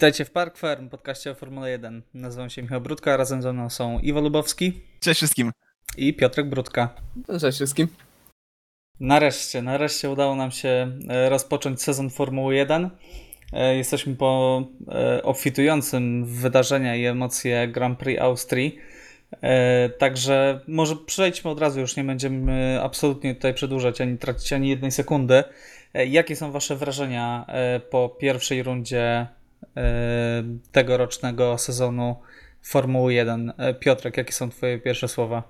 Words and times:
Witajcie 0.00 0.24
w 0.24 0.30
Park 0.30 0.58
Firm, 0.58 0.88
podcaście 0.88 1.30
o 1.30 1.34
Formule 1.34 1.70
1. 1.70 2.02
Nazywam 2.14 2.50
się 2.50 2.62
Michał 2.62 2.80
Brudka, 2.80 3.16
razem 3.16 3.42
ze 3.42 3.52
mną 3.52 3.70
są 3.70 3.98
Iwo 3.98 4.20
Lubowski. 4.20 4.82
Cześć 5.00 5.20
wszystkim. 5.20 5.52
I 5.96 6.14
Piotrek 6.14 6.48
Brudka. 6.48 6.94
Cześć 7.40 7.58
wszystkim. 7.58 7.88
Nareszcie, 9.00 9.62
nareszcie 9.62 10.10
udało 10.10 10.34
nam 10.34 10.50
się 10.50 10.98
e, 11.08 11.28
rozpocząć 11.28 11.82
sezon 11.82 12.10
Formuły 12.10 12.54
1. 12.54 12.90
E, 13.52 13.76
jesteśmy 13.76 14.16
po 14.16 14.62
e, 14.88 15.22
obfitującym 15.22 16.24
wydarzenia 16.24 16.96
i 16.96 17.04
emocje 17.04 17.68
Grand 17.68 17.98
Prix 17.98 18.22
Austrii. 18.22 18.78
Także 19.98 20.60
może 20.68 20.96
przejdźmy 20.96 21.50
od 21.50 21.60
razu, 21.60 21.80
już 21.80 21.96
nie 21.96 22.04
będziemy 22.04 22.80
absolutnie 22.82 23.34
tutaj 23.34 23.54
przedłużać 23.54 24.00
ani 24.00 24.18
tracić 24.18 24.52
ani 24.52 24.68
jednej 24.68 24.90
sekundy. 24.90 25.44
Jakie 25.94 26.36
są 26.36 26.52
Wasze 26.52 26.76
wrażenia 26.76 27.46
po 27.90 28.08
pierwszej 28.08 28.62
rundzie 28.62 29.26
tegorocznego 30.72 31.58
sezonu 31.58 32.16
Formuły 32.62 33.14
1? 33.14 33.52
Piotrek, 33.80 34.16
jakie 34.16 34.32
są 34.32 34.50
Twoje 34.50 34.78
pierwsze 34.78 35.08
słowa? 35.08 35.42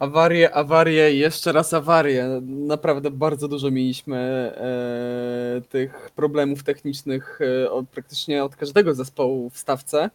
Awarie, 0.00 0.54
awarie, 0.54 1.14
jeszcze 1.14 1.52
raz 1.52 1.74
awarie. 1.74 2.40
Naprawdę 2.42 3.10
bardzo 3.10 3.48
dużo 3.48 3.70
mieliśmy 3.70 4.16
e, 4.16 5.60
tych 5.68 6.10
problemów 6.16 6.62
technicznych 6.62 7.40
e, 7.64 7.70
od, 7.70 7.88
praktycznie 7.88 8.44
od 8.44 8.56
każdego 8.56 8.94
zespołu 8.94 9.50
w 9.50 9.58
stawce. 9.58 10.10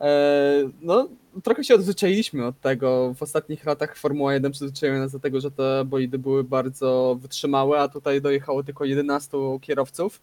E, 0.00 0.70
no, 0.82 1.08
trochę 1.42 1.64
się 1.64 1.74
odzwyczailiśmy 1.74 2.46
od 2.46 2.60
tego. 2.60 3.14
W 3.14 3.22
ostatnich 3.22 3.64
latach 3.64 3.96
Formuła 3.96 4.34
1 4.34 4.52
przyzwyczaiła 4.52 4.98
nas 4.98 5.12
do 5.12 5.18
tego, 5.18 5.40
że 5.40 5.50
te 5.50 5.84
bolidy 5.84 6.18
były 6.18 6.44
bardzo 6.44 7.16
wytrzymałe, 7.20 7.80
a 7.80 7.88
tutaj 7.88 8.20
dojechało 8.20 8.62
tylko 8.62 8.84
11 8.84 9.38
kierowców. 9.60 10.20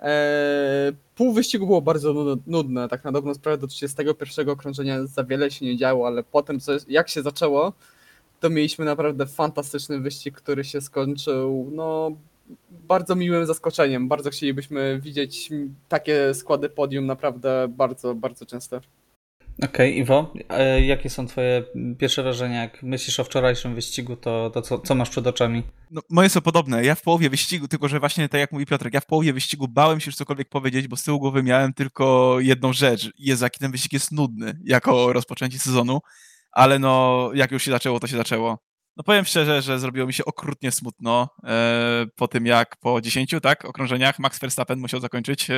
E, 0.00 0.92
pół 1.14 1.32
wyścigu 1.32 1.66
było 1.66 1.82
bardzo 1.82 2.36
nudne, 2.46 2.88
tak 2.88 3.04
na 3.04 3.12
dobrą 3.12 3.34
sprawę 3.34 3.58
do 3.58 3.66
31 3.66 4.48
okrążenia 4.48 5.06
za 5.06 5.24
wiele 5.24 5.50
się 5.50 5.66
nie 5.66 5.76
działo, 5.76 6.06
ale 6.06 6.22
potem 6.22 6.58
jak 6.88 7.08
się 7.08 7.22
zaczęło, 7.22 7.72
to 8.40 8.50
mieliśmy 8.50 8.84
naprawdę 8.84 9.26
fantastyczny 9.26 10.00
wyścig, 10.00 10.36
który 10.36 10.64
się 10.64 10.80
skończył 10.80 11.70
no, 11.72 12.10
bardzo 12.70 13.14
miłym 13.14 13.46
zaskoczeniem. 13.46 14.08
Bardzo 14.08 14.30
chcielibyśmy 14.30 15.00
widzieć 15.02 15.50
takie 15.88 16.34
składy 16.34 16.68
podium 16.68 17.06
naprawdę 17.06 17.68
bardzo, 17.68 18.14
bardzo 18.14 18.46
często. 18.46 18.80
Okej, 19.58 19.68
okay, 19.68 19.90
Iwo, 19.90 20.32
jakie 20.82 21.10
są 21.10 21.26
twoje 21.26 21.64
pierwsze 21.98 22.22
wrażenia? 22.22 22.62
Jak 22.62 22.82
myślisz 22.82 23.20
o 23.20 23.24
wczorajszym 23.24 23.74
wyścigu, 23.74 24.16
to, 24.16 24.50
to 24.50 24.62
co, 24.62 24.78
co 24.78 24.94
masz 24.94 25.10
przed 25.10 25.26
oczami? 25.26 25.62
No, 25.90 26.00
moje 26.10 26.28
są 26.28 26.40
podobne. 26.40 26.84
Ja 26.84 26.94
w 26.94 27.02
połowie 27.02 27.30
wyścigu, 27.30 27.68
tylko 27.68 27.88
że 27.88 28.00
właśnie 28.00 28.28
tak 28.28 28.40
jak 28.40 28.52
mówi 28.52 28.66
Piotrek, 28.66 28.94
ja 28.94 29.00
w 29.00 29.06
połowie 29.06 29.32
wyścigu 29.32 29.68
bałem 29.68 30.00
się 30.00 30.08
już 30.08 30.16
cokolwiek 30.16 30.48
powiedzieć, 30.48 30.88
bo 30.88 30.96
z 30.96 31.02
tyłu 31.04 31.18
głowy 31.18 31.42
miałem 31.42 31.72
tylko 31.72 32.36
jedną 32.40 32.72
rzecz. 32.72 33.10
Jest 33.18 33.42
jaki 33.42 33.60
ten 33.60 33.72
wyścig 33.72 33.92
jest 33.92 34.12
nudny, 34.12 34.58
jako 34.64 35.12
rozpoczęcie 35.12 35.58
sezonu 35.58 36.00
ale 36.58 36.78
no, 36.78 37.30
jak 37.34 37.52
już 37.52 37.62
się 37.62 37.70
zaczęło, 37.70 38.00
to 38.00 38.06
się 38.06 38.16
zaczęło. 38.16 38.58
No 38.98 39.04
powiem 39.04 39.24
szczerze, 39.24 39.62
że 39.62 39.78
zrobiło 39.78 40.06
mi 40.06 40.12
się 40.12 40.24
okrutnie 40.24 40.72
smutno 40.72 41.28
e, 41.44 42.06
po 42.16 42.28
tym, 42.28 42.46
jak 42.46 42.76
po 42.76 43.00
10 43.00 43.34
tak, 43.42 43.64
okrążeniach 43.64 44.18
Max 44.18 44.38
Verstappen 44.38 44.78
musiał 44.78 45.00
zakończyć 45.00 45.50
e, 45.50 45.54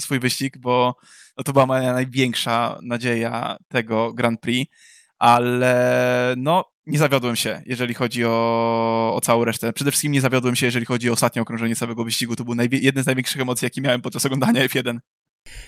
swój 0.00 0.20
wyścig, 0.20 0.58
bo 0.58 0.96
no, 1.36 1.44
to 1.44 1.52
była 1.52 1.66
moja 1.66 1.92
największa 1.92 2.78
nadzieja 2.82 3.56
tego 3.68 4.12
Grand 4.12 4.40
Prix, 4.40 4.72
ale 5.18 6.34
no 6.36 6.64
nie 6.86 6.98
zawiodłem 6.98 7.36
się, 7.36 7.62
jeżeli 7.66 7.94
chodzi 7.94 8.24
o, 8.24 9.12
o 9.14 9.20
całą 9.22 9.44
resztę. 9.44 9.72
Przede 9.72 9.90
wszystkim 9.90 10.12
nie 10.12 10.20
zawiodłem 10.20 10.56
się, 10.56 10.66
jeżeli 10.66 10.86
chodzi 10.86 11.10
o 11.10 11.12
ostatnie 11.12 11.42
okrążenie 11.42 11.76
całego 11.76 12.04
wyścigu. 12.04 12.36
To 12.36 12.44
był 12.44 12.54
jedne 12.72 13.02
z 13.02 13.06
największych 13.06 13.40
emocji, 13.40 13.66
jakie 13.66 13.80
miałem 13.80 14.02
podczas 14.02 14.26
oglądania 14.26 14.66
F1. 14.66 14.98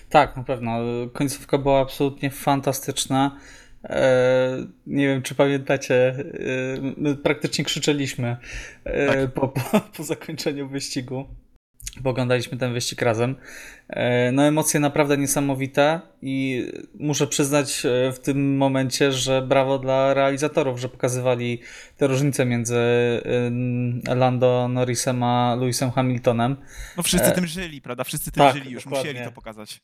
Tak, 0.08 0.36
na 0.36 0.44
pewno. 0.44 0.78
Końcówka 1.12 1.58
była 1.58 1.80
absolutnie 1.80 2.30
fantastyczna. 2.30 3.38
E, 3.84 4.66
nie 4.86 5.06
wiem, 5.06 5.22
czy 5.22 5.34
pamiętacie, 5.34 5.94
e, 5.94 6.24
my 6.96 7.16
praktycznie 7.16 7.64
krzyczeliśmy 7.64 8.36
e, 8.84 9.06
tak. 9.06 9.32
po, 9.32 9.48
po, 9.48 9.80
po, 9.96 10.04
zakończeniu 10.04 10.68
wyścigu, 10.68 11.26
bo 12.00 12.10
oglądaliśmy 12.10 12.58
ten 12.58 12.72
wyścig 12.72 13.02
razem. 13.02 13.36
No 14.32 14.42
emocje 14.42 14.80
naprawdę 14.80 15.18
niesamowite 15.18 16.00
i 16.22 16.66
muszę 16.94 17.26
przyznać 17.26 17.82
w 18.12 18.18
tym 18.18 18.56
momencie, 18.56 19.12
że 19.12 19.42
brawo 19.42 19.78
dla 19.78 20.14
realizatorów, 20.14 20.80
że 20.80 20.88
pokazywali 20.88 21.60
te 21.96 22.06
różnice 22.06 22.44
między 22.46 22.80
Lando 24.16 24.68
Norrisem 24.68 25.22
a 25.22 25.56
Lewisem 25.60 25.90
Hamiltonem. 25.90 26.56
No 26.96 27.02
wszyscy 27.02 27.32
tym 27.32 27.46
żyli, 27.46 27.80
prawda? 27.80 28.04
Wszyscy 28.04 28.32
tym 28.32 28.42
tak, 28.42 28.54
żyli, 28.54 28.70
już 28.70 28.84
dokładnie. 28.84 29.10
musieli 29.10 29.26
to 29.28 29.32
pokazać. 29.32 29.80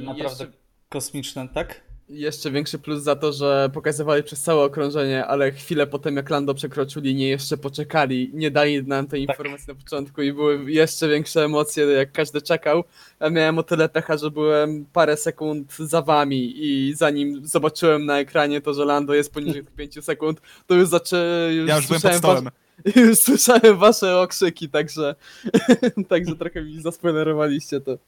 Naprawdę 0.00 0.44
jeszcze... 0.44 0.58
kosmiczne, 0.88 1.48
tak? 1.48 1.80
Jeszcze 2.08 2.50
większy 2.50 2.78
plus 2.78 3.02
za 3.02 3.16
to, 3.16 3.32
że 3.32 3.70
pokazywali 3.74 4.22
przez 4.22 4.42
całe 4.42 4.64
okrążenie, 4.64 5.26
ale 5.26 5.52
chwilę 5.52 5.86
potem 5.86 6.16
jak 6.16 6.30
Lando 6.30 6.54
przekroczył 6.54 7.02
linię 7.02 7.28
jeszcze 7.28 7.56
poczekali, 7.56 8.30
nie 8.34 8.50
dali 8.50 8.82
nam 8.82 9.06
tej 9.06 9.26
tak. 9.26 9.36
informacji 9.36 9.68
na 9.68 9.74
początku 9.74 10.22
i 10.22 10.32
były 10.32 10.72
jeszcze 10.72 11.08
większe 11.08 11.44
emocje 11.44 11.84
jak 11.84 12.12
każdy 12.12 12.42
czekał. 12.42 12.84
Ja 13.20 13.30
miałem 13.30 13.58
o 13.58 13.62
tyle 13.62 13.88
pecha, 13.88 14.16
że 14.16 14.30
byłem 14.30 14.86
parę 14.92 15.16
sekund 15.16 15.76
za 15.78 16.02
wami 16.02 16.52
i 16.56 16.94
zanim 16.94 17.46
zobaczyłem 17.46 18.06
na 18.06 18.18
ekranie 18.18 18.60
to, 18.60 18.74
że 18.74 18.84
Lando 18.84 19.14
jest 19.14 19.32
poniżej 19.32 19.64
5 19.76 20.04
sekund, 20.04 20.40
to 20.66 20.74
już 20.74 20.88
zacząłem... 20.88 21.66
Ja 21.66 21.76
już 21.76 21.86
byłem 21.86 22.02
pod 22.02 22.14
stołem. 22.14 22.50
Już 22.96 23.18
słyszałem 23.18 23.78
wasze 23.78 24.20
okrzyki, 24.20 24.68
także, 24.68 25.14
także 26.08 26.36
trochę 26.36 26.62
mi 26.62 26.82
zaspoilerowaliście 26.82 27.80
to. 27.80 27.98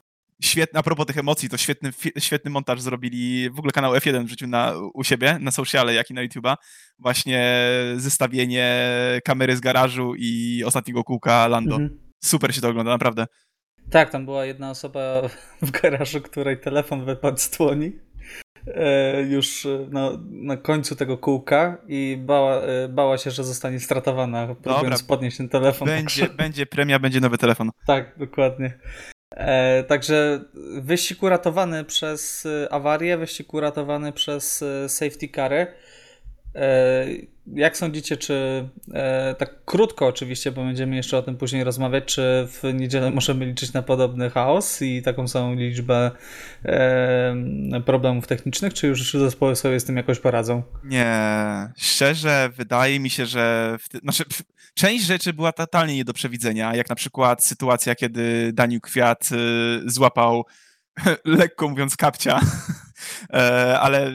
Świetny, 0.42 0.80
a 0.80 0.82
propos 0.82 1.06
tych 1.06 1.18
emocji, 1.18 1.48
to 1.48 1.56
świetny, 1.56 1.90
świetny 2.18 2.50
montaż 2.50 2.80
zrobili 2.80 3.50
w 3.50 3.58
ogóle 3.58 3.72
kanał 3.72 3.94
F1 3.94 4.24
wrzucił 4.24 4.48
na, 4.48 4.72
u 4.94 5.04
siebie, 5.04 5.38
na 5.40 5.50
sociale, 5.50 5.94
jak 5.94 6.10
i 6.10 6.14
na 6.14 6.26
YouTube'a. 6.26 6.56
Właśnie 6.98 7.54
zestawienie 7.96 8.90
kamery 9.24 9.56
z 9.56 9.60
garażu 9.60 10.14
i 10.18 10.62
ostatniego 10.66 11.04
kółka 11.04 11.48
Lando. 11.48 11.76
Mhm. 11.76 12.00
Super 12.24 12.54
się 12.54 12.60
to 12.60 12.68
ogląda, 12.68 12.90
naprawdę. 12.90 13.26
Tak, 13.90 14.10
tam 14.10 14.24
była 14.24 14.44
jedna 14.44 14.70
osoba 14.70 15.00
w 15.62 15.70
garażu, 15.70 16.20
której 16.20 16.60
telefon 16.60 17.04
wypadł 17.04 17.38
z 17.38 17.50
dłoni 17.50 17.92
e, 18.66 19.22
już 19.22 19.66
na, 19.90 20.10
na 20.30 20.56
końcu 20.56 20.96
tego 20.96 21.18
kółka 21.18 21.78
i 21.88 22.18
bała, 22.20 22.62
e, 22.62 22.88
bała 22.88 23.18
się, 23.18 23.30
że 23.30 23.44
zostanie 23.44 23.80
stratowana, 23.80 24.46
próbując 24.46 25.00
Dobra. 25.00 25.16
podnieść 25.16 25.36
ten 25.36 25.48
telefon. 25.48 25.88
Będzie, 25.88 26.28
będzie 26.44 26.66
premia, 26.66 26.98
będzie 26.98 27.20
nowy 27.20 27.38
telefon. 27.38 27.70
Tak, 27.86 28.18
dokładnie. 28.18 28.78
E, 29.36 29.84
także 29.84 30.40
wyścig 30.80 31.22
uratowany 31.22 31.84
przez 31.84 32.46
e, 32.46 32.72
awarię, 32.72 33.16
wyścig 33.16 33.54
uratowany 33.54 34.12
przez 34.12 34.62
e, 34.62 34.88
safety 34.88 35.28
cary. 35.28 35.66
E, 36.56 37.06
jak 37.54 37.76
sądzicie, 37.76 38.16
czy 38.16 38.68
e, 38.94 39.34
tak 39.38 39.64
krótko 39.64 40.06
oczywiście, 40.06 40.52
bo 40.52 40.64
będziemy 40.64 40.96
jeszcze 40.96 41.18
o 41.18 41.22
tym 41.22 41.36
później 41.36 41.64
rozmawiać, 41.64 42.04
czy 42.04 42.48
w 42.48 42.74
niedzielę 42.74 43.10
możemy 43.10 43.46
liczyć 43.46 43.72
na 43.72 43.82
podobny 43.82 44.30
chaos 44.30 44.82
i 44.82 45.02
taką 45.02 45.28
samą 45.28 45.54
liczbę 45.54 46.10
e, 46.64 47.34
problemów 47.86 48.26
technicznych, 48.26 48.74
czy 48.74 48.86
już 48.86 49.14
zespoły 49.14 49.56
sobie 49.56 49.80
z 49.80 49.84
tym 49.84 49.96
jakoś 49.96 50.18
poradzą? 50.18 50.62
Nie, 50.84 51.68
szczerze 51.76 52.50
wydaje 52.56 53.00
mi 53.00 53.10
się, 53.10 53.26
że 53.26 53.76
w, 53.80 54.00
znaczy, 54.00 54.24
część 54.74 55.04
rzeczy 55.04 55.32
była 55.32 55.52
totalnie 55.52 55.96
nie 55.96 56.04
do 56.04 56.12
przewidzenia, 56.12 56.74
jak 56.74 56.88
na 56.88 56.96
przykład 56.96 57.44
sytuacja, 57.44 57.94
kiedy 57.94 58.52
Daniel 58.52 58.80
Kwiat 58.80 59.28
y, 59.32 59.90
złapał 59.90 60.44
lekko 61.24 61.68
mówiąc 61.68 61.96
kapcia. 61.96 62.40
E, 63.32 63.80
ale 63.80 64.12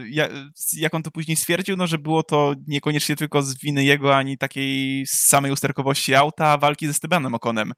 jak 0.74 0.94
on 0.94 1.04
to 1.04 1.12
później 1.12 1.38
stwierdził, 1.38 1.78
no, 1.78 1.88
że 1.88 1.98
było 1.98 2.24
to 2.24 2.54
niekoniecznie 2.68 3.16
tylko 3.16 3.42
z 3.42 3.58
winy 3.58 3.84
jego, 3.84 4.16
ani 4.16 4.38
takiej 4.38 5.06
samej 5.08 5.52
usterkowości 5.52 6.16
auta, 6.16 6.58
walki 6.58 6.88
ze 6.88 6.94
Stebanem 6.94 7.36
Okonem, 7.36 7.74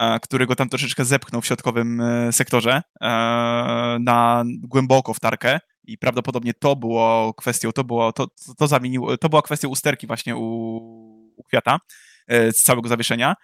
e, 0.00 0.20
który 0.20 0.46
go 0.46 0.56
tam 0.56 0.68
troszeczkę 0.68 1.04
zepchnął 1.04 1.42
w 1.42 1.46
środkowym 1.46 2.00
e, 2.00 2.32
sektorze 2.32 2.82
na 4.00 4.44
głęboko 4.46 5.14
w 5.14 5.20
tarkę. 5.20 5.60
I 5.84 5.98
prawdopodobnie 5.98 6.54
to 6.54 6.76
było 6.76 7.34
kwestią, 7.34 7.72
to 7.72 7.84
było, 7.84 8.12
to, 8.12 8.26
to, 8.58 8.66
zamieniło, 8.66 9.16
to 9.16 9.28
była 9.28 9.42
kwestia 9.42 9.68
usterki 9.68 10.06
właśnie 10.06 10.36
u, 10.36 10.42
u 11.36 11.42
Kwiata 11.42 11.78
z 12.28 12.62
całego 12.62 12.88
zawieszenia. 12.88 13.34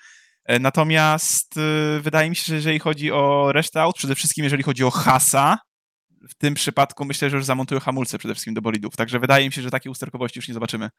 Natomiast 0.60 1.54
wydaje 2.00 2.30
mi 2.30 2.36
się, 2.36 2.44
że 2.46 2.54
jeżeli 2.54 2.78
chodzi 2.78 3.12
o 3.12 3.52
resztę 3.52 3.82
aut, 3.82 3.96
przede 3.96 4.14
wszystkim 4.14 4.44
jeżeli 4.44 4.62
chodzi 4.62 4.84
o 4.84 4.90
Hasa, 4.90 5.58
w 6.28 6.34
tym 6.34 6.54
przypadku 6.54 7.04
myślę, 7.04 7.30
że 7.30 7.36
już 7.36 7.44
zamontują 7.46 7.80
hamulce 7.80 8.18
przede 8.18 8.34
wszystkim 8.34 8.54
do 8.54 8.62
bolidów, 8.62 8.96
także 8.96 9.18
wydaje 9.18 9.46
mi 9.46 9.52
się, 9.52 9.62
że 9.62 9.70
takiej 9.70 9.92
usterkowości 9.92 10.38
już 10.38 10.48
nie 10.48 10.54
zobaczymy. 10.54 10.90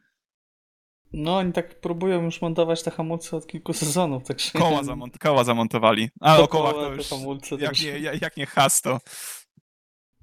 No, 1.13 1.37
oni 1.37 1.53
tak 1.53 1.81
próbują 1.81 2.23
już 2.23 2.41
montować 2.41 2.83
te 2.83 2.91
hamulce 2.91 3.37
od 3.37 3.47
kilku 3.47 3.73
sezonów. 3.73 4.23
Tak 4.23 4.37
koła, 4.53 4.83
zamont 4.83 5.17
koła 5.17 5.43
zamontowali. 5.43 6.09
A 6.21 6.37
o 6.37 6.47
kołach 6.47 6.73
to 6.73 6.93
już, 6.93 7.07
hamulce, 7.07 7.55
jak, 7.55 7.81
nie, 7.81 7.99
jak 8.21 8.37
nie 8.37 8.45
has, 8.45 8.81
to... 8.81 8.99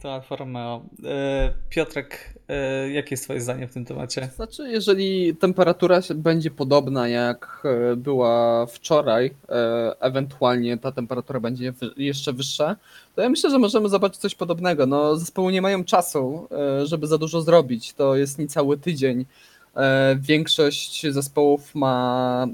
To 0.02 0.14
Alfa 0.14 0.36
Romeo. 0.36 0.82
E, 1.04 1.52
Piotrek, 1.70 2.34
e, 2.48 2.90
jakie 2.90 3.08
jest 3.10 3.24
twoje 3.24 3.40
zdanie 3.40 3.68
w 3.68 3.72
tym 3.72 3.84
temacie? 3.84 4.28
Znaczy, 4.36 4.68
jeżeli 4.68 5.36
temperatura 5.36 6.00
będzie 6.14 6.50
podobna 6.50 7.08
jak 7.08 7.62
e, 7.64 7.96
była 7.96 8.66
wczoraj, 8.66 9.34
ewentualnie 10.00 10.78
ta 10.78 10.92
temperatura 10.92 11.40
będzie 11.40 11.72
jeszcze 11.96 12.32
wyższa, 12.32 12.76
to 13.14 13.22
ja 13.22 13.28
myślę, 13.28 13.50
że 13.50 13.58
możemy 13.58 13.88
zobaczyć 13.88 14.20
coś 14.20 14.34
podobnego. 14.34 14.86
No, 14.86 15.16
zespoły 15.16 15.52
nie 15.52 15.62
mają 15.62 15.84
czasu, 15.84 16.48
żeby 16.84 17.06
za 17.06 17.18
dużo 17.18 17.42
zrobić. 17.42 17.92
To 17.92 18.16
jest 18.16 18.38
niecały 18.38 18.78
tydzień. 18.78 19.24
Większość 20.16 21.06
zespołów 21.10 21.74
ma 21.74 22.46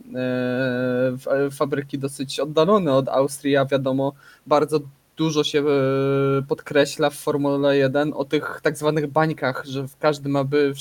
fabryki 1.51 1.99
dosyć 1.99 2.41
oddalone 2.41 2.95
od 2.95 3.09
Austrii, 3.09 3.57
a 3.57 3.65
wiadomo, 3.65 4.13
bardzo 4.47 4.81
dużo 5.19 5.45
się 5.45 5.59
e, 5.59 6.43
podkreśla 6.49 7.11
w 7.11 7.15
Formule 7.15 7.77
1 7.77 8.13
o 8.13 8.25
tych 8.25 8.61
tak 8.63 8.79
zwanych 8.79 9.07
bańkach, 9.07 9.65
że 9.67 9.89
w 9.89 9.99
każdym 9.99 10.37
aby 10.37 10.73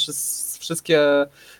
wszystkie 0.59 1.01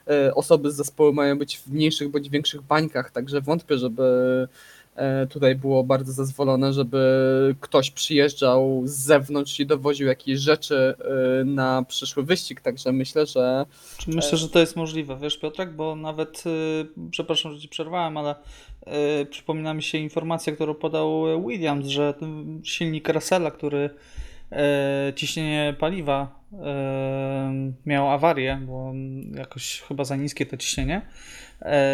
e, 0.07 0.35
osoby 0.35 0.71
z 0.71 0.75
zespołu 0.75 1.13
mają 1.13 1.37
być 1.37 1.57
w 1.57 1.67
mniejszych 1.67 2.09
bądź 2.09 2.29
większych 2.29 2.61
bańkach, 2.61 3.11
także 3.11 3.41
wątpię, 3.41 3.77
żeby 3.77 4.47
tutaj 5.29 5.55
było 5.55 5.83
bardzo 5.83 6.11
zezwolone, 6.11 6.73
żeby 6.73 7.55
ktoś 7.59 7.91
przyjeżdżał 7.91 8.81
z 8.85 8.91
zewnątrz 8.91 9.59
i 9.59 9.65
dowoził 9.65 10.07
jakieś 10.07 10.39
rzeczy 10.39 10.95
e, 11.41 11.43
na 11.45 11.83
przyszły 11.87 12.23
wyścig, 12.23 12.61
także 12.61 12.91
myślę, 12.91 13.25
że... 13.25 13.65
Myślę, 14.07 14.37
że 14.37 14.49
to 14.49 14.59
jest 14.59 14.75
możliwe, 14.75 15.17
wiesz 15.21 15.37
Piotrek, 15.37 15.75
bo 15.75 15.95
nawet, 15.95 16.43
e, 16.45 17.09
przepraszam, 17.11 17.53
że 17.53 17.59
ci 17.59 17.69
przerwałem, 17.69 18.17
ale 18.17 18.35
przypomina 19.29 19.73
mi 19.73 19.83
się 19.83 19.97
informacja, 19.97 20.53
którą 20.53 20.73
podał 20.73 21.23
Williams, 21.47 21.87
że 21.87 22.13
silnik 22.63 23.09
Russella, 23.09 23.51
który 23.51 23.89
ciśnienie 25.15 25.75
paliwa 25.79 26.39
miał 27.85 28.11
awarię, 28.11 28.59
bo 28.67 28.93
jakoś 29.35 29.81
chyba 29.81 30.05
za 30.05 30.15
niskie 30.15 30.45
to 30.45 30.57
ciśnienie, 30.57 31.01
E, 31.01 31.07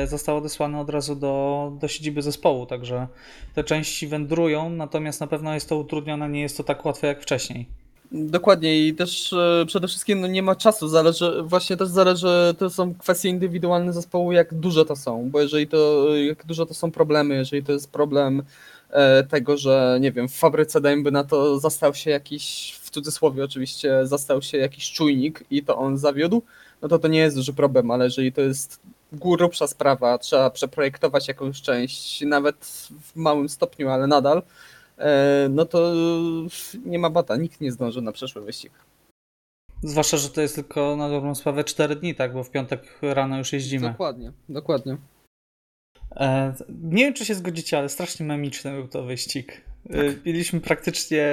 został 0.06 0.38
odesłany 0.38 0.80
od 0.80 0.90
razu 0.90 1.16
do, 1.16 1.72
do 1.82 1.88
siedziby 1.88 2.22
zespołu, 2.22 2.66
także 2.66 3.08
te 3.56 3.64
części 3.64 4.08
wędrują, 4.08 4.70
natomiast 4.70 5.22
na 5.22 5.28
pewno 5.28 5.54
jest 5.54 5.70
to 5.70 5.78
utrudnione, 5.78 6.30
nie 6.30 6.42
jest 6.42 6.58
to 6.58 6.64
tak 6.64 6.86
łatwe 6.86 7.08
jak 7.08 7.22
wcześniej. 7.22 7.68
Dokładnie 8.16 8.88
i 8.88 8.94
też 8.94 9.34
e, 9.34 9.66
przede 9.68 9.88
wszystkim 9.88 10.22
no, 10.22 10.28
nie 10.28 10.44
ma 10.44 10.56
czasu, 10.56 10.88
zależy, 10.88 11.44
właśnie 11.44 11.78
też 11.78 11.88
zależy, 11.88 12.56
to 12.58 12.70
są 12.70 12.96
kwestie 12.96 13.30
indywidualne 13.30 13.94
zespołu, 13.94 14.32
jak 14.32 14.54
duże 14.54 14.86
to 14.86 14.96
są, 14.96 15.30
bo 15.30 15.42
jeżeli 15.42 15.68
to, 15.68 16.08
jak 16.16 16.46
duże 16.46 16.66
to 16.66 16.74
są 16.74 16.92
problemy, 16.92 17.36
jeżeli 17.36 17.64
to 17.64 17.72
jest 17.72 17.92
problem 17.92 18.44
e, 18.90 19.24
tego, 19.24 19.58
że 19.58 19.98
nie 20.02 20.12
wiem, 20.12 20.28
w 20.28 20.36
fabryce 20.36 20.82
dajmy 20.82 21.12
na 21.12 21.24
to 21.24 21.60
zastał 21.60 21.94
się 21.94 22.12
jakiś, 22.12 22.76
w 22.82 22.90
cudzysłowie 22.90 23.44
oczywiście, 23.44 24.08
zastał 24.08 24.42
się 24.42 24.58
jakiś 24.58 24.92
czujnik 24.92 25.44
i 25.52 25.64
to 25.64 25.78
on 25.78 25.98
zawiódł, 25.98 26.42
no 26.82 26.88
to 26.88 27.00
to 27.00 27.08
nie 27.08 27.20
jest 27.20 27.36
duży 27.36 27.54
problem, 27.54 27.92
ale 27.92 28.06
jeżeli 28.06 28.34
to 28.34 28.42
jest 28.42 28.80
grubsza 29.14 29.68
sprawa, 29.68 30.18
trzeba 30.18 30.50
przeprojektować 30.50 31.28
jakąś 31.28 31.62
część, 31.62 32.22
nawet 32.22 32.66
w 33.02 33.16
małym 33.16 33.50
stopniu, 33.50 33.90
ale 33.90 34.08
nadal, 34.08 34.44
e, 34.98 35.48
no 35.50 35.66
to 35.66 35.94
nie 36.86 37.00
ma 37.00 37.10
bata, 37.10 37.36
nikt 37.36 37.62
nie 37.62 37.72
zdąży 37.72 38.02
na 38.02 38.12
przyszły 38.12 38.42
wyścig. 38.42 38.72
Zwłaszcza, 39.84 40.18
że 40.18 40.30
to 40.30 40.42
jest 40.42 40.56
tylko 40.56 40.96
na 40.96 41.10
dobrą 41.10 41.36
sprawę 41.36 41.64
4 41.64 41.96
dni, 41.96 42.16
tak? 42.16 42.34
Bo 42.34 42.44
w 42.44 42.50
piątek 42.50 43.00
rano 43.02 43.38
już 43.38 43.54
jeździmy. 43.54 43.90
Dokładnie, 43.90 44.32
dokładnie. 44.50 44.98
E, 46.16 46.54
nie 46.82 47.06
wiem, 47.06 47.14
czy 47.14 47.26
się 47.26 47.36
zgodzicie, 47.36 47.78
ale 47.78 47.90
strasznie 47.90 48.26
memiczny 48.26 48.72
był 48.72 48.88
to 48.88 49.04
wyścig. 49.04 49.62
E, 49.90 50.14
tak. 50.14 50.26
Mieliśmy 50.26 50.62
praktycznie 50.62 51.28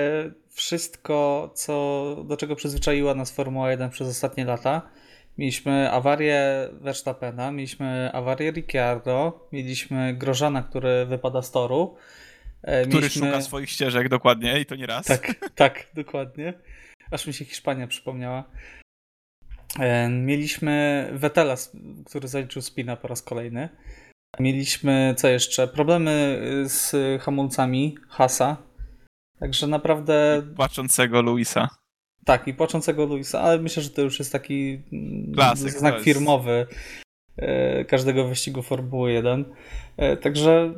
wszystko, 0.48 1.50
co, 1.54 2.16
do 2.28 2.36
czego 2.36 2.56
przyzwyczaiła 2.56 3.14
nas 3.14 3.30
Formuła 3.30 3.70
1 3.70 3.90
przez 3.90 4.08
ostatnie 4.08 4.44
lata. 4.44 4.82
Mieliśmy 5.40 5.90
awarię 5.90 6.68
Verstappena, 6.72 7.52
mieliśmy 7.52 8.12
awarię 8.12 8.50
Ricciardo, 8.50 9.48
mieliśmy 9.52 10.14
Grożana, 10.14 10.62
który 10.62 11.06
wypada 11.06 11.42
z 11.42 11.50
toru. 11.50 11.96
E, 12.62 12.82
który 12.82 13.02
mieliśmy... 13.02 13.26
szuka 13.26 13.42
swoich 13.42 13.70
ścieżek 13.70 14.08
dokładnie 14.08 14.60
i 14.60 14.66
to 14.66 14.76
nie 14.76 14.86
raz. 14.86 15.06
Tak, 15.06 15.34
tak, 15.54 15.86
dokładnie. 15.94 16.54
Aż 17.10 17.26
mi 17.26 17.34
się 17.34 17.44
Hiszpania 17.44 17.86
przypomniała. 17.86 18.44
E, 19.78 20.08
mieliśmy 20.08 21.08
Vettela, 21.12 21.54
który 22.06 22.28
zaliczył 22.28 22.62
spina 22.62 22.96
po 22.96 23.08
raz 23.08 23.22
kolejny. 23.22 23.68
Mieliśmy, 24.40 25.14
co 25.16 25.28
jeszcze? 25.28 25.68
Problemy 25.68 26.42
z 26.64 26.92
hamulcami 27.22 27.96
Hasa. 28.08 28.56
Także 29.38 29.66
naprawdę. 29.66 30.42
Płaczącego 30.56 31.22
Luisa. 31.22 31.79
Tak, 32.24 32.48
i 32.48 32.54
płaczącego 32.54 33.06
Luisa, 33.06 33.40
ale 33.40 33.58
myślę, 33.58 33.82
że 33.82 33.90
to 33.90 34.02
już 34.02 34.18
jest 34.18 34.32
taki 34.32 34.82
mm, 34.92 35.32
Klasyk, 35.34 35.70
znak 35.70 35.94
jest... 35.94 36.04
firmowy 36.04 36.66
e, 37.36 37.84
każdego 37.84 38.28
wyścigu 38.28 38.62
Formuły 38.62 39.12
1. 39.12 39.44
E, 39.96 40.16
także 40.16 40.74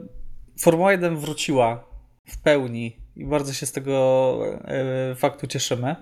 Formuła 0.61 0.93
1 0.93 1.17
wróciła 1.17 1.85
w 2.27 2.43
pełni 2.43 2.97
i 3.17 3.27
bardzo 3.27 3.53
się 3.53 3.67
z 3.67 3.73
tego 3.73 4.39
e, 4.65 5.15
faktu 5.15 5.47
cieszymy. 5.47 5.97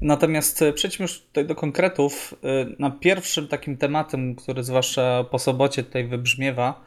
Natomiast 0.00 0.64
przejdźmy 0.74 1.02
już 1.02 1.20
tutaj 1.20 1.46
do 1.46 1.54
konkretów. 1.54 2.34
Na 2.78 2.90
pierwszym 2.90 3.48
takim 3.48 3.76
tematem, 3.76 4.34
który 4.34 4.64
zwłaszcza 4.64 5.24
po 5.30 5.38
sobocie 5.38 5.82
tutaj 5.82 6.08
wybrzmiewa, 6.08 6.84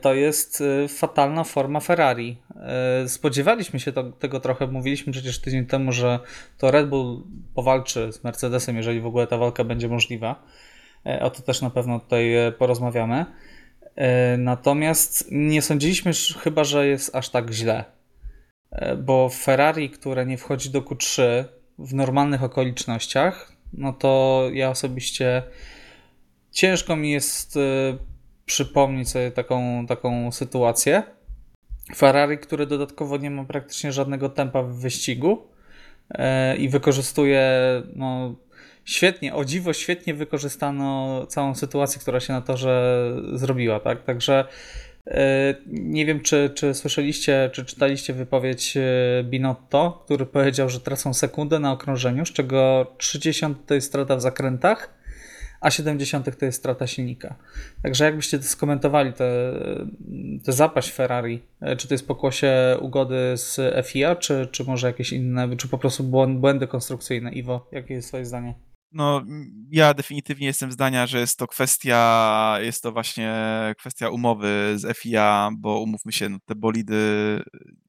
to 0.00 0.14
jest 0.14 0.60
e, 0.84 0.88
fatalna 0.88 1.44
forma 1.44 1.80
Ferrari. 1.80 2.42
E, 3.02 3.08
spodziewaliśmy 3.08 3.80
się 3.80 3.92
to, 3.92 4.04
tego 4.04 4.40
trochę, 4.40 4.66
mówiliśmy 4.66 5.12
przecież 5.12 5.40
tydzień 5.40 5.66
temu, 5.66 5.92
że 5.92 6.20
to 6.58 6.70
Red 6.70 6.88
Bull 6.88 7.22
powalczy 7.54 8.12
z 8.12 8.24
Mercedesem, 8.24 8.76
jeżeli 8.76 9.00
w 9.00 9.06
ogóle 9.06 9.26
ta 9.26 9.38
walka 9.38 9.64
będzie 9.64 9.88
możliwa. 9.88 10.42
O 11.20 11.30
to 11.30 11.42
też 11.42 11.62
na 11.62 11.70
pewno 11.70 12.00
tutaj 12.00 12.32
porozmawiamy. 12.58 13.26
Natomiast 14.38 15.28
nie 15.30 15.62
sądziliśmy 15.62 16.12
chyba, 16.40 16.64
że 16.64 16.86
jest 16.86 17.16
aż 17.16 17.28
tak 17.30 17.50
źle. 17.50 17.84
Bo 18.98 19.28
Ferrari, 19.28 19.90
które 19.90 20.26
nie 20.26 20.38
wchodzi 20.38 20.70
do 20.70 20.80
Q3 20.80 21.22
w 21.78 21.94
normalnych 21.94 22.42
okolicznościach, 22.42 23.52
no 23.72 23.92
to 23.92 24.44
ja 24.52 24.70
osobiście 24.70 25.42
ciężko 26.50 26.96
mi 26.96 27.10
jest 27.10 27.58
przypomnieć 28.48 29.08
sobie 29.08 29.30
taką, 29.30 29.86
taką 29.86 30.32
sytuację. 30.32 31.02
Ferrari, 31.96 32.38
który 32.38 32.66
dodatkowo 32.66 33.16
nie 33.16 33.30
ma 33.30 33.44
praktycznie 33.44 33.92
żadnego 33.92 34.28
tempa 34.28 34.62
w 34.62 34.74
wyścigu 34.74 35.48
e, 36.10 36.56
i 36.56 36.68
wykorzystuje 36.68 37.42
no, 37.94 38.34
świetnie, 38.84 39.34
o 39.34 39.44
dziwo 39.44 39.72
świetnie 39.72 40.14
wykorzystano 40.14 41.26
całą 41.26 41.54
sytuację, 41.54 42.00
która 42.00 42.20
się 42.20 42.32
na 42.32 42.40
torze 42.40 43.04
zrobiła, 43.32 43.80
tak? 43.80 44.04
Także 44.04 44.44
e, 45.06 45.54
nie 45.66 46.06
wiem, 46.06 46.20
czy, 46.20 46.50
czy 46.54 46.74
słyszeliście, 46.74 47.50
czy 47.52 47.64
czytaliście 47.64 48.12
wypowiedź 48.12 48.76
e, 48.76 48.82
Binotto, 49.24 50.02
który 50.04 50.26
powiedział, 50.26 50.68
że 50.68 50.80
tracą 50.80 51.14
sekundę 51.14 51.58
na 51.58 51.72
okrążeniu, 51.72 52.26
z 52.26 52.32
czego 52.32 52.86
30 52.98 53.46
to 53.66 53.74
jest 53.74 53.86
strata 53.86 54.16
w 54.16 54.20
zakrętach, 54.20 54.97
a 55.60 55.70
70 55.70 56.38
to 56.38 56.44
jest 56.44 56.58
strata 56.58 56.86
silnika. 56.86 57.34
Także 57.82 58.04
jakbyście 58.04 58.38
to 58.38 58.44
skomentowali, 58.44 59.12
te 60.44 60.52
zapaść 60.52 60.92
Ferrari, 60.92 61.42
e, 61.60 61.76
czy 61.76 61.88
to 61.88 61.94
jest 61.94 62.06
pokłosie 62.06 62.76
ugody 62.80 63.32
z 63.36 63.60
FIA, 63.86 64.16
czy, 64.16 64.48
czy 64.52 64.64
może 64.64 64.86
jakieś 64.86 65.12
inne, 65.12 65.56
czy 65.56 65.68
po 65.68 65.78
prostu 65.78 66.04
błędy 66.28 66.66
konstrukcyjne? 66.66 67.32
Iwo, 67.32 67.68
jakie 67.72 67.94
jest 67.94 68.08
twoje 68.08 68.26
zdanie? 68.26 68.54
No, 68.92 69.24
ja 69.70 69.94
definitywnie 69.94 70.46
jestem 70.46 70.72
zdania, 70.72 71.06
że 71.06 71.18
jest 71.18 71.38
to 71.38 71.46
kwestia, 71.46 72.58
jest 72.60 72.82
to 72.82 72.92
właśnie 72.92 73.34
kwestia 73.78 74.10
umowy 74.10 74.72
z 74.76 74.98
FIA, 74.98 75.50
bo 75.58 75.80
umówmy 75.80 76.12
się, 76.12 76.28
no, 76.28 76.38
te 76.46 76.54
bolidy 76.54 76.96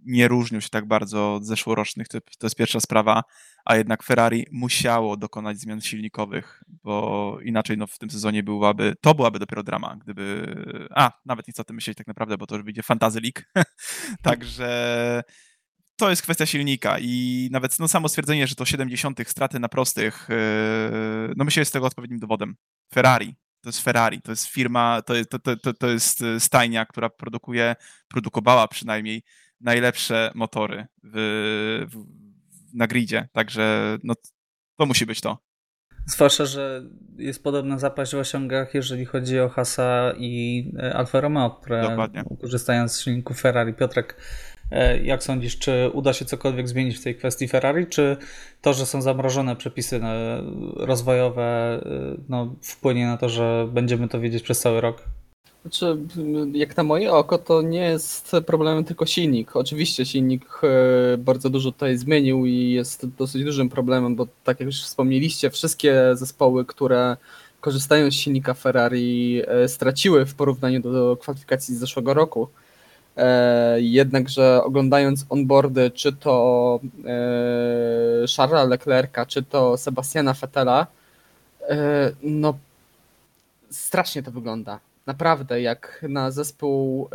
nie 0.06 0.28
różnią 0.28 0.60
się 0.60 0.70
tak 0.70 0.88
bardzo 0.88 1.36
od 1.36 1.46
zeszłorocznych, 1.46 2.08
to, 2.08 2.20
to 2.22 2.46
jest 2.46 2.56
pierwsza 2.56 2.80
sprawa, 2.80 3.24
a 3.66 3.76
jednak 3.76 4.04
Ferrari 4.04 4.46
musiało 4.52 5.18
dokonać 5.18 5.60
zmian 5.60 5.82
silnikowych, 5.82 6.64
bo 6.84 7.38
inaczej 7.44 7.78
no, 7.78 7.88
w 7.88 7.98
tym 7.98 8.10
sezonie 8.10 8.44
byłaby, 8.44 8.94
to 9.02 9.16
byłaby 9.16 9.40
dopiero 9.40 9.64
drama, 9.64 9.96
gdyby, 10.04 10.56
a, 10.96 11.12
nawet 11.26 11.48
nic 11.48 11.60
o 11.60 11.64
tym 11.64 11.76
myśleć 11.76 11.98
tak 11.98 12.08
naprawdę, 12.08 12.38
bo 12.38 12.48
to 12.48 12.56
już 12.56 12.64
będzie 12.64 12.84
Fantasy 12.84 13.20
League, 13.22 13.42
także 14.24 15.24
to 16.00 16.10
jest 16.10 16.22
kwestia 16.22 16.46
silnika 16.46 16.98
i 17.02 17.50
nawet 17.52 17.80
no, 17.80 17.88
samo 17.88 18.10
stwierdzenie, 18.10 18.48
że 18.48 18.56
to 18.56 18.66
70 18.66 19.20
straty 19.28 19.60
na 19.60 19.70
prostych, 19.70 20.28
yy, 20.30 21.34
no 21.38 21.46
myślę, 21.46 21.62
jest 21.62 21.74
tego 21.74 21.86
odpowiednim 21.86 22.20
dowodem. 22.20 22.56
Ferrari, 22.94 23.36
to 23.62 23.70
jest 23.70 23.82
Ferrari, 23.82 24.22
to 24.22 24.32
jest 24.32 24.48
firma, 24.48 25.02
to 25.02 25.16
jest, 25.16 25.30
to, 25.30 25.58
to, 25.58 25.74
to 25.74 25.88
jest 25.88 26.24
stajnia, 26.40 26.86
która 26.86 27.10
produkuje, 27.10 27.76
produkowała 28.08 28.68
przynajmniej 28.68 29.24
najlepsze 29.62 30.32
motory 30.36 30.88
w, 31.04 31.86
w, 31.92 32.06
na 32.74 32.88
gridzie, 32.88 33.28
także 33.34 33.98
no, 34.04 34.14
to 34.78 34.86
musi 34.86 35.06
być 35.06 35.22
to. 35.22 35.50
Zwłaszcza, 36.06 36.46
że 36.46 36.84
jest 37.18 37.44
podobna 37.44 37.80
zapaść 37.80 38.12
w 38.16 38.18
osiągach, 38.18 38.74
jeżeli 38.74 39.06
chodzi 39.06 39.40
o 39.40 39.50
Hasa 39.50 40.14
i 40.18 40.66
e, 40.80 40.94
Alfa 40.94 41.22
Romeo, 41.22 41.50
które 41.50 41.82
Dokładnie. 41.82 42.24
korzystają 42.42 42.88
z 42.88 43.02
silników 43.02 43.42
Ferrari. 43.42 43.74
Piotrek, 43.74 44.16
Jak 45.04 45.24
sądzisz, 45.24 45.58
czy 45.58 45.90
uda 45.94 46.14
się 46.14 46.26
cokolwiek 46.26 46.68
zmienić 46.68 46.98
w 46.98 47.04
tej 47.04 47.16
kwestii 47.16 47.48
Ferrari, 47.48 47.88
czy 47.88 48.18
to, 48.62 48.74
że 48.74 48.86
są 48.86 49.02
zamrożone 49.02 49.56
przepisy 49.56 50.02
rozwojowe, 50.76 51.82
no, 52.30 52.56
wpłynie 52.62 53.08
na 53.08 53.18
to, 53.18 53.30
że 53.30 53.68
będziemy 53.72 54.08
to 54.08 54.20
wiedzieć 54.20 54.44
przez 54.44 54.60
cały 54.60 54.82
rok? 54.82 55.04
Znaczy, 55.62 55.98
jak 56.54 56.78
na 56.78 56.84
moje 56.84 57.14
oko, 57.14 57.38
to 57.38 57.62
nie 57.62 57.80
jest 57.80 58.32
problemem 58.46 58.84
tylko 58.84 59.06
silnik. 59.06 59.56
Oczywiście 59.56 60.06
silnik 60.06 60.46
e, 60.64 61.18
bardzo 61.18 61.50
dużo 61.50 61.72
tutaj 61.72 61.98
zmienił 61.98 62.46
i 62.46 62.72
jest 62.72 63.08
dosyć 63.08 63.44
dużym 63.44 63.70
problemem, 63.70 64.16
bo 64.16 64.28
tak 64.44 64.60
jak 64.60 64.68
już 64.68 64.84
wspomnieliście, 64.84 65.50
wszystkie 65.50 66.02
zespoły, 66.14 66.66
które 66.66 67.18
korzystają 67.62 68.12
z 68.12 68.14
silnika 68.14 68.54
Ferrari, 68.54 69.42
e, 69.48 69.68
straciły 69.68 70.26
w 70.26 70.36
porównaniu 70.36 70.80
do 70.80 71.18
kwalifikacji 71.18 71.76
z 71.76 71.80
zeszłego 71.80 72.14
roku. 72.14 72.48
E, 73.20 73.82
jednakże 73.82 74.64
oglądając 74.64 75.26
onboardy, 75.30 75.92
czy 75.92 76.14
to 76.14 76.80
Charlesa 78.38 78.64
Leclerca, 78.64 79.26
czy 79.26 79.44
to 79.44 79.78
Sebastiana 79.78 80.34
Vettela, 80.34 80.88
no 82.24 82.58
strasznie 83.70 84.24
to 84.24 84.32
wygląda. 84.32 84.80
Naprawdę 85.06 85.62
jak 85.62 86.06
na 86.10 86.32
zespół, 86.32 87.10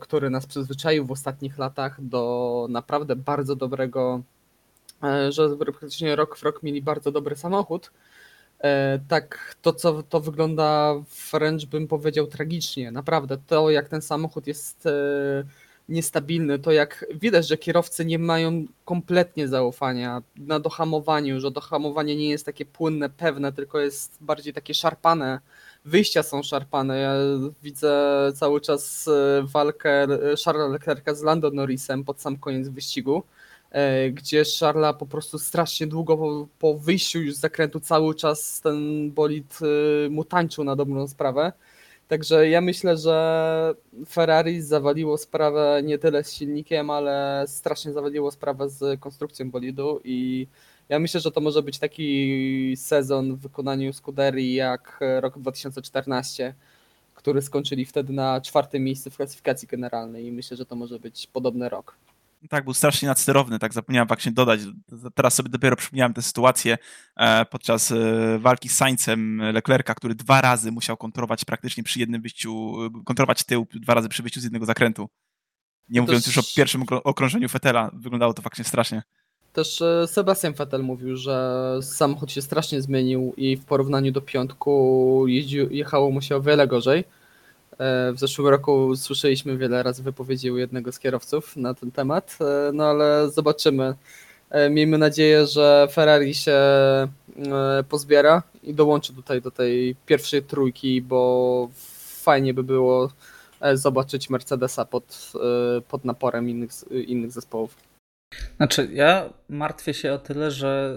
który 0.00 0.30
nas 0.30 0.46
przyzwyczaił 0.46 1.06
w 1.06 1.12
ostatnich 1.12 1.58
latach 1.58 2.04
do 2.04 2.66
naprawdę 2.70 3.16
bardzo 3.16 3.56
dobrego, 3.56 4.20
że 5.28 5.56
praktycznie 5.56 6.16
rok 6.16 6.38
w 6.38 6.42
rok 6.42 6.62
mieli 6.62 6.82
bardzo 6.82 7.12
dobry 7.12 7.36
samochód, 7.36 7.90
tak 9.08 9.56
to 9.62 9.72
co 9.72 10.02
to 10.02 10.20
wygląda 10.20 10.94
wręcz 11.32 11.66
bym 11.66 11.88
powiedział 11.88 12.26
tragicznie. 12.26 12.90
Naprawdę 12.90 13.38
to 13.46 13.70
jak 13.70 13.88
ten 13.88 14.02
samochód 14.02 14.46
jest 14.46 14.88
niestabilny, 15.88 16.58
to 16.58 16.72
jak 16.72 17.06
widać, 17.14 17.48
że 17.48 17.56
kierowcy 17.56 18.04
nie 18.04 18.18
mają 18.18 18.66
kompletnie 18.84 19.48
zaufania 19.48 20.22
na 20.36 20.60
dohamowaniu, 20.60 21.40
że 21.40 21.50
dohamowanie 21.50 22.16
nie 22.16 22.28
jest 22.28 22.46
takie 22.46 22.66
płynne, 22.66 23.10
pewne, 23.10 23.52
tylko 23.52 23.80
jest 23.80 24.16
bardziej 24.20 24.52
takie 24.52 24.74
szarpane 24.74 25.40
wyjścia 25.86 26.22
są 26.22 26.42
szarpane. 26.42 26.98
Ja 26.98 27.14
widzę 27.62 27.92
cały 28.34 28.60
czas 28.60 29.08
e, 29.08 29.42
walkę 29.42 30.02
e, 30.02 30.08
Charlesa 30.44 30.68
Leclerca 30.68 31.14
z 31.14 31.22
Lando 31.22 31.50
Norrisem 31.50 32.04
pod 32.04 32.20
sam 32.20 32.36
koniec 32.36 32.68
wyścigu, 32.68 33.16
e, 33.18 33.35
gdzie 34.12 34.42
Charla 34.60 34.92
po 34.92 35.06
prostu 35.06 35.38
strasznie 35.38 35.86
długo 35.86 36.16
po, 36.16 36.46
po 36.58 36.78
wyjściu 36.78 37.18
już 37.22 37.34
z 37.34 37.40
zakrętu 37.40 37.80
cały 37.80 38.14
czas 38.14 38.60
ten 38.60 39.10
bolid 39.10 39.58
mu 40.10 40.24
tańczył 40.24 40.64
na 40.64 40.76
dobrą 40.76 41.08
sprawę. 41.08 41.52
Także 42.08 42.48
ja 42.48 42.60
myślę, 42.60 42.96
że 42.96 43.74
Ferrari 44.08 44.62
zawaliło 44.62 45.18
sprawę 45.18 45.80
nie 45.84 45.98
tyle 45.98 46.24
z 46.24 46.32
silnikiem, 46.32 46.90
ale 46.90 47.44
strasznie 47.48 47.92
zawaliło 47.92 48.30
sprawę 48.30 48.68
z 48.68 49.00
konstrukcją 49.00 49.50
bolidu 49.50 50.00
i 50.04 50.46
ja 50.88 50.98
myślę, 50.98 51.20
że 51.20 51.32
to 51.32 51.40
może 51.40 51.62
być 51.62 51.78
taki 51.78 52.74
sezon 52.76 53.36
w 53.36 53.40
wykonaniu 53.40 53.92
Scuderii 53.92 54.54
jak 54.54 55.00
rok 55.20 55.38
2014, 55.38 56.54
który 57.14 57.42
skończyli 57.42 57.84
wtedy 57.84 58.12
na 58.12 58.40
czwartym 58.40 58.84
miejscu 58.84 59.10
w 59.10 59.16
klasyfikacji 59.16 59.68
generalnej 59.68 60.26
i 60.26 60.32
myślę, 60.32 60.56
że 60.56 60.66
to 60.66 60.76
może 60.76 60.98
być 60.98 61.26
podobny 61.26 61.68
rok. 61.68 61.96
Tak, 62.50 62.64
był 62.64 62.74
strasznie 62.74 63.08
nadsterowny, 63.08 63.58
tak 63.58 63.72
zapomniałem 63.72 64.08
właśnie 64.08 64.32
dodać. 64.32 64.60
Teraz 65.14 65.34
sobie 65.34 65.50
dopiero 65.50 65.76
przypomniałem 65.76 66.14
tę 66.14 66.22
sytuację 66.22 66.78
e, 67.16 67.44
podczas 67.44 67.92
e, 67.92 68.38
walki 68.38 68.68
z 68.68 68.76
Saincem 68.76 69.42
Leclerca, 69.52 69.94
który 69.94 70.14
dwa 70.14 70.40
razy 70.40 70.72
musiał 70.72 70.96
kontrolować 70.96 71.44
praktycznie 71.44 71.82
przy 71.82 72.00
jednym 72.00 72.22
wyjściu, 72.22 72.76
kontrolować 73.04 73.44
tył 73.44 73.66
dwa 73.74 73.94
razy 73.94 74.08
przy 74.08 74.22
wyjściu 74.22 74.40
z 74.40 74.44
jednego 74.44 74.66
zakrętu. 74.66 75.08
Nie 75.88 76.00
to 76.00 76.06
mówiąc 76.06 76.26
już 76.26 76.38
o 76.38 76.42
pierwszym 76.56 76.84
okrążeniu 77.04 77.48
Fetela, 77.48 77.90
wyglądało 77.94 78.34
to 78.34 78.42
faktycznie 78.42 78.64
strasznie. 78.64 79.02
Też 79.52 79.82
e, 79.82 80.06
Sebastian 80.06 80.52
Vettel 80.52 80.82
mówił, 80.82 81.16
że 81.16 81.78
samochód 81.82 82.32
się 82.32 82.42
strasznie 82.42 82.82
zmienił 82.82 83.34
i 83.36 83.56
w 83.56 83.64
porównaniu 83.64 84.12
do 84.12 84.20
piątku 84.20 85.24
jeździł, 85.28 85.70
jechało 85.70 86.10
mu 86.10 86.22
się 86.22 86.36
o 86.36 86.42
wiele 86.42 86.66
gorzej. 86.66 87.04
E, 87.78 88.12
w 88.12 88.18
zeszłym 88.18 88.48
roku 88.48 88.96
słyszeliśmy 88.96 89.56
wiele 89.56 89.82
razy 89.82 90.02
wypowiedzi 90.02 90.50
u 90.50 90.58
jednego 90.58 90.92
z 90.92 90.98
kierowców 90.98 91.56
na 91.56 91.74
ten 91.74 91.90
temat, 91.90 92.38
e, 92.40 92.72
no 92.72 92.84
ale 92.84 93.30
zobaczymy. 93.30 93.94
Miejmy 94.70 94.98
nadzieję, 94.98 95.46
że 95.46 95.88
Ferrari 95.92 96.34
się 96.34 96.58
pozbiera 97.88 98.42
i 98.62 98.74
dołączy 98.74 99.14
tutaj 99.14 99.42
do 99.42 99.50
tej 99.50 99.96
pierwszej 100.06 100.42
trójki, 100.42 101.02
bo 101.02 101.68
fajnie 102.22 102.54
by 102.54 102.62
było 102.62 103.12
zobaczyć 103.74 104.30
Mercedesa 104.30 104.84
pod, 104.84 105.32
pod 105.88 106.04
naporem 106.04 106.50
innych, 106.50 106.70
innych 107.06 107.32
zespołów. 107.32 107.76
Znaczy, 108.56 108.88
ja 108.92 109.30
martwię 109.48 109.94
się 109.94 110.12
o 110.12 110.18
tyle, 110.18 110.50
że 110.50 110.94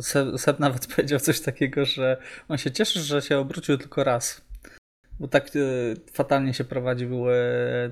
Seb, 0.00 0.40
Seb 0.40 0.58
nawet 0.58 0.86
powiedział 0.96 1.20
coś 1.20 1.40
takiego, 1.40 1.84
że 1.84 2.16
on 2.48 2.58
się 2.58 2.70
cieszy, 2.70 3.00
że 3.00 3.22
się 3.22 3.38
obrócił 3.38 3.78
tylko 3.78 4.04
raz. 4.04 4.43
Bo 5.20 5.28
tak 5.28 5.56
y, 5.56 5.96
fatalnie 6.12 6.54
się 6.54 6.64
prowadził 6.64 7.30
y, 7.30 7.32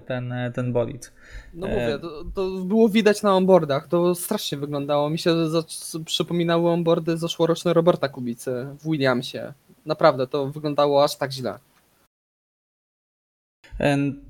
ten, 0.07 0.35
ten 0.55 0.73
bolid. 0.73 1.13
No 1.55 1.67
mówię, 1.67 1.99
to, 2.01 2.25
to, 2.35 2.51
było 2.51 2.89
widać 2.89 3.23
na 3.23 3.37
onboardach, 3.37 3.89
to 3.89 4.15
strasznie 4.15 4.59
wyglądało. 4.59 5.11
Mi 5.11 5.19
się 5.19 5.49
za, 5.49 5.63
przypominały 6.05 6.71
onboardy 6.71 7.17
zeszłoroczne 7.17 7.73
Roberta 7.73 8.09
Kubicy 8.09 8.67
w 8.81 8.91
Williamsie. 8.91 9.53
Naprawdę, 9.87 10.27
to 10.27 10.47
wyglądało 10.47 11.05
aż 11.05 11.17
tak 11.17 11.33
źle. 11.33 11.59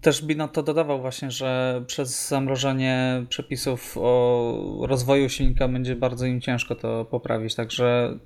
Też 0.01 0.23
Binotto 0.23 0.63
dodawał 0.63 1.01
właśnie, 1.01 1.31
że 1.31 1.83
przez 1.87 2.29
zamrożenie 2.29 3.25
przepisów 3.29 3.97
o 4.01 4.87
rozwoju 4.87 5.29
silnika 5.29 5.69
będzie 5.69 5.97
bardzo 5.97 6.27
im 6.27 6.41
ciężko 6.41 6.75
to 6.75 7.05
poprawić, 7.05 7.55
także 7.55 8.19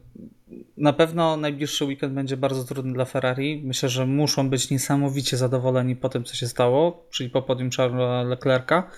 na 0.77 0.93
pewno 0.93 1.37
najbliższy 1.37 1.85
weekend 1.85 2.15
będzie 2.15 2.37
bardzo 2.37 2.65
trudny 2.65 2.93
dla 2.93 3.05
Ferrari. 3.05 3.63
Myślę, 3.65 3.89
że 3.89 4.07
muszą 4.07 4.51
być 4.51 4.71
niesamowicie 4.71 5.37
zadowoleni 5.37 5.97
po 5.97 6.09
tym, 6.09 6.25
co 6.25 6.35
się 6.35 6.49
stało, 6.49 7.07
czyli 7.11 7.31
po 7.31 7.43
podium 7.43 7.71
Charlesa 7.71 8.23
Leclerca, 8.23 8.91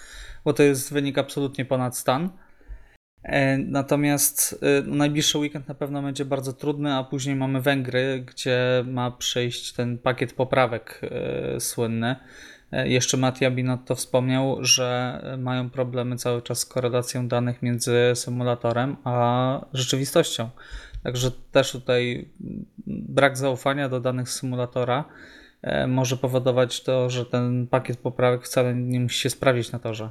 bo 0.45 0.53
to 0.53 0.63
jest 0.63 0.93
wynik 0.93 1.19
absolutnie 1.19 1.65
ponad 1.65 1.97
stan. 1.97 2.31
E, 3.23 3.59
natomiast 3.59 4.59
e, 4.63 4.83
no, 4.87 4.95
najbliższy 4.95 5.39
weekend 5.39 5.69
na 5.69 5.75
pewno 5.75 6.03
będzie 6.03 6.25
bardzo 6.25 6.53
trudny, 6.53 6.95
a 6.95 7.05
później 7.05 7.37
mamy 7.37 7.61
Węgry, 7.61 8.25
gdzie 8.27 8.85
ma 8.87 9.11
przejść 9.11 9.73
ten 9.73 9.99
pakiet 9.99 10.33
poprawek 10.33 11.01
e, 11.03 11.61
słynny. 11.61 12.17
Jeszcze 12.73 13.17
Mattia 13.17 13.51
Binotto 13.51 13.95
wspomniał, 13.95 14.59
że 14.61 15.21
mają 15.39 15.71
problemy 15.71 16.17
cały 16.17 16.43
czas 16.43 16.59
z 16.59 16.67
korelacją 16.67 17.29
danych 17.29 17.63
między 17.63 18.13
symulatorem 18.15 18.97
a 19.05 19.67
rzeczywistością. 19.73 20.51
Także 21.03 21.31
też 21.53 21.73
tutaj 21.73 22.29
brak 22.87 23.37
zaufania 23.37 23.89
do 23.89 24.01
danych 24.01 24.31
symulatora 24.31 25.05
może 25.89 26.17
powodować 26.17 26.83
to, 26.83 27.11
że 27.11 27.25
ten 27.25 27.67
pakiet 27.67 27.99
poprawek 27.99 28.45
wcale 28.45 28.75
nie 28.75 29.01
musi 29.01 29.21
się 29.21 29.31
sprawdzić 29.31 29.73
na 29.73 29.79
torze. 29.79 30.11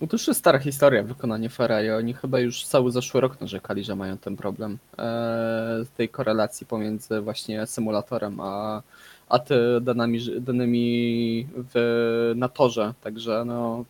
No 0.00 0.06
to 0.06 0.14
już 0.14 0.28
jest 0.28 0.40
stara 0.40 0.58
historia 0.58 1.02
wykonanie 1.02 1.48
Ferrari. 1.48 1.90
Oni 1.90 2.14
chyba 2.14 2.40
już 2.40 2.64
cały 2.64 2.90
zeszły 2.90 3.20
rok 3.20 3.40
narzekali, 3.40 3.84
że 3.84 3.96
mają 3.96 4.18
ten 4.18 4.36
problem 4.36 4.78
e, 4.98 5.84
tej 5.96 6.08
korelacji 6.08 6.66
pomiędzy 6.66 7.20
właśnie 7.20 7.66
symulatorem 7.66 8.40
a, 8.40 8.82
a 9.28 9.38
ty 9.38 9.80
danymi, 9.80 10.40
danymi 10.40 11.46
w, 11.74 12.32
na 12.36 12.48
torze. 12.48 12.94
Także 13.00 13.44
no 13.46 13.84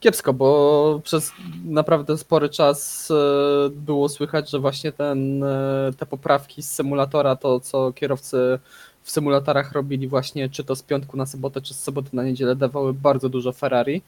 kiepsko, 0.00 0.32
bo 0.32 1.00
przez 1.04 1.32
naprawdę 1.64 2.18
spory 2.18 2.48
czas 2.48 3.08
e, 3.10 3.70
było 3.70 4.08
słychać, 4.08 4.50
że 4.50 4.58
właśnie 4.58 4.92
ten, 4.92 5.44
e, 5.44 5.90
te 5.98 6.06
poprawki 6.06 6.62
z 6.62 6.72
symulatora, 6.72 7.36
to 7.36 7.60
co 7.60 7.92
kierowcy 7.92 8.58
w 9.02 9.10
symulatorach 9.10 9.72
robili 9.72 10.08
właśnie, 10.08 10.48
czy 10.48 10.64
to 10.64 10.76
z 10.76 10.82
piątku 10.82 11.16
na 11.16 11.26
sobotę, 11.26 11.60
czy 11.60 11.74
z 11.74 11.82
soboty 11.82 12.08
na 12.12 12.24
niedzielę, 12.24 12.56
dawały 12.56 12.94
bardzo 12.94 13.28
dużo 13.28 13.52
Ferrari. 13.52 14.02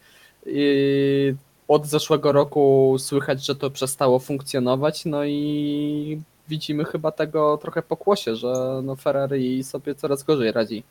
I 0.46 1.34
od 1.68 1.87
zeszłego 1.87 2.32
roku 2.32 2.96
słychać, 2.99 3.46
że 3.46 3.56
to 3.56 3.70
przestało 3.70 4.18
funkcjonować, 4.18 5.04
no 5.04 5.25
i 5.25 6.20
widzimy 6.49 6.84
chyba 6.84 7.12
tego 7.12 7.58
trochę 7.58 7.82
pokłosie, 7.82 8.37
że 8.37 8.80
no 8.84 8.96
Ferrari 8.96 9.64
sobie 9.64 9.94
coraz 9.94 10.22
gorzej 10.22 10.52
radzi. 10.52 10.84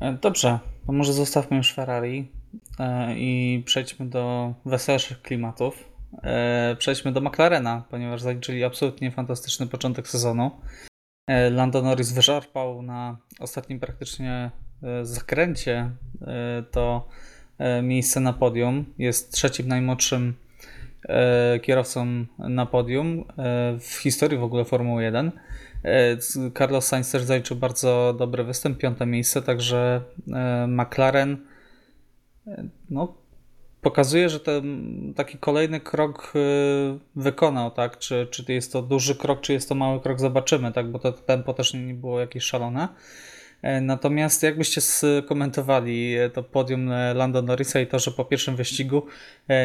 E, 0.00 0.12
dobrze, 0.12 0.58
to 0.86 0.92
może 0.92 1.12
zostawmy 1.12 1.56
już 1.56 1.74
Ferrari 1.74 2.37
i 3.16 3.62
przejdźmy 3.66 4.06
do 4.06 4.54
weselszych 4.64 5.22
klimatów. 5.22 5.88
E, 6.22 6.76
przejdźmy 6.78 7.12
do 7.12 7.20
McLarena, 7.20 7.84
ponieważ 7.90 8.20
zaliczyli 8.20 8.64
absolutnie 8.64 9.10
fantastyczny 9.10 9.66
początek 9.66 10.08
sezonu. 10.08 10.50
Lando 11.50 11.82
Norris 11.82 12.12
wyszarpał 12.12 12.82
na 12.82 13.16
ostatnim 13.40 13.80
praktycznie 13.80 14.50
E, 14.82 15.04
zakręcie 15.04 15.90
e, 16.22 16.62
to 16.70 17.08
e, 17.58 17.82
miejsce 17.82 18.20
na 18.20 18.32
podium. 18.32 18.84
Jest 18.98 19.32
trzecim 19.32 19.68
najmłodszym 19.68 20.34
kierowcą 21.62 22.26
na 22.38 22.66
podium 22.66 23.24
w 23.80 23.94
historii 24.02 24.38
w 24.38 24.42
ogóle 24.42 24.64
Formuły 24.64 25.02
1. 25.02 25.32
Carlos 26.58 26.86
Sainz 26.86 27.10
też 27.10 27.22
zaliczył 27.22 27.56
bardzo 27.56 28.14
dobry 28.18 28.44
występ, 28.44 28.78
piąte 28.78 29.06
miejsce, 29.06 29.42
także 29.42 30.00
McLaren 30.68 31.36
no, 32.90 33.14
pokazuje, 33.80 34.28
że 34.28 34.40
ten 34.40 35.14
taki 35.16 35.38
kolejny 35.38 35.80
krok 35.80 36.32
wykonał, 37.16 37.70
tak? 37.70 37.98
Czy, 37.98 38.26
czy 38.30 38.52
jest 38.52 38.72
to 38.72 38.82
duży 38.82 39.14
krok, 39.14 39.40
czy 39.40 39.52
jest 39.52 39.68
to 39.68 39.74
mały 39.74 40.00
krok, 40.00 40.20
zobaczymy, 40.20 40.72
tak? 40.72 40.90
Bo 40.90 40.98
to 40.98 41.12
tempo 41.12 41.54
też 41.54 41.74
nie 41.74 41.94
było 41.94 42.20
jakieś 42.20 42.44
szalone. 42.44 42.88
E, 43.62 43.80
natomiast 43.80 44.42
jakbyście 44.42 44.80
skomentowali 44.80 46.14
e, 46.16 46.30
to 46.30 46.42
podium 46.42 46.92
e, 46.92 47.14
Lando 47.14 47.42
Norrisa 47.42 47.80
i 47.80 47.86
to, 47.86 47.98
że 47.98 48.10
po 48.10 48.24
pierwszym 48.24 48.56
wyścigu 48.56 49.06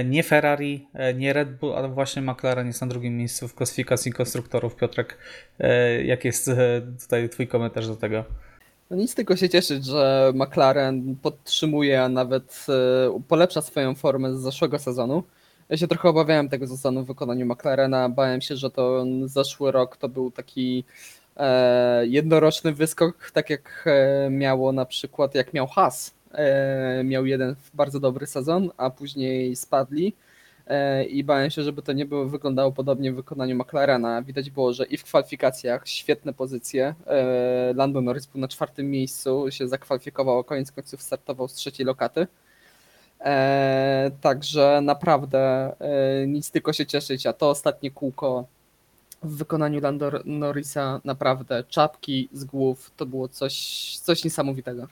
nie 0.05 0.23
Ferrari, 0.23 0.87
nie 1.15 1.33
Red 1.33 1.57
Bull, 1.57 1.75
ale 1.75 1.89
właśnie 1.89 2.21
McLaren 2.21 2.67
jest 2.67 2.81
na 2.81 2.87
drugim 2.87 3.17
miejscu 3.17 3.47
w 3.47 3.55
klasyfikacji 3.55 4.13
konstruktorów. 4.13 4.75
Piotrek, 4.75 5.17
jaki 6.05 6.27
jest 6.27 6.51
tutaj 7.03 7.29
twój 7.29 7.47
komentarz 7.47 7.87
do 7.87 7.95
tego? 7.95 8.25
No 8.93 9.00
nic 9.00 9.15
tylko 9.15 9.35
się 9.35 9.50
cieszyć, 9.50 9.85
że 9.85 10.31
McLaren 10.35 11.15
podtrzymuje, 11.15 12.03
a 12.03 12.09
nawet 12.09 12.65
polepsza 13.27 13.62
swoją 13.62 13.95
formę 13.95 14.35
z 14.35 14.41
zeszłego 14.41 14.79
sezonu. 14.79 15.23
Ja 15.69 15.77
się 15.77 15.88
trochę 15.88 16.09
obawiałem 16.09 16.50
tego 16.50 16.67
sezonu 16.67 17.03
w 17.03 17.07
wykonaniu 17.07 17.45
McLarena. 17.45 18.09
Bałem 18.09 18.41
się, 18.41 18.55
że 18.55 18.71
to 18.71 19.05
zeszły 19.25 19.71
rok 19.71 19.97
to 19.97 20.09
był 20.09 20.31
taki 20.31 20.83
E, 21.38 22.07
jednoroczny 22.07 22.73
wyskok, 22.73 23.31
tak 23.31 23.50
jak 23.50 23.85
e, 23.85 24.29
miało 24.29 24.71
na 24.71 24.85
przykład, 24.85 25.35
jak 25.35 25.53
miał 25.53 25.67
Haas. 25.67 26.13
E, 26.31 27.03
miał 27.03 27.25
jeden 27.25 27.55
bardzo 27.73 28.00
dobry 28.00 28.25
sezon, 28.25 28.69
a 28.77 28.89
później 28.89 29.55
spadli 29.55 30.15
i 31.10 31.24
bałem 31.24 31.50
się, 31.50 31.63
żeby 31.63 31.82
to 31.82 31.93
nie 31.93 32.05
było, 32.05 32.25
wyglądało 32.25 32.72
podobnie 32.72 33.12
w 33.12 33.15
wykonaniu 33.15 33.55
McLarena. 33.55 34.22
Widać 34.22 34.50
było, 34.50 34.74
że 34.74 34.86
i 34.86 34.98
w 34.98 35.03
kwalifikacjach 35.03 35.88
świetne 35.88 36.34
pozycje. 36.34 36.96
Lando 37.75 38.01
Norris 38.01 38.25
był 38.25 38.41
na 38.41 38.48
czwartym 38.48 38.91
miejscu, 38.91 39.46
się 39.50 39.67
zakwalifikował, 39.67 40.43
koniec 40.43 40.72
końców 40.72 41.01
startował 41.01 41.48
z 41.48 41.53
trzeciej 41.53 41.86
lokaty. 41.86 42.27
Także 44.22 44.79
naprawdę 44.84 45.75
nic 46.27 46.51
tylko 46.51 46.74
się 46.74 46.86
cieszyć, 46.86 47.25
a 47.25 47.34
to 47.34 47.50
ostatnie 47.50 47.91
kółko 47.91 48.46
w 49.24 49.38
wykonaniu 49.38 49.82
Lando 49.82 50.12
Norrisa 50.25 51.01
naprawdę 51.05 51.63
czapki 51.70 52.29
z 52.34 52.43
głów 52.43 52.91
to 52.98 53.05
było 53.05 53.27
coś, 53.27 53.98
coś 53.98 54.24
niesamowitego. 54.24 54.88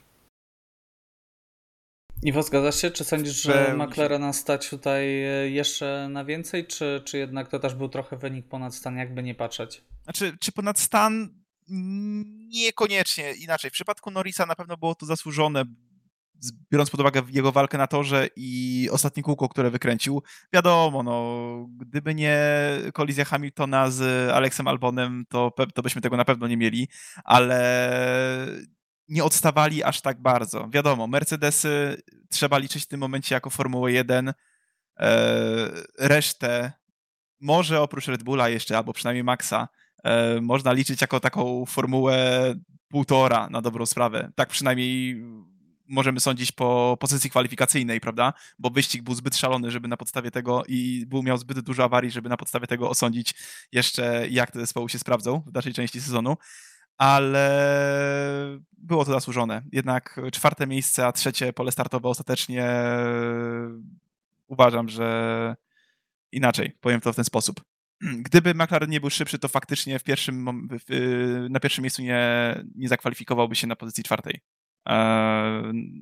Iwo, 2.22 2.42
zgadzasz 2.42 2.80
się? 2.80 2.90
Czy 2.90 3.04
sądzisz, 3.04 3.42
że 3.42 3.74
McLarena 3.76 4.32
stać 4.32 4.70
tutaj 4.70 5.24
e, 5.24 5.50
jeszcze 5.50 6.08
na 6.10 6.24
więcej, 6.24 6.66
czy, 6.66 7.02
czy 7.04 7.18
jednak 7.18 7.48
to 7.48 7.58
też 7.58 7.74
był 7.74 7.88
trochę 7.88 8.16
wynik 8.16 8.48
ponad 8.48 8.74
stan, 8.74 8.96
jakby 8.96 9.22
nie 9.22 9.34
patrzeć? 9.34 9.84
Znaczy, 10.04 10.36
czy 10.40 10.52
ponad 10.52 10.78
stan? 10.78 11.42
Niekoniecznie. 12.48 13.32
Inaczej, 13.32 13.70
w 13.70 13.72
przypadku 13.72 14.10
Norrisa 14.10 14.46
na 14.46 14.54
pewno 14.54 14.76
było 14.76 14.94
to 14.94 15.06
zasłużone, 15.06 15.64
biorąc 16.72 16.90
pod 16.90 17.00
uwagę 17.00 17.22
jego 17.30 17.52
walkę 17.52 17.78
na 17.78 17.86
torze 17.86 18.28
i 18.36 18.88
ostatnie 18.92 19.22
kółko, 19.22 19.48
które 19.48 19.70
wykręcił, 19.70 20.22
wiadomo, 20.52 21.02
no, 21.02 21.68
gdyby 21.76 22.14
nie 22.14 22.38
kolizja 22.92 23.24
Hamiltona 23.24 23.90
z 23.90 24.30
Alexem 24.30 24.68
Albonem, 24.68 25.24
to, 25.28 25.52
to 25.74 25.82
byśmy 25.82 26.02
tego 26.02 26.16
na 26.16 26.24
pewno 26.24 26.48
nie 26.48 26.56
mieli, 26.56 26.88
ale 27.24 28.46
nie 29.08 29.24
odstawali 29.24 29.82
aż 29.82 30.00
tak 30.00 30.22
bardzo. 30.22 30.68
Wiadomo, 30.70 31.06
Mercedesy 31.06 32.02
trzeba 32.30 32.58
liczyć 32.58 32.84
w 32.84 32.88
tym 32.88 33.00
momencie 33.00 33.34
jako 33.34 33.50
Formułę 33.50 33.92
1, 33.92 34.28
e, 34.28 34.34
resztę 35.98 36.72
może 37.40 37.80
oprócz 37.80 38.06
Red 38.06 38.22
Bulla 38.22 38.48
jeszcze, 38.48 38.76
albo 38.76 38.92
przynajmniej 38.92 39.24
Maxa, 39.24 39.68
e, 40.04 40.40
można 40.40 40.72
liczyć 40.72 41.00
jako 41.00 41.20
taką 41.20 41.66
formułę 41.66 42.54
półtora 42.88 43.48
na 43.50 43.62
dobrą 43.62 43.86
sprawę. 43.86 44.32
Tak 44.34 44.48
przynajmniej 44.48 45.22
możemy 45.88 46.20
sądzić 46.20 46.52
po 46.52 46.96
pozycji 47.00 47.30
kwalifikacyjnej, 47.30 48.00
prawda? 48.00 48.32
Bo 48.58 48.70
wyścig 48.70 49.02
był 49.02 49.14
zbyt 49.14 49.36
szalony, 49.36 49.70
żeby 49.70 49.88
na 49.88 49.96
podstawie 49.96 50.30
tego 50.30 50.62
i 50.68 51.06
był 51.06 51.22
miał 51.22 51.38
zbyt 51.38 51.60
dużo 51.60 51.84
awarii, 51.84 52.10
żeby 52.10 52.28
na 52.28 52.36
podstawie 52.36 52.66
tego 52.66 52.90
osądzić 52.90 53.34
jeszcze, 53.72 54.28
jak 54.30 54.50
te 54.50 54.60
zespoły 54.60 54.88
się 54.88 54.98
sprawdzą 54.98 55.42
w 55.46 55.52
dalszej 55.52 55.74
części 55.74 56.00
sezonu. 56.00 56.36
Ale 56.98 58.58
było 58.78 59.04
to 59.04 59.12
zasłużone. 59.12 59.62
Jednak 59.72 60.20
czwarte 60.32 60.66
miejsce, 60.66 61.06
a 61.06 61.12
trzecie 61.12 61.52
pole 61.52 61.72
startowe 61.72 62.08
ostatecznie 62.08 62.68
uważam, 64.46 64.88
że 64.88 65.56
inaczej, 66.32 66.72
powiem 66.80 67.00
to 67.00 67.12
w 67.12 67.16
ten 67.16 67.24
sposób. 67.24 67.60
Gdyby 68.00 68.54
McLaren 68.54 68.90
nie 68.90 69.00
był 69.00 69.10
szybszy, 69.10 69.38
to 69.38 69.48
faktycznie 69.48 69.98
w 69.98 70.04
pierwszym, 70.04 70.68
na 71.50 71.60
pierwszym 71.60 71.82
miejscu 71.82 72.02
nie, 72.02 72.20
nie 72.74 72.88
zakwalifikowałby 72.88 73.56
się 73.56 73.66
na 73.66 73.76
pozycji 73.76 74.04
czwartej. 74.04 74.40
E, 74.88 74.92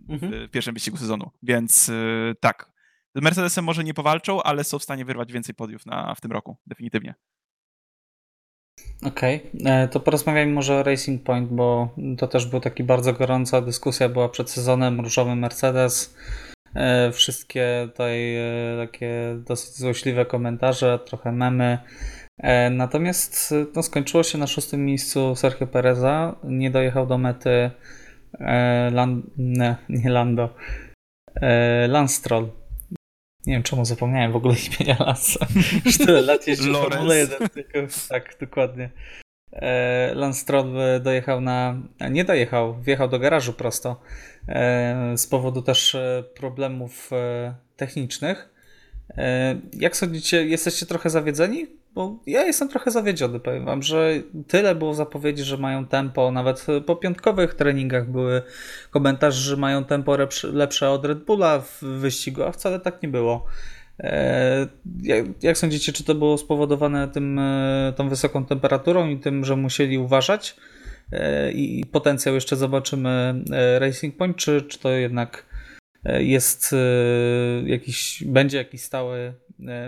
mhm. 0.08 0.48
w 0.48 0.50
pierwszym 0.50 0.74
wyścigu 0.74 0.96
sezonu. 0.96 1.30
Więc 1.42 1.88
e, 1.88 1.92
tak, 2.40 2.72
z 3.14 3.22
Mercedesem 3.22 3.64
może 3.64 3.84
nie 3.84 3.94
powalczą, 3.94 4.42
ale 4.42 4.64
są 4.64 4.78
w 4.78 4.82
stanie 4.82 5.04
wyrwać 5.04 5.32
więcej 5.32 5.54
podiów 5.54 5.86
na, 5.86 6.14
w 6.14 6.20
tym 6.20 6.32
roku, 6.32 6.56
definitywnie. 6.66 7.14
Okej, 9.06 9.50
okay. 9.60 9.72
E, 9.72 9.88
to 9.88 10.00
porozmawiajmy 10.00 10.52
może 10.52 10.76
o 10.76 10.82
Racing 10.82 11.22
Point, 11.22 11.48
bo 11.48 11.94
to 12.18 12.28
też 12.28 12.46
była 12.46 12.60
taka 12.60 12.84
bardzo 12.84 13.12
gorąca 13.12 13.60
dyskusja, 13.60 14.08
była 14.08 14.28
przed 14.28 14.50
sezonem, 14.50 15.00
różowy 15.00 15.36
Mercedes, 15.36 16.14
wszystkie 17.12 17.88
tutaj 17.90 18.36
takie 18.78 19.36
dosyć 19.46 19.78
złośliwe 19.78 20.26
komentarze, 20.26 20.98
trochę 21.06 21.32
memy. 21.32 21.78
Natomiast 22.70 23.54
no, 23.76 23.82
skończyło 23.82 24.22
się 24.22 24.38
na 24.38 24.46
szóstym 24.46 24.84
miejscu 24.84 25.36
Sergio 25.36 25.66
Pereza, 25.66 26.36
nie 26.44 26.70
dojechał 26.70 27.06
do 27.06 27.18
mety 27.18 27.70
e, 28.40 28.90
Land, 28.90 29.26
nie, 29.38 29.76
nie 29.88 30.10
Lando, 30.10 30.54
e, 31.34 31.88
Landstroll. 31.88 32.59
Nie 33.50 33.56
wiem 33.56 33.62
czemu 33.62 33.84
zapomniałem 33.84 34.32
w 34.32 34.36
ogóle 34.36 34.54
imienia 34.66 34.96
Lansa. 35.00 35.46
Już 35.84 35.98
tyle 35.98 36.20
lat 36.20 36.46
jeździł 36.46 36.74
Formule 36.74 37.16
1. 37.18 37.48
Tylko, 37.48 37.78
tak, 38.08 38.36
dokładnie. 38.40 38.90
E, 39.52 40.14
Lance 40.14 40.40
Stroll 40.40 40.72
dojechał 41.02 41.40
na... 41.40 41.76
Nie 42.10 42.24
dojechał, 42.24 42.80
wjechał 42.80 43.08
do 43.08 43.18
garażu 43.18 43.52
prosto. 43.52 44.00
E, 44.48 45.12
z 45.16 45.26
powodu 45.26 45.62
też 45.62 45.94
e, 45.94 46.24
problemów 46.34 47.10
e, 47.12 47.54
technicznych. 47.76 48.48
Jak 49.72 49.96
sądzicie, 49.96 50.46
jesteście 50.46 50.86
trochę 50.86 51.10
zawiedzeni? 51.10 51.66
Bo 51.94 52.18
ja 52.26 52.44
jestem 52.44 52.68
trochę 52.68 52.90
zawiedziony, 52.90 53.40
powiem 53.40 53.64
wam, 53.64 53.82
że 53.82 54.12
tyle 54.48 54.74
było 54.74 54.94
zapowiedzi, 54.94 55.42
że 55.42 55.56
mają 55.56 55.86
tempo, 55.86 56.30
nawet 56.30 56.66
po 56.86 56.96
piątkowych 56.96 57.54
treningach 57.54 58.10
były 58.10 58.42
komentarze, 58.90 59.40
że 59.40 59.56
mają 59.56 59.84
tempo 59.84 60.16
lepsze 60.52 60.90
od 60.90 61.04
Red 61.04 61.24
Bulla 61.24 61.60
w 61.60 61.80
wyścigu, 61.82 62.42
a 62.42 62.52
wcale 62.52 62.80
tak 62.80 63.02
nie 63.02 63.08
było. 63.08 63.46
E, 64.02 64.66
jak, 65.42 65.58
sądzicie, 65.58 65.92
czy 65.92 66.04
to 66.04 66.14
było 66.14 66.38
spowodowane 66.38 67.08
tym, 67.08 67.38
e, 67.38 67.92
tą 67.96 68.08
wysoką 68.08 68.44
temperaturą 68.44 69.08
i 69.08 69.18
tym, 69.18 69.44
że 69.44 69.56
musieli 69.56 69.98
uważać 69.98 70.56
e, 71.12 71.52
i 71.52 71.86
potencjał 71.86 72.34
jeszcze 72.34 72.56
zobaczymy 72.56 73.44
Racing 73.78 74.16
Point, 74.16 74.36
czy, 74.36 74.62
czy 74.62 74.78
to 74.78 74.90
jednak 74.90 75.46
jest 76.18 76.74
jakiś, 77.64 78.24
będzie 78.26 78.58
jakiś 78.58 78.82
stały, 78.82 79.34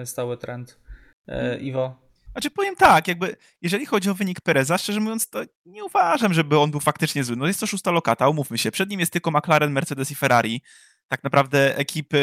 stały 0.04 0.36
trend? 0.36 0.78
E, 1.28 1.58
Iwo? 1.58 2.02
Znaczy 2.32 2.50
powiem 2.50 2.76
tak, 2.76 3.08
jakby 3.08 3.36
jeżeli 3.62 3.86
chodzi 3.86 4.10
o 4.10 4.14
wynik 4.14 4.40
Pereza, 4.40 4.78
szczerze 4.78 5.00
mówiąc, 5.00 5.28
to 5.28 5.42
nie 5.66 5.84
uważam, 5.84 6.34
żeby 6.34 6.58
on 6.58 6.70
był 6.70 6.80
faktycznie 6.80 7.24
zły. 7.24 7.36
No 7.36 7.46
jest 7.46 7.60
to 7.60 7.66
szósta 7.66 7.90
lokata, 7.90 8.28
umówmy 8.28 8.58
się. 8.58 8.70
Przed 8.70 8.90
nim 8.90 9.00
jest 9.00 9.12
tylko 9.12 9.30
McLaren, 9.30 9.72
Mercedes 9.72 10.10
i 10.10 10.14
Ferrari. 10.14 10.62
Tak 11.08 11.24
naprawdę 11.24 11.76
ekipy 11.76 12.18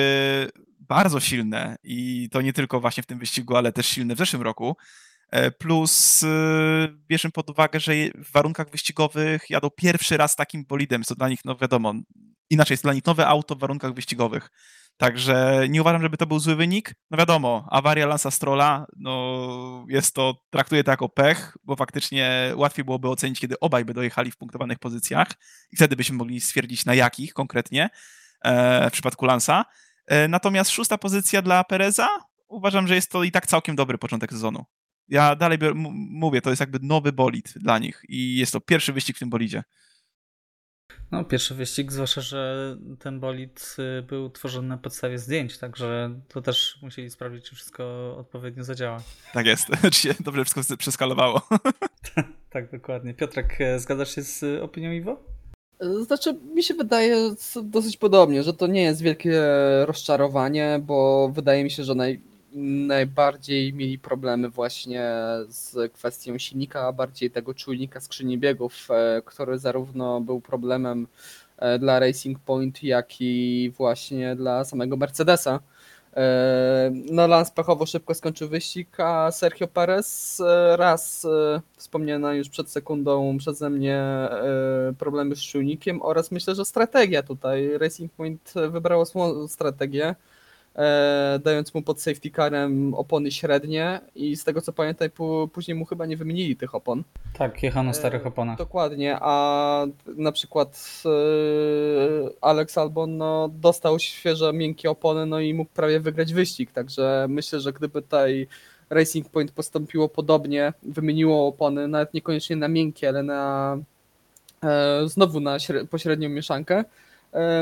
bardzo 0.79 1.19
silne 1.19 1.75
i 1.83 2.29
to 2.31 2.41
nie 2.41 2.53
tylko 2.53 2.79
właśnie 2.79 3.03
w 3.03 3.05
tym 3.05 3.19
wyścigu, 3.19 3.55
ale 3.55 3.71
też 3.71 3.85
silne 3.85 4.15
w 4.15 4.17
zeszłym 4.17 4.41
roku. 4.41 4.77
E, 5.31 5.51
plus 5.51 6.23
e, 6.23 6.27
bierzemy 7.07 7.31
pod 7.31 7.49
uwagę, 7.49 7.79
że 7.79 7.93
w 8.15 8.31
warunkach 8.31 8.69
wyścigowych 8.69 9.49
jadą 9.49 9.69
pierwszy 9.69 10.17
raz 10.17 10.35
takim 10.35 10.65
bolidem, 10.65 11.03
co 11.03 11.15
dla 11.15 11.29
nich, 11.29 11.39
no 11.45 11.55
wiadomo, 11.55 11.93
inaczej 12.49 12.73
jest 12.73 12.83
dla 12.83 12.93
nich 12.93 13.05
nowe 13.05 13.27
auto 13.27 13.55
w 13.55 13.59
warunkach 13.59 13.93
wyścigowych. 13.93 14.49
Także 14.99 15.65
nie 15.69 15.81
uważam, 15.81 16.01
żeby 16.01 16.17
to 16.17 16.25
był 16.25 16.39
zły 16.39 16.55
wynik. 16.55 16.95
No 17.11 17.17
wiadomo, 17.17 17.67
awaria 17.69 18.05
Lansa 18.07 18.31
Strolla, 18.31 18.85
no 18.97 19.85
jest 19.89 20.15
to, 20.15 20.43
traktuję 20.49 20.83
to 20.83 20.91
jako 20.91 21.09
pech, 21.09 21.57
bo 21.63 21.75
faktycznie 21.75 22.53
łatwiej 22.55 22.85
byłoby 22.85 23.09
ocenić, 23.09 23.39
kiedy 23.39 23.59
obaj 23.59 23.85
by 23.85 23.93
dojechali 23.93 24.31
w 24.31 24.37
punktowanych 24.37 24.79
pozycjach 24.79 25.27
i 25.71 25.75
wtedy 25.75 25.95
byśmy 25.95 26.17
mogli 26.17 26.41
stwierdzić 26.41 26.85
na 26.85 26.93
jakich 26.93 27.33
konkretnie 27.33 27.89
e, 28.43 28.89
w 28.89 28.93
przypadku 28.93 29.25
Lansa. 29.25 29.65
E, 30.07 30.27
natomiast 30.27 30.71
szósta 30.71 30.97
pozycja 30.97 31.41
dla 31.41 31.63
Pereza, 31.63 32.07
uważam, 32.47 32.87
że 32.87 32.95
jest 32.95 33.11
to 33.11 33.23
i 33.23 33.31
tak 33.31 33.47
całkiem 33.47 33.75
dobry 33.75 33.97
początek 33.97 34.31
sezonu. 34.31 34.65
Ja 35.07 35.35
dalej 35.35 35.57
mówię, 36.09 36.41
to 36.41 36.49
jest 36.49 36.59
jakby 36.59 36.79
nowy 36.81 37.11
bolid 37.11 37.53
dla 37.55 37.79
nich 37.79 38.01
i 38.09 38.37
jest 38.37 38.51
to 38.51 38.61
pierwszy 38.61 38.93
wyścig 38.93 39.15
w 39.15 39.19
tym 39.19 39.29
bolidzie. 39.29 39.63
No, 41.11 41.23
pierwszy 41.23 41.55
wyścig, 41.55 41.91
zwłaszcza, 41.91 42.21
że 42.21 42.77
ten 42.99 43.19
bolid 43.19 43.75
y, 43.99 44.01
był 44.01 44.29
tworzony 44.29 44.67
na 44.67 44.77
podstawie 44.77 45.19
zdjęć, 45.19 45.57
także 45.57 46.19
to 46.27 46.41
też 46.41 46.79
musieli 46.81 47.09
sprawdzić, 47.09 47.49
czy 47.49 47.55
wszystko 47.55 48.15
odpowiednio 48.17 48.63
zadziała. 48.63 49.01
Tak 49.33 49.45
jest, 49.45 49.67
czy 49.93 50.01
się 50.01 50.15
dobrze 50.19 50.45
wszystko 50.45 50.77
przeskalowało. 50.77 51.41
tak, 52.53 52.71
dokładnie. 52.71 53.13
Piotrek, 53.13 53.61
e, 53.61 53.79
zgadzasz 53.79 54.15
się 54.15 54.21
z 54.21 54.61
opinią 54.61 54.91
Iwo? 54.91 55.23
Znaczy, 56.05 56.33
mi 56.33 56.63
się 56.63 56.73
wydaje 56.73 57.35
dosyć 57.63 57.97
podobnie, 57.97 58.43
że 58.43 58.53
to 58.53 58.67
nie 58.67 58.81
jest 58.81 59.01
wielkie 59.01 59.41
rozczarowanie, 59.85 60.79
bo 60.83 61.29
wydaje 61.33 61.63
mi 61.63 61.71
się, 61.71 61.83
że 61.83 61.95
naj, 61.95 62.21
najbardziej 62.87 63.73
mieli 63.73 63.99
problemy 63.99 64.49
właśnie 64.49 65.03
z 65.47 65.93
kwestią 65.93 66.37
silnika, 66.37 66.87
a 66.87 66.91
bardziej 66.91 67.31
tego 67.31 67.53
czujnika 67.53 67.99
skrzyni 67.99 68.37
biegów, 68.37 68.87
e, 68.91 69.21
który 69.25 69.59
zarówno 69.59 70.21
był 70.21 70.41
problemem 70.41 71.07
e, 71.57 71.79
dla 71.79 71.99
Racing 71.99 72.39
Point, 72.39 72.83
jak 72.83 73.07
i 73.19 73.73
właśnie 73.77 74.35
dla 74.35 74.65
samego 74.65 74.97
Mercedesa. 74.97 75.59
E, 76.15 76.91
no 77.11 77.27
Lance 77.27 77.51
pechowo 77.55 77.85
szybko 77.85 78.13
skończył 78.13 78.49
wyścig, 78.49 78.99
a 78.99 79.31
Sergio 79.31 79.67
Perez 79.67 80.41
raz 80.75 81.27
wspomniana 81.77 82.33
już 82.33 82.49
przed 82.49 82.69
sekundą 82.69 83.37
przeze 83.37 83.69
mnie 83.69 84.29
problemy 84.97 85.35
z 85.35 85.39
czujnikiem 85.41 86.01
oraz 86.01 86.31
myślę, 86.31 86.55
że 86.55 86.65
strategia 86.65 87.23
tutaj. 87.23 87.77
Racing 87.77 88.13
Point 88.13 88.53
wybrało 88.71 89.05
swoją 89.05 89.47
strategię 89.47 90.15
dając 91.43 91.73
mu 91.73 91.81
pod 91.81 92.01
safety 92.01 92.31
carem 92.31 92.93
opony 92.93 93.31
średnie 93.31 94.01
i 94.15 94.35
z 94.35 94.43
tego 94.43 94.61
co 94.61 94.73
pamiętam 94.73 95.09
później 95.53 95.75
mu 95.75 95.85
chyba 95.85 96.05
nie 96.05 96.17
wymienili 96.17 96.55
tych 96.55 96.75
opon. 96.75 97.03
Tak, 97.33 97.63
jechano 97.63 97.87
na 97.87 97.93
starych 97.93 98.25
e, 98.25 98.27
oponach. 98.27 98.57
Dokładnie, 98.57 99.17
a 99.21 99.85
na 100.05 100.31
przykład 100.31 101.03
e, 101.05 101.09
Alex 102.41 102.77
Albon 102.77 103.17
no, 103.17 103.49
dostał 103.53 103.99
świeże, 103.99 104.53
miękkie 104.53 104.89
opony 104.89 105.25
no 105.25 105.39
i 105.39 105.53
mógł 105.53 105.71
prawie 105.71 105.99
wygrać 105.99 106.33
wyścig, 106.33 106.71
także 106.71 107.25
myślę, 107.29 107.59
że 107.59 107.73
gdyby 107.73 108.01
tutaj 108.01 108.47
Racing 108.89 109.29
Point 109.29 109.51
postąpiło 109.51 110.09
podobnie, 110.09 110.73
wymieniło 110.83 111.47
opony, 111.47 111.87
nawet 111.87 112.13
niekoniecznie 112.13 112.55
na 112.55 112.67
miękkie, 112.67 113.09
ale 113.09 113.23
na 113.23 113.77
e, 114.63 115.01
znowu 115.07 115.39
na 115.39 115.57
pośrednią 115.89 116.29
mieszankę, 116.29 116.83
E, 116.83 116.83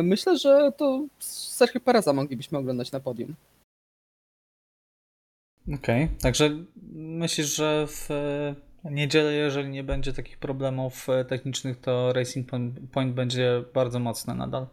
myślę, 0.03 0.37
że 0.37 0.71
to 0.77 1.05
Sergio 1.19 1.79
Pereza 1.79 2.13
moglibyśmy 2.13 2.57
oglądać 2.57 2.91
na 2.91 2.99
podium. 2.99 3.35
Okej, 5.73 6.03
okay. 6.03 6.17
także 6.21 6.49
myślisz, 6.93 7.55
że 7.55 7.87
w 7.87 8.09
niedzielę, 8.91 9.33
jeżeli 9.33 9.69
nie 9.69 9.83
będzie 9.83 10.13
takich 10.13 10.37
problemów 10.37 11.09
e, 11.09 11.25
technicznych, 11.25 11.79
to 11.79 12.13
Racing 12.13 12.49
Point 12.91 13.13
będzie 13.13 13.63
bardzo 13.73 13.99
mocne 13.99 14.35
nadal? 14.35 14.65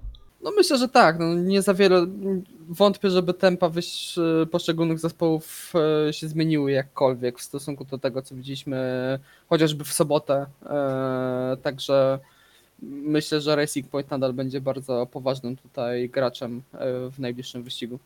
No 0.43 0.51
myślę, 0.51 0.79
że 0.79 0.89
tak. 0.89 1.19
No 1.19 1.35
nie 1.35 1.63
za 1.63 1.75
wiele. 1.75 2.07
Wątpię, 2.69 3.11
żeby 3.11 3.35
tempa 3.35 3.67
e, 3.67 4.47
poszczególnych 4.47 4.99
zespołów 4.99 5.73
się 6.11 6.29
zmieniły 6.29 6.73
jakkolwiek 6.73 7.39
w 7.39 7.43
stosunku 7.43 7.85
do 7.85 7.99
tego, 7.99 8.23
co 8.23 8.35
widzieliśmy 8.35 8.79
chociażby 9.49 9.85
w 9.85 9.93
sobotę. 9.93 10.47
Także 11.63 12.19
myślę, 12.83 13.41
że 13.41 13.57
Racing 13.57 13.89
Point 13.89 14.11
nadal 14.11 14.33
będzie 14.33 14.61
bardzo 14.61 15.07
poważnym 15.07 15.57
tutaj 15.57 16.09
graczem 16.09 16.63
e, 16.73 17.11
w 17.11 17.19
najbliższym 17.19 17.63
wyścigu. 17.63 17.99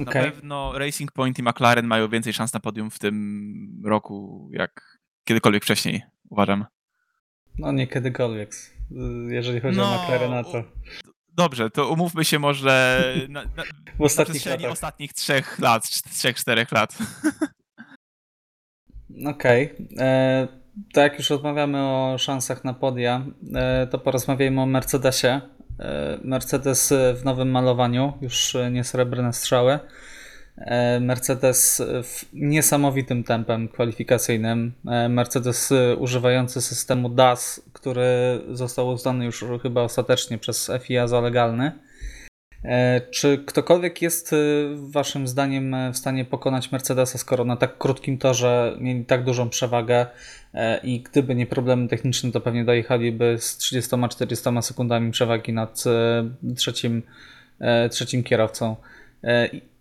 Okay. 0.00 0.04
Na 0.04 0.30
pewno 0.30 0.78
Racing 0.78 1.12
Point 1.12 1.38
i 1.38 1.42
McLaren 1.42 1.86
mają 1.86 2.08
więcej 2.08 2.32
szans 2.32 2.52
na 2.52 2.60
podium 2.60 2.90
w 2.90 2.98
tym 2.98 3.82
roku, 3.84 4.48
jak 4.52 4.98
kiedykolwiek 5.24 5.64
wcześniej, 5.64 6.02
uważam. 6.30 6.64
No 7.58 7.72
nie 7.72 7.86
kiedykolwiek, 7.86 8.54
jeżeli 9.28 9.60
chodzi 9.60 9.78
no, 9.78 9.94
o 9.94 10.04
McLarena 10.04 10.44
to... 10.44 10.64
Dobrze, 11.28 11.70
to 11.70 11.88
umówmy 11.88 12.24
się 12.24 12.38
może 12.38 13.02
na, 13.28 13.44
na, 13.44 13.62
w 13.98 14.02
ostatnich, 14.02 14.46
na 14.62 14.68
ostatnich 14.68 15.12
trzech 15.12 15.58
lat, 15.58 15.88
trzech, 15.88 16.36
czterech 16.36 16.72
lat. 16.72 16.98
Okej. 19.26 19.72
Okay. 19.72 19.86
E, 19.98 20.48
tak 20.92 21.18
już 21.18 21.30
rozmawiamy 21.30 21.78
o 21.78 22.16
szansach 22.18 22.64
na 22.64 22.74
podia, 22.74 23.26
e, 23.54 23.86
to 23.86 23.98
porozmawiajmy 23.98 24.60
o 24.60 24.66
Mercedesie. 24.66 25.26
E, 25.26 25.40
Mercedes 26.24 26.92
w 27.14 27.24
nowym 27.24 27.50
malowaniu, 27.50 28.12
już 28.20 28.56
nie 28.70 28.84
srebrne 28.84 29.32
strzały. 29.32 29.78
E, 30.56 31.00
Mercedes 31.00 31.82
w 32.02 32.26
niesamowitym 32.32 33.24
tempem 33.24 33.68
kwalifikacyjnym. 33.68 34.72
Mercedes 35.08 35.72
używający 35.98 36.62
systemu 36.62 37.08
DAS, 37.08 37.62
który 37.72 38.40
został 38.50 38.88
uznany 38.88 39.24
już 39.24 39.44
chyba 39.62 39.82
ostatecznie 39.82 40.38
przez 40.38 40.70
FIA 40.80 41.06
za 41.06 41.20
legalny. 41.20 41.85
E, 42.64 43.00
czy 43.00 43.38
ktokolwiek 43.46 44.02
jest 44.02 44.32
e, 44.32 44.36
waszym 44.76 45.28
zdaniem 45.28 45.74
e, 45.74 45.92
w 45.92 45.96
stanie 45.96 46.24
pokonać 46.24 46.72
Mercedesa, 46.72 47.18
skoro 47.18 47.44
na 47.44 47.56
tak 47.56 47.78
krótkim 47.78 48.18
torze 48.18 48.76
mieli 48.80 49.04
tak 49.04 49.24
dużą 49.24 49.48
przewagę 49.48 50.06
i 50.82 51.00
gdyby 51.00 51.34
nie 51.34 51.46
problemy 51.46 51.88
techniczne, 51.88 52.32
to 52.32 52.40
pewnie 52.40 52.64
dojechaliby 52.64 53.36
z 53.40 53.58
30-40 53.58 54.62
sekundami 54.62 55.10
przewagi 55.10 55.52
nad 55.52 55.84
trzecim, 56.56 57.02
trzecim 57.90 58.22
kierowcą. 58.22 58.76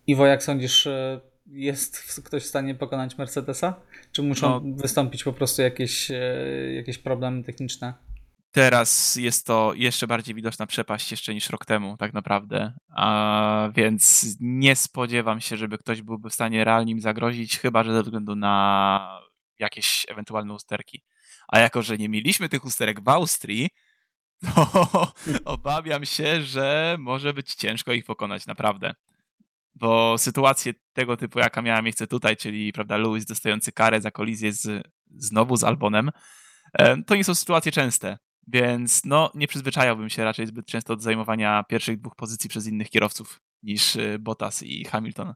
Iwo, 0.08 0.26
jak 0.26 0.44
sądzisz, 0.44 0.88
jest 1.48 2.22
ktoś 2.26 2.44
w 2.44 2.46
stanie 2.46 2.76
pokonać 2.76 3.18
Mercedesa? 3.18 3.76
Czy 4.12 4.24
muszą 4.24 4.50
no. 4.50 4.62
wystąpić 4.76 5.24
po 5.24 5.34
prostu 5.34 5.62
jakieś, 5.62 6.12
jakieś 6.76 6.98
problemy 6.98 7.44
techniczne? 7.44 7.94
Teraz 8.56 9.16
jest 9.16 9.46
to 9.46 9.74
jeszcze 9.76 10.08
bardziej 10.08 10.36
widoczna 10.36 10.68
przepaść 10.68 11.12
jeszcze 11.12 11.34
niż 11.34 11.50
rok 11.50 11.66
temu, 11.66 11.98
tak 11.98 12.14
naprawdę. 12.14 12.74
A 12.90 13.70
więc 13.76 14.36
nie 14.40 14.76
spodziewam 14.76 15.42
się, 15.42 15.58
żeby 15.58 15.78
ktoś 15.78 16.02
byłby 16.02 16.30
w 16.30 16.34
stanie 16.34 16.64
realnie 16.64 16.92
im 16.92 17.02
zagrozić, 17.02 17.60
chyba 17.60 17.84
że 17.84 17.94
ze 17.94 18.04
względu 18.04 18.36
na 18.36 19.20
jakieś 19.60 20.06
ewentualne 20.10 20.54
usterki. 20.54 21.04
A 21.48 21.60
jako, 21.60 21.82
że 21.82 21.98
nie 21.98 22.10
mieliśmy 22.10 22.50
tych 22.50 22.66
usterek 22.66 23.04
w 23.04 23.10
Austrii, 23.10 23.70
to 24.46 25.14
obawiam 25.46 26.06
się, 26.06 26.42
że 26.42 26.96
może 27.00 27.34
być 27.34 27.56
ciężko 27.56 27.94
ich 27.94 28.06
pokonać, 28.06 28.48
naprawdę. 28.48 28.94
Bo 29.76 30.18
sytuacje 30.18 30.74
tego 30.94 31.18
typu, 31.18 31.40
jaka 31.40 31.62
miała 31.62 31.82
miejsce 31.82 32.08
tutaj, 32.08 32.38
czyli 32.38 32.74
prawda, 32.74 32.98
Lewis 32.98 33.26
dostający 33.26 33.72
karę 33.72 34.02
za 34.02 34.12
kolizję 34.12 34.54
z, 34.54 34.88
znowu 35.16 35.58
z 35.58 35.64
Albonem, 35.64 36.12
to 37.08 37.16
nie 37.16 37.24
są 37.24 37.36
sytuacje 37.36 37.72
częste. 37.72 38.18
Więc 38.48 39.06
no, 39.06 39.32
nie 39.36 39.48
przyzwyczajałbym 39.48 40.10
się 40.10 40.24
raczej 40.24 40.48
zbyt 40.48 40.66
często 40.66 40.96
do 40.96 41.02
zajmowania 41.02 41.64
pierwszych 41.64 42.00
dwóch 42.00 42.16
pozycji 42.16 42.50
przez 42.50 42.68
innych 42.68 42.90
kierowców 42.90 43.42
niż 43.64 43.96
y, 43.96 44.20
Bottas 44.20 44.64
i 44.64 44.86
Hamilton. 44.86 45.34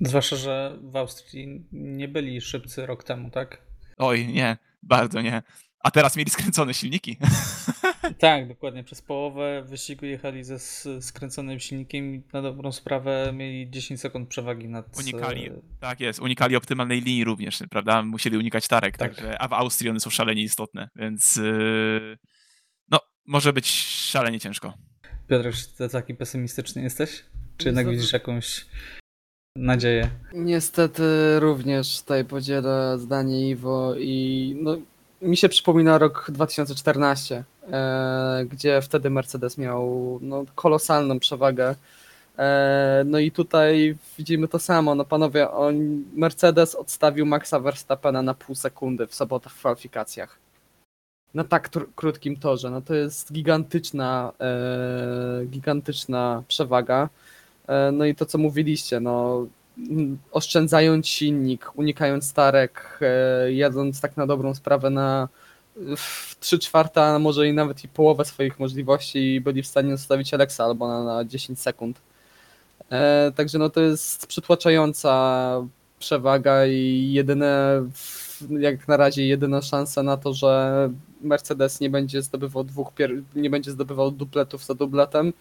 Zwłaszcza, 0.00 0.36
że 0.36 0.78
w 0.82 0.96
Austrii 0.96 1.66
nie 1.72 2.08
byli 2.08 2.40
szybcy 2.40 2.86
rok 2.86 3.04
temu, 3.04 3.30
tak? 3.30 3.62
Oj, 3.98 4.26
nie, 4.26 4.56
bardzo 4.82 5.20
nie. 5.20 5.42
A 5.84 5.90
teraz 5.90 6.16
mieli 6.16 6.30
skręcone 6.30 6.74
silniki. 6.74 7.16
Tak, 8.18 8.48
dokładnie. 8.48 8.84
Przez 8.84 9.02
połowę 9.02 9.64
wyścigu 9.68 10.06
jechali 10.06 10.44
ze 10.44 10.58
skręconym 11.00 11.60
silnikiem 11.60 12.14
i 12.14 12.22
na 12.32 12.42
dobrą 12.42 12.72
sprawę 12.72 13.32
mieli 13.34 13.70
10 13.70 14.00
sekund 14.00 14.28
przewagi 14.28 14.68
nad... 14.68 14.98
Unikali, 14.98 15.50
tak 15.80 16.00
jest, 16.00 16.20
unikali 16.20 16.56
optymalnej 16.56 17.00
linii 17.00 17.24
również, 17.24 17.58
prawda? 17.70 18.02
Musieli 18.02 18.38
unikać 18.38 18.68
tarek, 18.68 18.96
tak. 18.96 19.14
także, 19.14 19.42
a 19.42 19.48
w 19.48 19.52
Austrii 19.52 19.90
one 19.90 20.00
są 20.00 20.10
szalenie 20.10 20.42
istotne, 20.42 20.88
więc 20.96 21.36
yy, 21.36 22.18
no, 22.90 23.00
może 23.26 23.52
być 23.52 23.70
szalenie 24.10 24.40
ciężko. 24.40 24.74
Piotr, 25.28 25.52
czy 25.52 25.76
ty 25.76 25.88
taki 25.88 26.14
pesymistyczny 26.14 26.82
jesteś? 26.82 27.24
Czy 27.56 27.68
jednak 27.68 27.88
widzisz 27.88 28.12
jakąś 28.12 28.66
nadzieję? 29.56 30.10
Niestety 30.32 31.02
również 31.40 32.00
tutaj 32.00 32.24
podzielę 32.24 32.98
zdanie 32.98 33.50
Iwo 33.50 33.94
i 33.98 34.56
no, 34.62 34.76
mi 35.24 35.36
się 35.36 35.48
przypomina 35.48 35.98
rok 35.98 36.26
2014, 36.28 37.44
e, 37.72 38.44
gdzie 38.50 38.82
wtedy 38.82 39.10
Mercedes 39.10 39.58
miał 39.58 40.18
no, 40.22 40.44
kolosalną 40.54 41.18
przewagę. 41.18 41.74
E, 42.38 43.02
no 43.06 43.18
i 43.18 43.30
tutaj 43.30 43.96
widzimy 44.18 44.48
to 44.48 44.58
samo. 44.58 44.94
No 44.94 45.04
panowie, 45.04 45.50
on, 45.50 46.04
Mercedes 46.14 46.74
odstawił 46.74 47.26
Maxa 47.26 47.60
Verstappena 47.60 48.22
na 48.22 48.34
pół 48.34 48.54
sekundy 48.54 49.06
w 49.06 49.14
sobotę 49.14 49.50
w 49.50 49.54
kwalifikacjach. 49.54 50.38
Na 51.34 51.44
tak 51.44 51.70
krótkim 51.94 52.36
torze. 52.36 52.70
No 52.70 52.80
to 52.80 52.94
jest 52.94 53.32
gigantyczna, 53.32 54.32
e, 54.40 55.46
gigantyczna 55.46 56.42
przewaga. 56.48 57.08
E, 57.66 57.92
no 57.92 58.04
i 58.04 58.14
to, 58.14 58.26
co 58.26 58.38
mówiliście, 58.38 59.00
no 59.00 59.46
oszczędzając 60.32 61.08
silnik, 61.08 61.78
unikając 61.78 62.24
starek, 62.26 62.98
e, 63.00 63.52
jadąc 63.52 64.00
tak 64.00 64.16
na 64.16 64.26
dobrą 64.26 64.54
sprawę 64.54 64.90
na 64.90 65.28
w 65.96 66.36
3 66.40 66.58
czwarta, 66.58 67.18
może 67.18 67.48
i 67.48 67.52
nawet 67.52 67.84
i 67.84 67.88
połowę 67.88 68.24
swoich 68.24 68.58
możliwości 68.60 69.40
byli 69.40 69.62
w 69.62 69.66
stanie 69.66 69.96
zostawić 69.96 70.34
Alexa 70.34 70.64
albo 70.64 70.88
na, 70.88 71.04
na 71.04 71.24
10 71.24 71.60
sekund. 71.60 72.00
E, 72.90 73.32
także 73.36 73.58
no 73.58 73.70
to 73.70 73.80
jest 73.80 74.26
przytłaczająca 74.26 75.62
przewaga 75.98 76.66
i 76.66 77.10
jedyne, 77.12 77.82
jak 78.50 78.88
na 78.88 78.96
razie 78.96 79.26
jedyna 79.26 79.62
szansa 79.62 80.02
na 80.02 80.16
to, 80.16 80.34
że 80.34 80.90
Mercedes 81.20 81.80
nie 81.80 81.90
będzie 81.90 82.22
zdobywał 82.22 82.64
dwóch, 82.64 82.92
nie 83.34 83.50
będzie 83.50 83.70
zdobywał 83.70 84.10
dupletów 84.10 84.64
za 84.64 84.74
dubletem, 84.74 85.32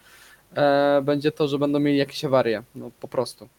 e, 0.56 1.02
będzie 1.02 1.32
to, 1.32 1.48
że 1.48 1.60
będą 1.60 1.80
mieli 1.80 1.98
jakieś 1.98 2.26
awarie, 2.26 2.63
no 2.76 2.91
po 3.00 3.08
prostu. 3.08 3.50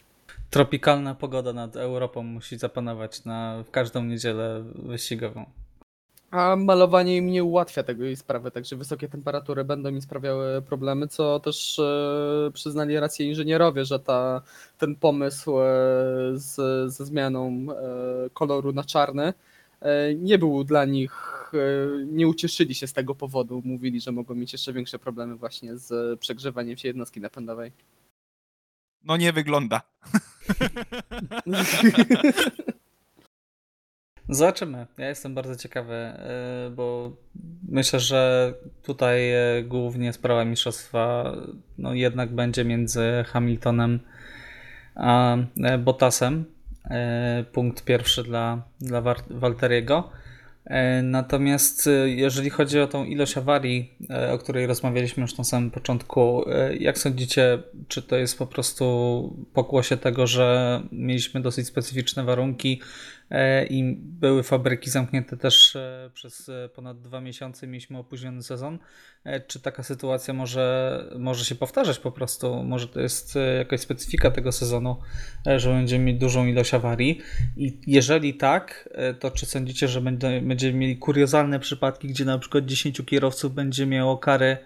Tropikalna 0.54 1.14
pogoda 1.14 1.52
nad 1.52 1.76
Europą 1.76 2.22
musi 2.22 2.58
zapanować 2.58 3.24
na, 3.24 3.62
w 3.66 3.70
każdą 3.70 4.04
niedzielę 4.04 4.64
wyścigową. 4.74 5.46
A 6.30 6.56
malowanie 6.56 7.16
im 7.16 7.26
nie 7.26 7.44
ułatwia 7.44 7.82
tego 7.82 8.04
jej 8.04 8.16
sprawy, 8.16 8.50
także 8.50 8.76
wysokie 8.76 9.08
temperatury 9.08 9.64
będą 9.64 9.90
mi 9.90 10.02
sprawiały 10.02 10.62
problemy, 10.62 11.08
co 11.08 11.40
też 11.40 11.78
e, 11.78 12.50
przyznali 12.52 13.00
rację 13.00 13.26
inżynierowie, 13.26 13.84
że 13.84 13.98
ta, 13.98 14.42
ten 14.78 14.96
pomysł 14.96 15.60
e, 15.60 15.64
z, 16.34 16.54
ze 16.92 17.04
zmianą 17.06 17.66
e, 17.70 18.30
koloru 18.30 18.72
na 18.72 18.84
czarny 18.84 19.32
e, 19.80 20.14
nie 20.14 20.38
był 20.38 20.64
dla 20.64 20.84
nich, 20.84 21.52
e, 21.54 22.04
nie 22.06 22.28
ucieszyli 22.28 22.74
się 22.74 22.86
z 22.86 22.92
tego 22.92 23.14
powodu. 23.14 23.62
Mówili, 23.64 24.00
że 24.00 24.12
mogą 24.12 24.34
mieć 24.34 24.52
jeszcze 24.52 24.72
większe 24.72 24.98
problemy 24.98 25.36
właśnie 25.36 25.78
z 25.78 26.20
przegrzewaniem 26.20 26.76
się 26.76 26.88
jednostki 26.88 27.20
napędowej. 27.20 27.72
No 29.04 29.16
nie 29.16 29.32
wygląda. 29.32 29.82
Zobaczymy. 34.28 34.86
Ja 34.98 35.08
jestem 35.08 35.34
bardzo 35.34 35.56
ciekawy, 35.56 35.94
e, 35.94 36.70
bo 36.76 37.12
myślę, 37.68 38.00
że 38.00 38.54
tutaj 38.82 39.32
e, 39.32 39.62
głównie 39.62 40.12
sprawa 40.12 40.44
mistrzostwa 40.44 41.32
no 41.78 41.94
jednak 41.94 42.34
będzie 42.34 42.64
między 42.64 43.24
Hamiltonem 43.26 44.00
a 44.94 45.36
e, 45.64 45.78
Bottasem. 45.78 46.44
Punkt 47.52 47.84
pierwszy 47.84 48.22
dla, 48.22 48.62
dla 48.80 49.02
Walteriego. 49.30 50.10
Natomiast 51.02 51.90
jeżeli 52.04 52.50
chodzi 52.50 52.80
o 52.80 52.86
tą 52.86 53.04
ilość 53.04 53.38
awarii, 53.38 53.98
o 54.32 54.38
której 54.38 54.66
rozmawialiśmy 54.66 55.20
już 55.20 55.36
na 55.36 55.44
samym 55.44 55.70
początku, 55.70 56.44
jak 56.80 56.98
sądzicie, 56.98 57.62
czy 57.88 58.02
to 58.02 58.16
jest 58.16 58.38
po 58.38 58.46
prostu 58.46 59.46
pokłosie 59.52 59.96
tego, 59.96 60.26
że 60.26 60.80
mieliśmy 60.92 61.40
dosyć 61.40 61.66
specyficzne 61.66 62.24
warunki, 62.24 62.80
E, 63.23 63.23
i 63.70 63.96
były 63.98 64.42
fabryki 64.42 64.90
zamknięte 64.90 65.36
też 65.36 65.76
e, 65.76 66.10
przez 66.14 66.48
e, 66.48 66.68
ponad 66.68 67.00
dwa 67.00 67.20
miesiące, 67.20 67.66
mieliśmy 67.66 67.98
opóźniony 67.98 68.42
sezon. 68.42 68.78
Czy 69.46 69.60
taka 69.60 69.82
sytuacja 69.82 70.34
może, 70.34 71.04
może 71.18 71.44
się 71.44 71.54
powtarzać 71.54 71.98
po 71.98 72.12
prostu? 72.12 72.64
Może 72.64 72.88
to 72.88 73.00
jest 73.00 73.34
jakaś 73.58 73.80
specyfika 73.80 74.30
tego 74.30 74.52
sezonu, 74.52 74.96
że 75.56 75.70
będziemy 75.70 76.04
mieć 76.04 76.18
dużą 76.18 76.46
ilość 76.46 76.74
awarii? 76.74 77.20
I 77.56 77.80
jeżeli 77.86 78.34
tak, 78.34 78.88
to 79.20 79.30
czy 79.30 79.46
sądzicie, 79.46 79.88
że 79.88 80.00
będziemy 80.00 80.78
mieli 80.78 80.96
kuriozalne 80.96 81.60
przypadki, 81.60 82.08
gdzie 82.08 82.24
na 82.24 82.38
przykład 82.38 82.64
10 82.64 83.02
kierowców 83.06 83.54
będzie 83.54 83.86
miało 83.86 84.18
kary 84.18 84.56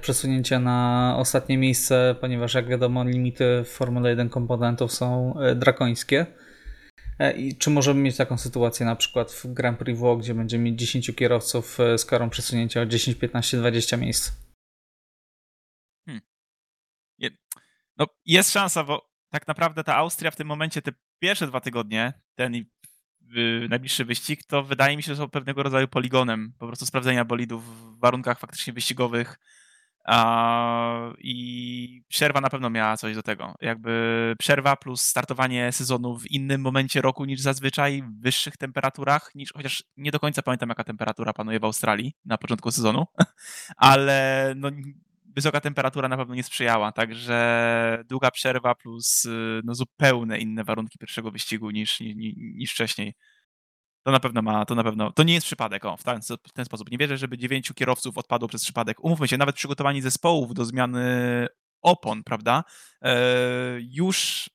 przesunięcia 0.00 0.60
na 0.60 1.14
ostatnie 1.18 1.58
miejsce, 1.58 2.14
ponieważ 2.20 2.54
jak 2.54 2.68
wiadomo 2.68 3.04
limity 3.04 3.62
w 3.64 3.68
Formule 3.68 4.10
1 4.10 4.28
komponentów 4.28 4.92
są 4.92 5.34
drakońskie? 5.56 6.26
E, 7.18 7.32
I 7.32 7.56
czy 7.56 7.70
możemy 7.70 8.00
mieć 8.00 8.16
taką 8.16 8.38
sytuację 8.38 8.86
na 8.86 8.96
przykład 8.96 9.32
w 9.32 9.52
Grand 9.52 9.78
Prix 9.78 9.98
Włoch, 9.98 10.18
gdzie 10.18 10.34
będziemy 10.34 10.64
mieć 10.64 10.80
10 10.80 11.10
kierowców 11.16 11.80
e, 11.80 11.98
z 11.98 12.04
karą 12.04 12.30
przesunięcia 12.30 12.80
o 12.80 12.86
10, 12.86 13.18
15, 13.18 13.56
20 13.56 13.96
miejsc? 13.96 14.32
Hmm. 16.06 16.20
No, 17.98 18.06
jest 18.24 18.52
szansa, 18.52 18.84
bo 18.84 19.10
tak 19.30 19.46
naprawdę 19.46 19.84
ta 19.84 19.96
Austria 19.96 20.30
w 20.30 20.36
tym 20.36 20.46
momencie, 20.46 20.82
te 20.82 20.92
pierwsze 21.18 21.46
dwa 21.46 21.60
tygodnie, 21.60 22.12
ten 22.34 22.54
y, 22.54 22.64
najbliższy 23.70 24.04
wyścig, 24.04 24.44
to 24.44 24.62
wydaje 24.62 24.96
mi 24.96 25.02
się, 25.02 25.12
że 25.12 25.16
są 25.16 25.30
pewnego 25.30 25.62
rodzaju 25.62 25.88
poligonem 25.88 26.52
po 26.58 26.66
prostu 26.66 26.86
sprawdzenia 26.86 27.24
bolidów 27.24 27.64
w 27.64 27.98
warunkach 27.98 28.38
faktycznie 28.38 28.72
wyścigowych 28.72 29.38
i 31.18 32.02
przerwa 32.08 32.40
na 32.40 32.50
pewno 32.50 32.70
miała 32.70 32.96
coś 32.96 33.14
do 33.14 33.22
tego. 33.22 33.54
Jakby 33.60 34.34
przerwa 34.38 34.76
plus 34.76 35.02
startowanie 35.02 35.72
sezonu 35.72 36.18
w 36.18 36.30
innym 36.30 36.60
momencie 36.60 37.00
roku 37.00 37.24
niż 37.24 37.40
zazwyczaj, 37.40 38.02
w 38.02 38.22
wyższych 38.22 38.56
temperaturach, 38.56 39.30
niż 39.34 39.52
chociaż 39.52 39.84
nie 39.96 40.10
do 40.10 40.20
końca 40.20 40.42
pamiętam, 40.42 40.68
jaka 40.68 40.84
temperatura 40.84 41.32
panuje 41.32 41.60
w 41.60 41.64
Australii 41.64 42.14
na 42.24 42.38
początku 42.38 42.70
sezonu, 42.70 43.06
ale 43.76 44.52
no, 44.56 44.70
wysoka 45.34 45.60
temperatura 45.60 46.08
na 46.08 46.16
pewno 46.16 46.34
nie 46.34 46.42
sprzyjała, 46.42 46.92
także 46.92 48.04
długa 48.08 48.30
przerwa 48.30 48.74
plus 48.74 49.28
no, 49.64 49.74
zupełnie 49.74 50.38
inne 50.38 50.64
warunki 50.64 50.98
pierwszego 50.98 51.30
wyścigu 51.30 51.70
niż, 51.70 52.00
niż, 52.00 52.34
niż 52.36 52.72
wcześniej. 52.72 53.14
To 54.04 54.10
na 54.10 54.20
pewno 54.20 54.42
ma, 54.42 54.64
to 54.64 54.74
na 54.74 54.84
pewno, 54.84 55.12
to 55.12 55.22
nie 55.22 55.34
jest 55.34 55.46
przypadek, 55.46 55.84
o, 55.84 55.96
w 55.96 56.02
ten, 56.02 56.20
w 56.48 56.52
ten 56.52 56.64
sposób. 56.64 56.90
Nie 56.90 56.98
wierzę, 56.98 57.18
żeby 57.18 57.38
dziewięciu 57.38 57.74
kierowców 57.74 58.18
odpadło 58.18 58.48
przez 58.48 58.62
przypadek. 58.62 59.04
Umówmy 59.04 59.28
się, 59.28 59.38
nawet 59.38 59.56
przygotowani 59.56 60.02
zespołów 60.02 60.54
do 60.54 60.64
zmiany 60.64 61.46
opon, 61.82 62.24
prawda, 62.24 62.64
e, 63.02 63.16
już 63.80 64.50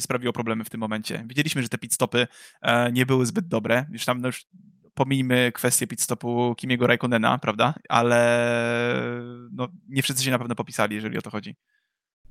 sprawiło 0.00 0.32
problemy 0.32 0.64
w 0.64 0.70
tym 0.70 0.80
momencie. 0.80 1.24
Widzieliśmy, 1.26 1.62
że 1.62 1.68
te 1.68 1.78
pit 1.78 1.94
stopy 1.94 2.26
e, 2.62 2.92
nie 2.92 3.06
były 3.06 3.26
zbyt 3.26 3.48
dobre. 3.48 3.86
Już 3.92 4.04
tam 4.04 4.20
no 4.20 4.28
już 4.28 4.46
pomijmy 4.94 5.52
kwestię 5.54 5.86
pit 5.86 6.00
stopu 6.00 6.54
Kimiego 6.54 6.86
Raikkonena, 6.86 7.38
prawda, 7.38 7.74
ale 7.88 8.48
no, 9.52 9.68
nie 9.88 10.02
wszyscy 10.02 10.24
się 10.24 10.30
na 10.30 10.38
pewno 10.38 10.54
popisali, 10.54 10.94
jeżeli 10.94 11.18
o 11.18 11.22
to 11.22 11.30
chodzi. 11.30 11.56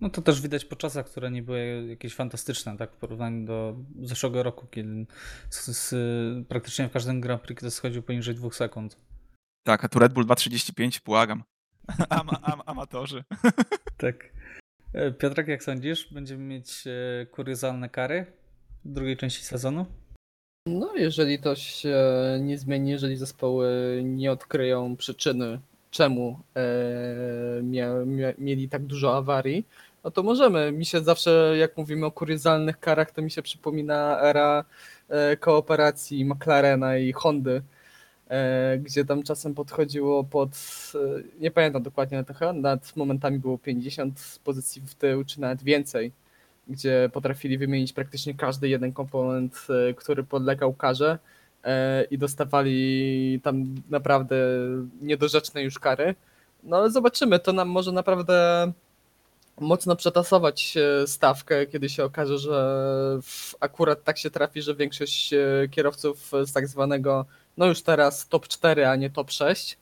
No 0.01 0.09
to 0.09 0.21
też 0.21 0.41
widać 0.41 0.65
po 0.65 0.75
czasach, 0.75 1.05
które 1.05 1.31
nie 1.31 1.43
były 1.43 1.87
jakieś 1.89 2.15
fantastyczne, 2.15 2.77
tak, 2.77 2.91
w 2.91 2.97
porównaniu 2.97 3.45
do 3.45 3.75
zeszłego 4.01 4.43
roku, 4.43 4.67
kiedy 4.71 5.05
z, 5.49 5.65
z, 5.65 5.93
praktycznie 6.47 6.87
w 6.87 6.91
każdym 6.91 7.21
Grand 7.21 7.41
Prix 7.41 7.73
schodził 7.73 8.03
poniżej 8.03 8.35
dwóch 8.35 8.55
sekund. 8.55 8.97
Tak, 9.63 9.85
a 9.85 9.89
tu 9.89 9.99
Red 9.99 10.13
Bull 10.13 10.25
2.35, 10.25 11.01
błagam. 11.05 11.43
Am, 12.09 12.29
am, 12.41 12.61
amatorzy. 12.65 13.23
tak. 13.97 14.29
E, 14.93 15.11
Piotrek, 15.11 15.47
jak 15.47 15.63
sądzisz, 15.63 16.13
będziemy 16.13 16.43
mieć 16.43 16.83
e, 16.87 17.25
kuriozalne 17.25 17.89
kary 17.89 18.25
w 18.85 18.93
drugiej 18.93 19.17
części 19.17 19.43
sezonu? 19.43 19.85
No, 20.67 20.95
jeżeli 20.95 21.39
to 21.39 21.55
się 21.55 21.97
nie 22.41 22.57
zmieni, 22.57 22.89
jeżeli 22.89 23.17
zespoły 23.17 24.01
nie 24.05 24.31
odkryją 24.31 24.97
przyczyny, 24.97 25.59
czemu 25.91 26.39
e, 26.55 27.63
mia, 27.63 27.93
mia, 28.05 28.33
mieli 28.37 28.69
tak 28.69 28.85
dużo 28.85 29.17
awarii, 29.17 29.67
no 30.03 30.11
to 30.11 30.23
możemy. 30.23 30.71
Mi 30.71 30.85
się 30.85 31.01
zawsze, 31.01 31.55
jak 31.57 31.77
mówimy 31.77 32.05
o 32.05 32.11
kuriozalnych 32.11 32.79
karach, 32.79 33.11
to 33.11 33.21
mi 33.21 33.31
się 33.31 33.41
przypomina 33.41 34.21
era 34.21 34.65
e, 35.09 35.37
kooperacji 35.37 36.25
McLarena 36.25 36.97
i 36.97 37.11
Hondy, 37.13 37.61
e, 38.29 38.77
gdzie 38.77 39.05
tam 39.05 39.23
czasem 39.23 39.53
podchodziło 39.55 40.23
pod, 40.23 40.49
e, 40.95 41.39
nie 41.39 41.51
pamiętam 41.51 41.83
dokładnie, 41.83 42.23
nad 42.53 42.95
momentami 42.95 43.39
było 43.39 43.57
50 43.57 44.39
pozycji 44.43 44.81
w 44.81 44.95
tył, 44.95 45.25
czy 45.25 45.41
nawet 45.41 45.63
więcej, 45.63 46.11
gdzie 46.67 47.09
potrafili 47.13 47.57
wymienić 47.57 47.93
praktycznie 47.93 48.33
każdy 48.33 48.69
jeden 48.69 48.93
komponent, 48.93 49.67
który 49.95 50.23
podlegał 50.23 50.73
karze 50.73 51.19
i 52.11 52.17
dostawali 52.17 53.39
tam 53.43 53.75
naprawdę 53.89 54.35
niedorzeczne 55.01 55.63
już 55.63 55.79
kary. 55.79 56.15
No 56.63 56.77
ale 56.77 56.91
zobaczymy, 56.91 57.39
to 57.39 57.53
nam 57.53 57.69
może 57.69 57.91
naprawdę 57.91 58.71
mocno 59.62 59.95
przetasować 59.95 60.78
e, 60.78 61.08
stawkę, 61.08 61.67
kiedy 61.67 61.89
się 61.89 62.04
okaże, 62.04 62.38
że 62.38 63.19
akurat 63.60 64.04
tak 64.04 64.17
się 64.17 64.32
trafi, 64.32 64.62
że 64.62 64.76
większość 64.76 65.34
e, 65.34 65.39
kierowców 65.71 66.32
z 66.45 66.54
tak 66.54 66.67
zwanego, 66.67 67.26
no 67.58 67.65
już 67.65 67.82
teraz 67.82 68.28
top 68.28 68.47
4, 68.47 68.88
a 68.88 68.95
nie 68.95 69.10
top 69.10 69.32
6, 69.32 69.78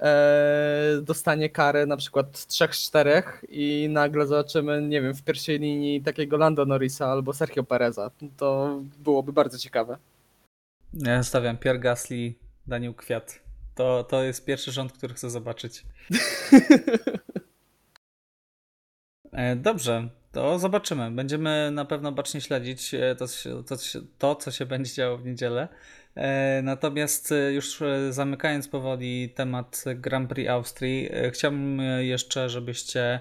e, 0.00 1.00
dostanie 1.02 1.50
karę 1.50 1.86
na 1.86 1.96
przykład 1.96 2.32
3-4 2.32 3.22
i 3.48 3.88
nagle 3.90 4.26
zobaczymy, 4.26 4.82
nie 4.82 5.02
wiem, 5.02 5.14
w 5.14 5.22
pierwszej 5.22 5.58
linii 5.58 6.02
takiego 6.02 6.36
Lando 6.36 6.64
Norrisa 6.64 7.06
albo 7.06 7.32
Sergio 7.32 7.64
Pereza. 7.64 8.10
To 8.36 8.80
byłoby 8.98 9.32
bardzo 9.32 9.58
ciekawe. 9.58 9.98
Ja 10.94 11.22
stawiam 11.22 11.56
Pierre 11.56 11.78
Gasly, 11.78 12.34
Daniel 12.66 12.94
Kwiat. 12.94 13.40
To, 13.74 14.04
to 14.04 14.22
jest 14.22 14.44
pierwszy 14.44 14.72
rząd, 14.72 14.92
który 14.92 15.14
chcę 15.14 15.30
zobaczyć. 15.30 15.84
E, 19.36 19.56
dobrze, 19.56 20.08
to 20.32 20.58
zobaczymy. 20.58 21.10
Będziemy 21.10 21.70
na 21.70 21.84
pewno 21.84 22.12
bacznie 22.12 22.40
śledzić 22.40 22.94
e, 22.94 23.16
to, 23.16 23.26
to, 23.68 23.76
to, 24.18 24.34
co 24.34 24.50
się 24.50 24.66
będzie 24.76 24.92
działo 24.92 25.18
w 25.18 25.24
niedzielę. 25.24 25.68
E, 26.14 26.60
natomiast 26.62 27.34
już 27.50 27.82
zamykając 28.10 28.68
powoli 28.68 29.30
temat 29.30 29.84
Grand 29.94 30.28
Prix 30.30 30.50
Austrii, 30.50 31.08
chciałbym 31.32 31.80
jeszcze, 31.98 32.48
żebyście 32.48 33.20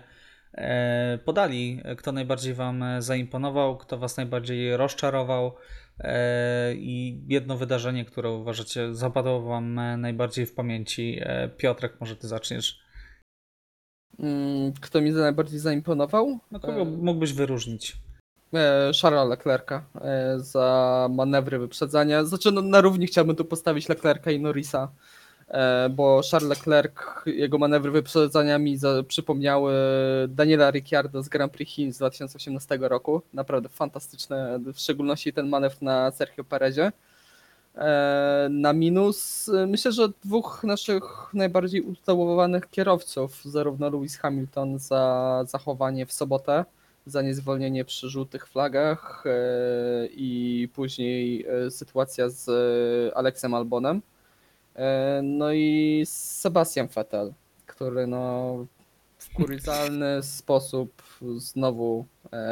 podali, 1.26 1.82
kto 1.98 2.12
najbardziej 2.12 2.54
Wam 2.54 2.84
zaimponował, 3.00 3.78
kto 3.78 3.98
Was 3.98 4.18
najbardziej 4.18 4.78
rozczarował 4.78 5.56
i 6.74 7.24
jedno 7.28 7.58
wydarzenie, 7.58 8.06
które 8.06 8.30
uważacie 8.30 8.96
zapadło 8.96 9.42
Wam 9.42 9.80
najbardziej 9.98 10.46
w 10.46 10.54
pamięci. 10.54 11.22
Piotrek, 11.58 12.00
może 12.00 12.16
Ty 12.16 12.28
zaczniesz. 12.28 12.85
Mm, 14.20 14.74
kto 14.82 15.02
mi 15.02 15.12
najbardziej 15.12 15.60
zaimponował? 15.60 16.40
No 16.52 16.60
kogo 16.60 16.82
e, 16.82 16.86
mógłbyś 16.86 17.34
wyróżnić? 17.34 17.98
E, 18.54 18.92
Charlesa 19.02 19.24
Leclerca 19.24 19.84
e, 20.02 20.40
za 20.40 21.08
manewry 21.12 21.60
wyprzedzania. 21.60 22.24
Znaczy 22.24 22.52
no, 22.52 22.62
na 22.62 22.82
równi 22.82 23.08
chciałbym 23.08 23.36
tu 23.36 23.46
postawić 23.46 23.90
Leclerca 23.90 24.32
i 24.32 24.40
Norrisa, 24.40 24.88
bo 25.90 26.22
Charles 26.32 26.50
Leclerc, 26.50 26.94
jego 27.26 27.58
manewry 27.58 27.92
wyprzedzania 27.92 28.60
mi 28.60 28.78
za, 28.78 29.04
przypomniały 29.08 29.74
Daniela 30.28 30.72
Ricciardo 30.72 31.24
z 31.24 31.30
Grand 31.30 31.54
Prix 31.54 31.72
Chin 31.72 31.94
z 31.94 31.98
2018 31.98 32.78
roku. 32.82 33.22
Naprawdę 33.34 33.70
fantastyczne, 33.70 34.60
w 34.74 34.80
szczególności 34.80 35.34
ten 35.34 35.50
manewr 35.50 35.82
na 35.82 36.12
Sergio 36.12 36.44
Perezie. 36.44 36.92
E, 37.78 38.48
na 38.52 38.74
minus 38.74 39.50
e, 39.50 39.66
myślę, 39.68 39.92
że 39.92 40.10
dwóch 40.24 40.64
naszych 40.64 41.04
najbardziej 41.34 41.82
utałowanych 41.82 42.70
kierowców, 42.70 43.42
zarówno 43.46 43.90
Lewis 43.90 44.18
Hamilton 44.18 44.80
za 44.80 45.44
zachowanie 45.48 46.06
w 46.06 46.14
sobotę, 46.14 46.66
za 47.06 47.22
niezwolnienie 47.22 47.86
przy 47.86 48.10
żółtych 48.10 48.48
flagach 48.48 49.24
e, 49.26 50.08
i 50.12 50.70
później 50.74 51.46
sytuacja 51.70 52.30
z 52.30 52.50
Alexem 53.16 53.54
Albonem. 53.54 54.02
No 55.24 55.54
i 55.54 56.04
Sebastian 56.06 56.88
Vettel, 56.88 57.34
który 57.66 58.08
no 58.08 58.56
w 59.18 59.34
kuriozalny 59.34 60.24
sposób 60.24 61.04
znowu 61.38 62.06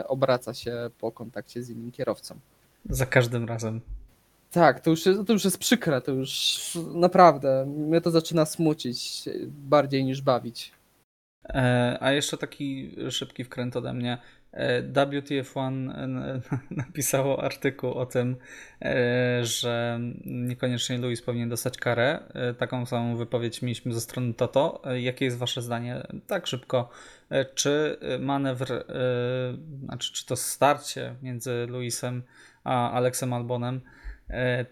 obraca 0.07 0.53
się 0.53 0.89
po 0.99 1.11
kontakcie 1.11 1.63
z 1.63 1.69
innym 1.69 1.91
kierowcą. 1.91 2.35
Za 2.89 3.05
każdym 3.05 3.45
razem. 3.45 3.81
Tak, 4.53 4.79
to 4.79 4.89
już, 4.89 5.05
jest, 5.05 5.27
to 5.27 5.33
już 5.33 5.45
jest 5.45 5.57
przykre, 5.57 6.01
to 6.01 6.11
już 6.11 6.61
naprawdę 6.93 7.65
mnie 7.65 8.01
to 8.01 8.11
zaczyna 8.11 8.45
smucić 8.45 9.29
bardziej 9.47 10.05
niż 10.05 10.21
bawić. 10.21 10.71
E, 11.49 11.97
a 12.01 12.11
jeszcze 12.11 12.37
taki 12.37 12.95
szybki 13.09 13.43
wkręt 13.43 13.75
ode 13.75 13.93
mnie. 13.93 14.17
E, 14.51 14.83
WTF1 14.83 15.91
napisało 16.71 17.43
artykuł 17.43 17.93
o 17.93 18.05
tym, 18.05 18.35
e, 18.81 19.45
że 19.45 19.99
niekoniecznie 20.25 20.97
Louis 20.97 21.21
powinien 21.21 21.49
dostać 21.49 21.77
karę. 21.77 22.19
Taką 22.57 22.85
samą 22.85 23.17
wypowiedź 23.17 23.61
mieliśmy 23.61 23.93
ze 23.93 24.01
strony 24.01 24.33
Toto. 24.33 24.81
Jakie 24.99 25.25
jest 25.25 25.37
Wasze 25.37 25.61
zdanie? 25.61 26.07
Tak 26.27 26.47
szybko. 26.47 26.89
Czy 27.55 27.97
manewr, 28.19 28.85
znaczy 29.83 30.13
czy 30.13 30.25
to 30.25 30.35
starcie 30.35 31.15
między 31.21 31.67
Louisem 31.69 32.23
a 32.63 32.91
Alexem 32.91 33.33
Albonem 33.33 33.81
E, 33.81 34.02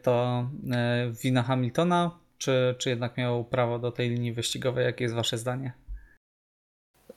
to 0.01 0.47
e, 0.71 1.11
wina 1.23 1.43
Hamiltona, 1.43 2.11
czy, 2.37 2.75
czy 2.77 2.89
jednak 2.89 3.17
miał 3.17 3.43
prawo 3.43 3.79
do 3.79 3.91
tej 3.91 4.09
linii 4.09 4.33
wyścigowej? 4.33 4.85
Jakie 4.85 5.03
jest 5.03 5.15
Wasze 5.15 5.37
zdanie? 5.37 5.73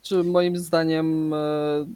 Czy 0.01 0.23
moim 0.23 0.57
zdaniem, 0.57 1.33
e, 1.33 1.37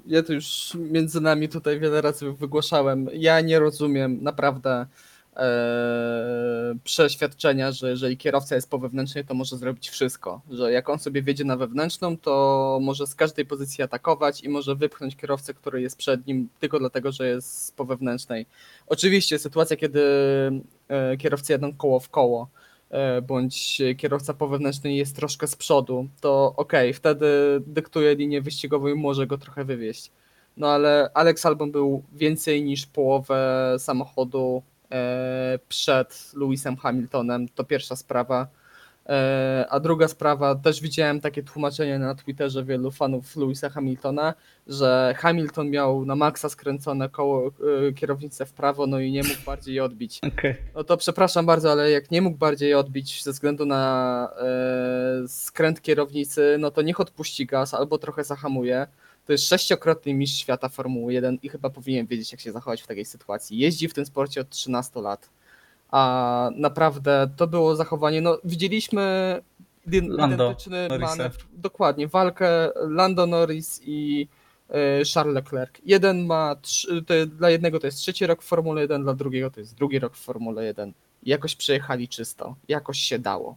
ja 0.07 0.23
to 0.23 0.33
już 0.33 0.77
między 0.91 1.21
nami 1.21 1.49
tutaj 1.49 1.79
wiele 1.79 2.01
razy 2.01 2.31
wygłaszałem, 2.31 3.09
ja 3.13 3.41
nie 3.41 3.59
rozumiem 3.59 4.23
naprawdę 4.23 4.71
e, 4.71 4.87
przeświadczenia, 6.83 7.71
że 7.71 7.89
jeżeli 7.89 8.17
kierowca 8.17 8.55
jest 8.55 8.69
po 8.69 8.79
wewnętrznej, 8.79 9.25
to 9.25 9.33
może 9.33 9.57
zrobić 9.57 9.89
wszystko. 9.89 10.41
Że 10.51 10.71
jak 10.71 10.89
on 10.89 10.99
sobie 10.99 11.21
wiedzie 11.21 11.43
na 11.43 11.57
wewnętrzną, 11.57 12.17
to 12.17 12.79
może 12.81 13.07
z 13.07 13.15
każdej 13.15 13.45
pozycji 13.45 13.83
atakować 13.83 14.41
i 14.43 14.49
może 14.49 14.75
wypchnąć 14.75 15.15
kierowcę, 15.15 15.53
który 15.53 15.81
jest 15.81 15.97
przed 15.97 16.27
nim, 16.27 16.49
tylko 16.59 16.79
dlatego, 16.79 17.11
że 17.11 17.27
jest 17.27 17.75
po 17.75 17.85
wewnętrznej. 17.85 18.45
Oczywiście 18.87 19.39
sytuacja, 19.39 19.77
kiedy 19.77 20.01
e, 20.87 21.17
kierowcy 21.17 21.53
jadą 21.53 21.73
koło 21.73 21.99
w 21.99 22.09
koło, 22.09 22.49
e, 22.89 23.21
bądź 23.21 23.81
kierowca 23.97 24.33
po 24.33 24.47
wewnętrznej 24.47 24.97
jest 24.97 25.15
troszkę 25.15 25.47
z 25.47 25.55
przodu, 25.55 26.07
to 26.21 26.53
ok, 26.57 26.73
wtedy 26.93 27.27
dyktuje 27.67 28.15
linię 28.15 28.41
wyścigową 28.41 28.87
i 28.87 28.95
może 28.95 29.27
go 29.27 29.37
trochę 29.37 29.65
wywieźć. 29.65 30.11
No 30.57 30.67
ale 30.67 31.09
Alex 31.13 31.45
Albon 31.45 31.71
był 31.71 32.03
więcej 32.13 32.63
niż 32.63 32.85
połowę 32.85 33.75
samochodu 33.79 34.63
E, 34.63 34.78
przed 35.69 36.31
Lewisem 36.33 36.77
Hamiltonem. 36.77 37.49
To 37.49 37.63
pierwsza 37.63 37.95
sprawa. 37.95 38.47
E, 39.09 39.65
a 39.69 39.79
druga 39.79 40.07
sprawa, 40.07 40.55
też 40.55 40.81
widziałem 40.81 41.21
takie 41.21 41.43
tłumaczenie 41.43 41.99
na 41.99 42.15
Twitterze 42.15 42.63
wielu 42.63 42.91
fanów 42.91 43.35
Lewisa 43.35 43.69
Hamiltona, 43.69 44.33
że 44.67 45.15
Hamilton 45.17 45.69
miał 45.69 46.05
na 46.05 46.15
maksa 46.15 46.49
skręcone 46.49 47.09
koło 47.09 47.47
e, 47.87 47.93
kierownicę 47.93 48.45
w 48.45 48.53
prawo, 48.53 48.87
no 48.87 48.99
i 48.99 49.11
nie 49.11 49.23
mógł 49.23 49.41
bardziej 49.45 49.79
odbić. 49.79 50.19
Okay. 50.33 50.55
No 50.75 50.83
to 50.83 50.97
przepraszam 50.97 51.45
bardzo, 51.45 51.71
ale 51.71 51.91
jak 51.91 52.11
nie 52.11 52.21
mógł 52.21 52.37
bardziej 52.37 52.73
odbić 52.73 53.23
ze 53.23 53.31
względu 53.31 53.65
na 53.65 54.33
e, 54.37 55.27
skręt 55.27 55.81
kierownicy, 55.81 56.55
no 56.59 56.71
to 56.71 56.81
niech 56.81 56.99
odpuści 56.99 57.45
gaz 57.45 57.73
albo 57.73 57.97
trochę 57.97 58.23
zahamuje. 58.23 58.87
To 59.29 59.33
jest 59.33 59.47
sześciokrotny 59.47 60.13
mistrz 60.13 60.39
świata 60.39 60.69
Formuły 60.69 61.13
1 61.13 61.37
i 61.43 61.49
chyba 61.49 61.69
powinien 61.69 62.07
wiedzieć, 62.07 62.31
jak 62.31 62.41
się 62.41 62.51
zachować 62.51 62.81
w 62.81 62.87
takiej 62.87 63.05
sytuacji. 63.05 63.57
Jeździ 63.57 63.87
w 63.87 63.93
tym 63.93 64.05
sporcie 64.05 64.41
od 64.41 64.49
13 64.49 65.01
lat. 65.01 65.29
A 65.91 66.49
naprawdę 66.55 67.29
to 67.37 67.47
było 67.47 67.75
zachowanie. 67.75 68.21
No, 68.21 68.37
widzieliśmy 68.43 69.41
identyczny 69.87 70.87
manewr. 70.99 71.45
Dokładnie, 71.53 72.07
walkę 72.07 72.69
Lando 72.75 73.27
Norris 73.27 73.81
i 73.85 74.27
e, 74.69 75.05
Charles 75.13 75.35
Leclerc. 75.35 75.71
Jeden 75.85 76.25
ma, 76.25 76.55
to, 77.07 77.13
dla 77.27 77.49
jednego 77.49 77.79
to 77.79 77.87
jest 77.87 77.97
trzeci 77.97 78.27
rok 78.27 78.41
w 78.41 78.45
Formule 78.45 78.81
1, 78.81 79.03
dla 79.03 79.13
drugiego 79.13 79.51
to 79.51 79.59
jest 79.59 79.75
drugi 79.75 79.99
rok 79.99 80.15
w 80.15 80.23
Formule 80.23 80.65
1. 80.65 80.93
Jakoś 81.23 81.55
przejechali 81.55 82.07
czysto, 82.07 82.55
jakoś 82.67 82.99
się 82.99 83.19
dało. 83.19 83.55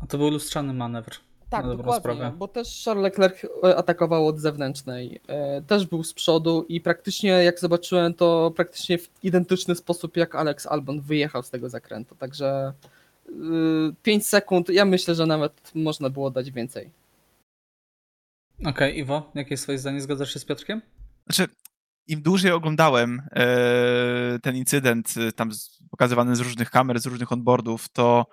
A 0.00 0.06
to 0.06 0.18
był 0.18 0.30
lustrzany 0.30 0.72
manewr. 0.72 1.27
Tak, 1.50 1.66
dokładnie, 1.66 2.00
sprawę. 2.00 2.32
bo 2.38 2.48
też 2.48 2.84
Charles 2.84 3.02
Leclerc 3.02 3.44
e, 3.44 3.76
atakował 3.76 4.26
od 4.26 4.38
zewnętrznej. 4.38 5.20
E, 5.26 5.62
też 5.62 5.86
był 5.86 6.04
z 6.04 6.14
przodu 6.14 6.66
i 6.68 6.80
praktycznie 6.80 7.30
jak 7.30 7.60
zobaczyłem 7.60 8.14
to 8.14 8.52
praktycznie 8.56 8.98
w 8.98 9.10
identyczny 9.22 9.74
sposób 9.74 10.16
jak 10.16 10.34
Alex 10.34 10.66
Albon 10.66 11.00
wyjechał 11.00 11.42
z 11.42 11.50
tego 11.50 11.68
zakrętu. 11.68 12.14
Także 12.14 12.72
5 14.02 14.22
y, 14.22 14.26
sekund, 14.26 14.68
ja 14.68 14.84
myślę, 14.84 15.14
że 15.14 15.26
nawet 15.26 15.70
można 15.74 16.10
było 16.10 16.30
dać 16.30 16.50
więcej. 16.50 16.90
Okej, 18.60 18.70
okay, 18.70 18.90
Iwo, 18.90 19.30
jakie 19.34 19.50
jest 19.50 19.62
twoje 19.62 19.78
zdanie? 19.78 20.00
Zgadzasz 20.00 20.34
się 20.34 20.38
z 20.38 20.44
Piotrkiem? 20.44 20.82
Znaczy, 21.26 21.52
im 22.06 22.22
dłużej 22.22 22.52
oglądałem 22.52 23.22
e, 23.32 24.38
ten 24.42 24.56
incydent 24.56 25.14
tam 25.36 25.50
pokazywany 25.90 26.36
z 26.36 26.40
różnych 26.40 26.70
kamer, 26.70 27.00
z 27.00 27.06
różnych 27.06 27.32
onboardów, 27.32 27.88
to 27.88 28.26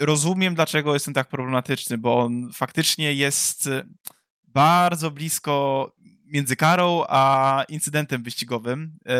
rozumiem, 0.00 0.54
dlaczego 0.54 0.94
jest 0.94 1.08
on 1.08 1.14
tak 1.14 1.28
problematyczny, 1.28 1.98
bo 1.98 2.18
on 2.18 2.52
faktycznie 2.52 3.14
jest 3.14 3.66
y, 3.66 3.88
bardzo 4.44 5.10
blisko 5.10 5.92
między 6.26 6.56
karą 6.56 7.04
a 7.08 7.64
incydentem 7.68 8.22
wyścigowym. 8.22 8.98
Yy, 9.06 9.14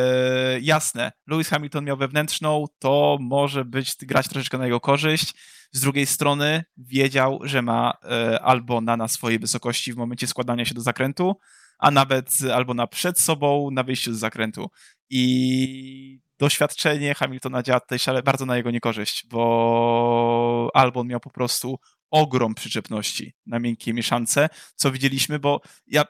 jasne, 0.61 1.13
Lewis 1.27 1.49
Hamilton 1.49 1.85
miał 1.85 1.97
wewnętrzną, 1.97 2.65
to 2.79 3.19
może 3.21 3.65
być 3.65 3.95
grać 4.03 4.29
troszeczkę 4.29 4.59
na 4.59 4.65
jego 4.65 4.81
korzyść. 4.81 5.35
Z 5.73 5.81
drugiej 5.81 6.07
strony 6.07 6.65
wiedział, 6.77 7.41
że 7.43 7.63
ma 7.63 7.93
yy, 8.03 8.41
Albona 8.41 8.97
na 8.97 9.09
swojej 9.09 9.39
wysokości 9.39 9.93
w 9.93 9.97
momencie 9.97 10.27
składania 10.27 10.65
się 10.65 10.75
do 10.75 10.81
zakrętu, 10.81 11.37
a 11.79 11.91
nawet 11.91 12.31
Albona 12.55 12.87
przed 12.87 13.21
sobą 13.21 13.71
na 13.71 13.83
wyjściu 13.83 14.15
z 14.15 14.19
zakrętu. 14.19 14.71
I 15.11 16.21
doświadczenie 16.39 17.15
Hamiltona 17.15 17.63
działa 17.63 17.81
tutaj 17.81 17.99
szale 17.99 18.23
bardzo 18.23 18.47
na 18.47 18.57
jego 18.57 18.71
niekorzyść, 18.71 19.27
bo 19.27 20.71
Albon 20.75 21.07
miał 21.07 21.21
po 21.21 21.31
prostu 21.31 21.79
ogrom 22.11 22.55
przyczepności 22.55 23.35
na 23.47 23.59
miękkiej 23.59 23.95
mieszance, 23.95 24.49
co 24.75 24.93
widzieliśmy, 24.93 25.39
bo 25.39 25.61
ja 25.87 26.05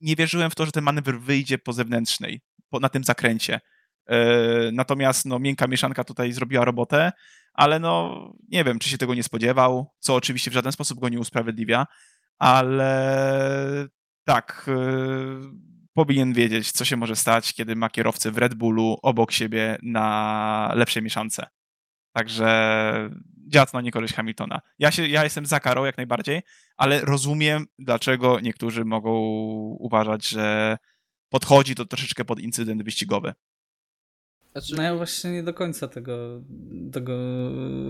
nie 0.00 0.16
wierzyłem 0.16 0.50
w 0.50 0.54
to, 0.54 0.66
że 0.66 0.72
ten 0.72 0.84
manewr 0.84 1.20
wyjdzie 1.20 1.58
po 1.58 1.72
zewnętrznej, 1.72 2.40
po, 2.70 2.80
na 2.80 2.88
tym 2.88 3.04
zakręcie. 3.04 3.60
Yy, 4.08 4.16
natomiast 4.72 5.26
no, 5.26 5.38
miękka 5.38 5.66
mieszanka 5.66 6.04
tutaj 6.04 6.32
zrobiła 6.32 6.64
robotę, 6.64 7.12
ale 7.52 7.78
no 7.78 8.20
nie 8.48 8.64
wiem, 8.64 8.78
czy 8.78 8.88
się 8.88 8.98
tego 8.98 9.14
nie 9.14 9.22
spodziewał, 9.22 9.92
co 9.98 10.14
oczywiście 10.14 10.50
w 10.50 10.54
żaden 10.54 10.72
sposób 10.72 11.00
go 11.00 11.08
nie 11.08 11.20
usprawiedliwia, 11.20 11.86
ale 12.38 13.88
tak, 14.24 14.64
yy, 14.66 15.65
powinien 15.96 16.32
wiedzieć, 16.32 16.72
co 16.72 16.84
się 16.84 16.96
może 16.96 17.16
stać, 17.16 17.54
kiedy 17.54 17.76
ma 17.76 17.90
kierowcę 17.90 18.30
w 18.30 18.38
Red 18.38 18.54
Bullu 18.54 18.98
obok 19.02 19.32
siebie 19.32 19.78
na 19.82 20.72
lepszej 20.74 21.02
mieszance. 21.02 21.46
Także 22.12 23.10
działa 23.48 23.66
to 23.66 23.78
na 23.78 23.80
niekorzyść 23.80 24.14
Hamiltona. 24.14 24.60
Ja, 24.78 24.90
się, 24.90 25.08
ja 25.08 25.24
jestem 25.24 25.46
za 25.46 25.60
karą 25.60 25.84
jak 25.84 25.96
najbardziej, 25.96 26.42
ale 26.76 27.00
rozumiem, 27.00 27.66
dlaczego 27.78 28.40
niektórzy 28.40 28.84
mogą 28.84 29.12
uważać, 29.78 30.28
że 30.28 30.76
podchodzi 31.28 31.74
to 31.74 31.84
troszeczkę 31.84 32.24
pod 32.24 32.40
incydent 32.40 32.82
wyścigowy. 32.82 33.34
Znaczy... 34.56 34.76
No 34.76 34.82
ja 34.82 34.96
właśnie 34.96 35.30
nie 35.32 35.42
do 35.42 35.54
końca 35.54 35.88
tego, 35.88 36.16
tego 36.92 37.12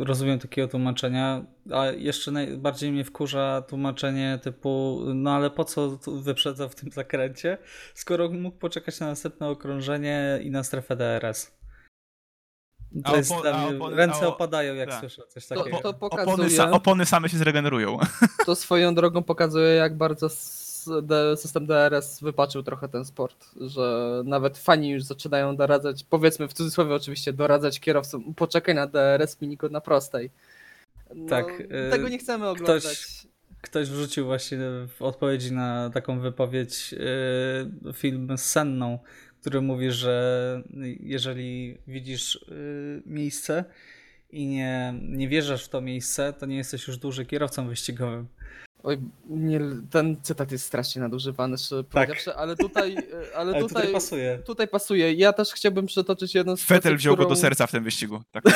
rozumiem 0.04 0.38
takiego 0.38 0.68
tłumaczenia, 0.68 1.44
a 1.72 1.86
jeszcze 1.86 2.30
najbardziej 2.30 2.92
mnie 2.92 3.04
wkurza 3.04 3.62
tłumaczenie 3.68 4.38
typu, 4.42 5.00
no 5.14 5.30
ale 5.30 5.50
po 5.50 5.64
co 5.64 5.98
wyprzedzał 6.06 6.68
w 6.68 6.74
tym 6.74 6.90
zakręcie, 6.90 7.58
skoro 7.94 8.28
mógł 8.30 8.58
poczekać 8.58 9.00
na 9.00 9.06
następne 9.06 9.48
okrążenie 9.48 10.38
i 10.42 10.50
na 10.50 10.62
strefę 10.62 10.96
DRS. 10.96 11.56
To 13.04 13.16
jest 13.16 13.32
opony, 13.32 13.96
ręce 13.96 14.28
opadają, 14.28 14.74
jak 14.74 14.90
tak. 14.90 15.00
słyszę 15.00 15.22
coś 15.28 15.46
takiego. 15.46 15.76
To, 15.76 15.92
to 15.92 15.94
pokazuje, 15.94 16.34
opony, 16.34 16.50
sa, 16.50 16.70
opony 16.70 17.06
same 17.06 17.28
się 17.28 17.38
zregenerują. 17.38 17.98
To 18.46 18.54
swoją 18.54 18.94
drogą 18.94 19.22
pokazuje, 19.22 19.68
jak 19.68 19.96
bardzo 19.96 20.28
system 21.36 21.66
DRS 21.66 22.20
wypaczył 22.20 22.62
trochę 22.62 22.88
ten 22.88 23.04
sport, 23.04 23.46
że 23.60 24.22
nawet 24.24 24.58
fani 24.58 24.90
już 24.90 25.02
zaczynają 25.02 25.56
doradzać, 25.56 26.04
powiedzmy 26.04 26.48
w 26.48 26.52
cudzysłowie 26.52 26.94
oczywiście, 26.94 27.32
doradzać 27.32 27.80
kierowcom, 27.80 28.34
poczekaj 28.34 28.74
na 28.74 28.86
DRS, 28.86 29.40
miniko 29.40 29.68
na 29.68 29.80
prostej. 29.80 30.30
No, 31.14 31.28
tak. 31.28 31.60
Y, 31.60 31.90
tego 31.90 32.08
nie 32.08 32.18
chcemy 32.18 32.48
oglądać. 32.48 32.82
Ktoś, 32.82 33.26
ktoś 33.60 33.88
wrzucił 33.88 34.26
właśnie 34.26 34.58
w 34.96 35.02
odpowiedzi 35.02 35.52
na 35.52 35.90
taką 35.90 36.20
wypowiedź 36.20 36.94
y, 37.88 37.92
film 37.92 38.38
z 38.38 38.44
Senną, 38.44 38.98
który 39.40 39.60
mówi, 39.60 39.90
że 39.90 40.62
jeżeli 41.00 41.78
widzisz 41.86 42.44
miejsce 43.06 43.64
i 44.30 44.46
nie, 44.46 44.94
nie 45.02 45.28
wierzysz 45.28 45.64
w 45.64 45.68
to 45.68 45.80
miejsce, 45.80 46.32
to 46.32 46.46
nie 46.46 46.56
jesteś 46.56 46.86
już 46.88 46.98
duży 46.98 47.26
kierowcą 47.26 47.68
wyścigowym. 47.68 48.26
Oj, 48.86 48.98
nie, 49.28 49.60
ten 49.90 50.16
cytat 50.22 50.52
jest 50.52 50.64
strasznie 50.64 51.02
nadużywany, 51.02 51.56
tak. 51.90 52.10
ale 52.36 52.56
tutaj, 52.56 52.94
e, 52.94 53.00
ale, 53.36 53.52
ale 53.52 53.52
tutaj, 53.52 53.68
tutaj, 53.68 53.92
pasuje. 53.92 54.38
Tutaj 54.46 54.68
pasuje. 54.68 55.12
Ja 55.12 55.32
też 55.32 55.52
chciałbym 55.52 55.86
przytoczyć 55.86 56.34
jedną 56.34 56.56
sytuację, 56.56 56.76
Fetel 56.76 56.96
wziął 56.96 57.14
którą, 57.14 57.28
go 57.28 57.34
do 57.34 57.40
serca 57.40 57.66
w 57.66 57.70
tym 57.70 57.84
wyścigu. 57.84 58.22
Tak, 58.32 58.44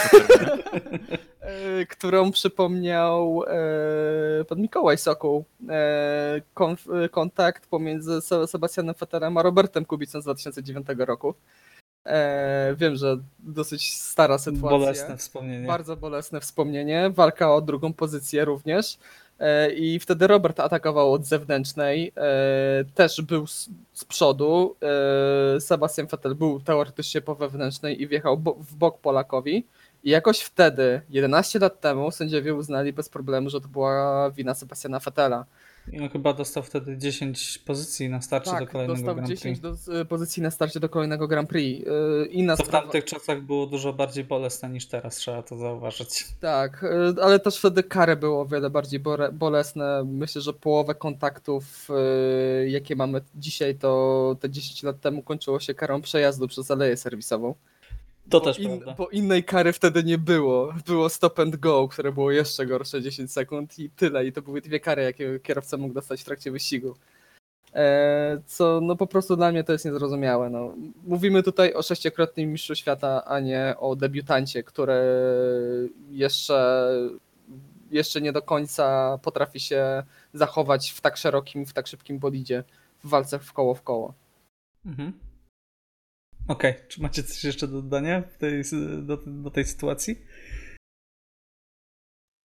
e, 1.41 1.87
którą 1.87 2.31
przypomniał 2.33 3.45
e, 4.41 4.45
pan 4.45 4.61
Mikołaj 4.61 4.99
Sokół. 4.99 5.45
E, 5.69 6.41
konf, 6.55 6.87
kontakt 7.11 7.67
pomiędzy 7.67 8.21
Sebastianem 8.47 8.95
Fetelem 8.95 9.37
a 9.37 9.43
Robertem 9.43 9.85
Kubicą 9.85 10.21
z 10.21 10.25
2009 10.25 10.87
roku. 10.99 11.35
E, 12.07 12.75
wiem, 12.79 12.97
że 12.97 13.19
dosyć 13.39 13.95
stara 13.95 14.39
sytuacja. 14.39 14.79
Bolesne 14.79 15.17
wspomnienie. 15.17 15.67
Bardzo 15.67 15.97
bolesne 15.97 16.41
wspomnienie. 16.41 17.11
Walka 17.11 17.55
o 17.55 17.61
drugą 17.61 17.93
pozycję 17.93 18.45
również. 18.45 18.99
E, 19.41 19.73
I 19.73 19.99
wtedy 19.99 20.27
Robert 20.27 20.61
atakował 20.61 21.13
od 21.13 21.27
zewnętrznej, 21.27 22.13
e, 22.17 22.85
też 22.95 23.23
był 23.23 23.47
z, 23.47 23.71
przodu. 24.09 24.77
E, 25.57 25.61
Sebastian 25.61 26.07
Vettel 26.07 26.35
był 26.35 26.61
teoretycznie 26.61 27.21
po 27.21 27.35
wewnętrznej 27.35 28.03
i 28.03 28.07
wjechał 28.07 28.37
w 28.59 28.75
bok 28.75 29.01
Polakowi. 29.01 29.67
I 30.05 30.11
jakoś 30.11 30.41
wtedy, 30.41 31.01
11 31.11 31.59
lat 31.59 31.81
temu, 31.81 32.11
sędziowie 32.11 32.55
uznali 32.55 32.93
bez 32.93 33.09
problemu, 33.09 33.51
że 33.51 33.61
to 33.61 33.69
była 33.69 34.31
wina 34.31 34.55
Sebastiana 34.55 34.99
Vettela. 34.99 35.45
I 35.93 36.01
on 36.01 36.09
chyba 36.09 36.33
dostał 36.33 36.63
wtedy 36.63 36.97
10 36.99 37.59
pozycji 37.59 38.09
na 38.09 38.21
starcie 38.21 38.51
tak, 38.51 38.61
do 38.61 38.67
kolejnego 38.67 38.97
dostał 38.97 39.15
Grand 39.15 39.29
10 39.29 39.61
do, 39.61 39.75
y, 40.01 40.05
pozycji 40.05 40.43
na 40.43 40.51
starcie 40.51 40.81
do 40.81 40.89
kolejnego 40.89 41.29
Grand 41.29 41.49
Prix. 41.49 41.87
Y, 41.87 42.27
inna 42.27 42.57
to 42.57 42.65
sprawa... 42.65 42.79
w 42.79 42.83
tamtych 42.83 43.05
czasach 43.05 43.43
było 43.43 43.67
dużo 43.67 43.93
bardziej 43.93 44.25
bolesne 44.25 44.71
niż 44.71 44.87
teraz, 44.87 45.17
trzeba 45.17 45.43
to 45.43 45.57
zauważyć. 45.57 46.27
Tak, 46.41 46.85
y, 46.85 47.23
ale 47.23 47.41
też 47.41 47.59
wtedy 47.59 47.83
kary 47.83 48.17
było 48.17 48.41
o 48.41 48.47
wiele 48.47 48.71
bardziej 48.71 49.01
bolesne. 49.33 50.05
Myślę, 50.05 50.41
że 50.41 50.53
połowę 50.53 50.95
kontaktów, 50.95 51.89
jakie 52.67 52.97
mamy 52.97 53.21
dzisiaj, 53.35 53.75
to 53.75 54.37
te 54.41 54.51
10 54.51 54.83
lat 54.83 55.01
temu 55.01 55.23
kończyło 55.23 55.61
się 55.61 55.75
karą 55.75 56.01
przejazdu 56.01 56.49
przez 56.49 56.71
aleję 56.71 56.97
serwisową. 56.97 57.55
To 58.31 58.41
bo 58.41 58.47
też 58.47 58.59
in, 58.59 58.69
prawda. 58.69 58.95
Bo 58.99 59.09
innej 59.09 59.45
kary 59.45 59.73
wtedy 59.73 60.05
nie 60.05 60.19
było. 60.19 60.75
Było 60.87 61.09
stop 61.09 61.39
and 61.39 61.57
go, 61.57 61.89
które 61.89 62.13
było 62.13 62.31
jeszcze 62.31 62.67
gorsze 62.67 63.03
10 63.03 63.33
sekund 63.33 63.79
i 63.79 63.91
tyle. 63.91 64.27
I 64.27 64.33
to 64.33 64.43
były 64.43 64.61
dwie 64.61 64.81
kary, 64.81 65.03
jakie 65.03 65.41
kierowca 65.41 65.77
mógł 65.77 65.95
dostać 65.95 66.21
w 66.21 66.25
trakcie 66.25 66.51
wyścigu. 66.51 66.95
E, 67.75 68.43
co 68.47 68.81
no 68.83 68.97
po 68.97 69.07
prostu 69.07 69.37
dla 69.37 69.53
mnie 69.53 69.65
to 69.65 69.73
jest 69.73 69.85
niezrozumiałe. 69.85 70.51
No. 70.51 70.75
Mówimy 71.07 71.43
tutaj 71.43 71.75
o 71.75 71.83
sześciokrotnym 71.83 72.53
mistrzu 72.53 72.75
świata, 72.75 73.25
a 73.25 73.41
nie 73.41 73.75
o 73.79 73.97
debiutancie, 73.97 74.63
który 74.63 74.95
jeszcze, 76.11 76.89
jeszcze 77.91 78.21
nie 78.21 78.33
do 78.33 78.43
końca 78.43 79.19
potrafi 79.23 79.61
się 79.61 80.03
zachować 80.35 80.91
w 80.91 81.01
tak 81.01 81.17
szerokim, 81.17 81.67
w 81.67 81.73
tak 81.73 81.87
szybkim 81.87 82.19
bolidzie 82.19 82.65
w 83.05 83.09
walce 83.09 83.39
w 83.39 83.53
koło 83.53 83.75
w 83.75 83.83
koło. 83.83 84.15
Mhm. 84.87 85.13
Okej, 86.51 86.71
okay. 86.71 86.89
czy 86.89 87.03
macie 87.03 87.23
coś 87.23 87.45
jeszcze 87.45 87.69
do 87.69 87.83
dodania 87.83 88.23
tej, 88.23 88.63
do, 89.03 89.17
do 89.27 89.51
tej 89.51 89.65
sytuacji? 89.65 90.27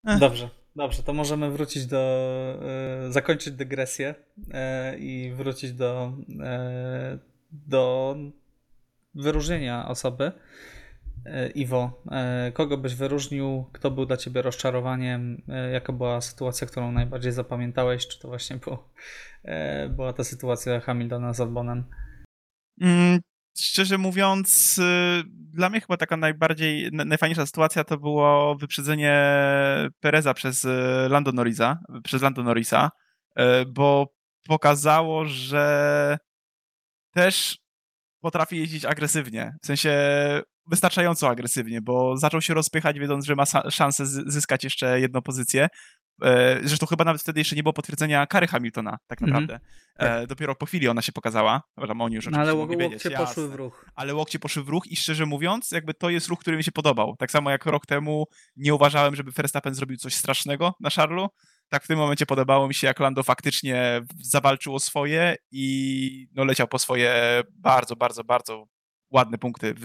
Ech. 0.08 0.20
Dobrze, 0.20 0.50
dobrze, 0.76 1.04
to 1.04 1.14
możemy 1.14 1.52
wrócić 1.52 1.86
do, 1.86 1.98
e, 3.08 3.12
zakończyć 3.12 3.54
dygresję 3.54 4.16
e, 4.54 4.98
i 4.98 5.32
wrócić 5.34 5.74
do, 5.74 6.14
e, 6.40 7.20
do 7.52 8.16
wyróżnienia 9.16 9.88
osoby. 9.88 10.32
E, 11.26 11.50
Iwo, 11.50 12.04
e, 12.12 12.52
kogo 12.52 12.78
byś 12.78 12.96
wyróżnił? 12.96 13.66
Kto 13.74 13.92
był 13.92 14.06
dla 14.06 14.18
ciebie 14.18 14.42
rozczarowaniem? 14.42 15.42
E, 15.48 15.72
jaka 15.72 15.94
była 15.94 16.22
sytuacja, 16.22 16.68
którą 16.68 16.92
najbardziej 16.92 17.32
zapamiętałeś? 17.32 18.08
Czy 18.08 18.20
to 18.20 18.28
właśnie 18.28 18.58
było, 18.58 18.90
była 19.90 20.14
ta 20.14 20.24
sytuacja 20.24 20.80
Hamiltona 20.80 21.34
z 21.34 21.42
Albonem? 21.42 21.84
Szczerze 23.60 23.98
mówiąc, 23.98 24.78
y, 24.78 25.24
dla 25.28 25.70
mnie 25.70 25.82
chyba 25.82 25.98
taka 25.98 26.18
najbardziej, 26.18 26.90
najfajniejsza 26.92 27.46
sytuacja 27.46 27.84
to 27.84 27.98
było 27.98 28.56
wyprzedzenie 28.56 29.24
Pereza 30.00 30.34
przez 30.34 30.66
y, 30.66 30.70
Lando 31.10 31.32
Norrisa, 31.32 31.80
przez 32.04 32.22
Lando 32.22 32.44
Norrisa, 32.44 32.90
y, 33.40 33.44
bo 33.68 34.14
pokazało, 34.48 35.26
że 35.26 36.18
też 37.12 37.58
potrafi 38.22 38.58
jeździć 38.58 38.86
agresywnie. 38.86 39.56
W 39.64 39.66
sensie 39.66 39.92
wystarczająco 40.68 41.30
agresywnie, 41.30 41.82
bo 41.82 42.18
zaczął 42.18 42.42
się 42.42 42.54
rozpychać, 42.54 43.00
wiedząc, 43.00 43.26
że 43.26 43.36
ma 43.36 43.46
szansę 43.70 44.06
zyskać 44.06 44.64
jeszcze 44.64 45.00
jedną 45.00 45.22
pozycję. 45.22 45.68
E, 46.22 46.60
zresztą 46.64 46.86
chyba 46.86 47.04
nawet 47.04 47.22
wtedy 47.22 47.40
jeszcze 47.40 47.56
nie 47.56 47.64
było 47.64 47.74
potwierdzenia 47.74 48.28
kary 48.28 48.48
Hamiltona, 48.48 48.98
tak 49.08 49.22
mhm. 49.22 49.30
naprawdę. 49.32 49.66
Mm 49.96 50.24
-hmm. 50.24 50.28
Dopiero 50.28 50.56
po 50.56 50.66
chwili 50.66 50.88
ona 50.88 51.02
się 51.02 51.12
pokazała. 51.12 51.62
Wiadomo, 51.78 52.04
oni 52.04 52.16
już 52.16 52.28
no, 52.28 52.38
ale 52.38 52.54
łokcie 52.54 52.78
wiedzieć, 52.78 53.04
poszły 53.18 53.50
w 53.50 53.56
ruch. 53.56 53.90
Ale 53.96 54.16
łokcie 54.16 54.40
poszły 54.40 54.64
w 54.64 54.70
ruch 54.70 54.88
i 54.88 54.96
szczerze 54.96 55.26
mówiąc, 55.26 55.72
jakby 55.72 55.94
to 55.94 56.10
jest 56.10 56.28
ruch, 56.28 56.40
który 56.40 56.58
mi 56.58 56.64
się 56.64 56.72
podobał. 56.72 57.16
Tak 57.20 57.32
samo 57.32 57.52
jak 57.52 57.66
rok 57.66 57.86
temu 57.86 58.26
nie 58.56 58.76
uważałem, 58.76 59.16
żeby 59.16 59.32
Verstappen 59.32 59.74
zrobił 59.74 59.98
coś 59.98 60.16
strasznego 60.16 60.74
na 60.80 60.90
Charlu, 60.90 61.28
tak 61.70 61.84
w 61.84 61.88
tym 61.88 61.98
momencie 61.98 62.26
podobało 62.26 62.68
mi 62.68 62.74
się, 62.74 62.88
jak 62.88 63.00
Lando 63.00 63.24
faktycznie 63.24 64.02
zawalczył 64.20 64.76
o 64.76 64.80
swoje 64.80 65.36
i 65.52 66.28
no, 66.36 66.46
leciał 66.46 66.68
po 66.68 66.80
swoje 66.80 67.42
bardzo, 67.52 67.96
bardzo, 67.96 68.24
bardzo 68.24 68.68
ładne 69.12 69.38
punkty 69.38 69.74
w, 69.74 69.82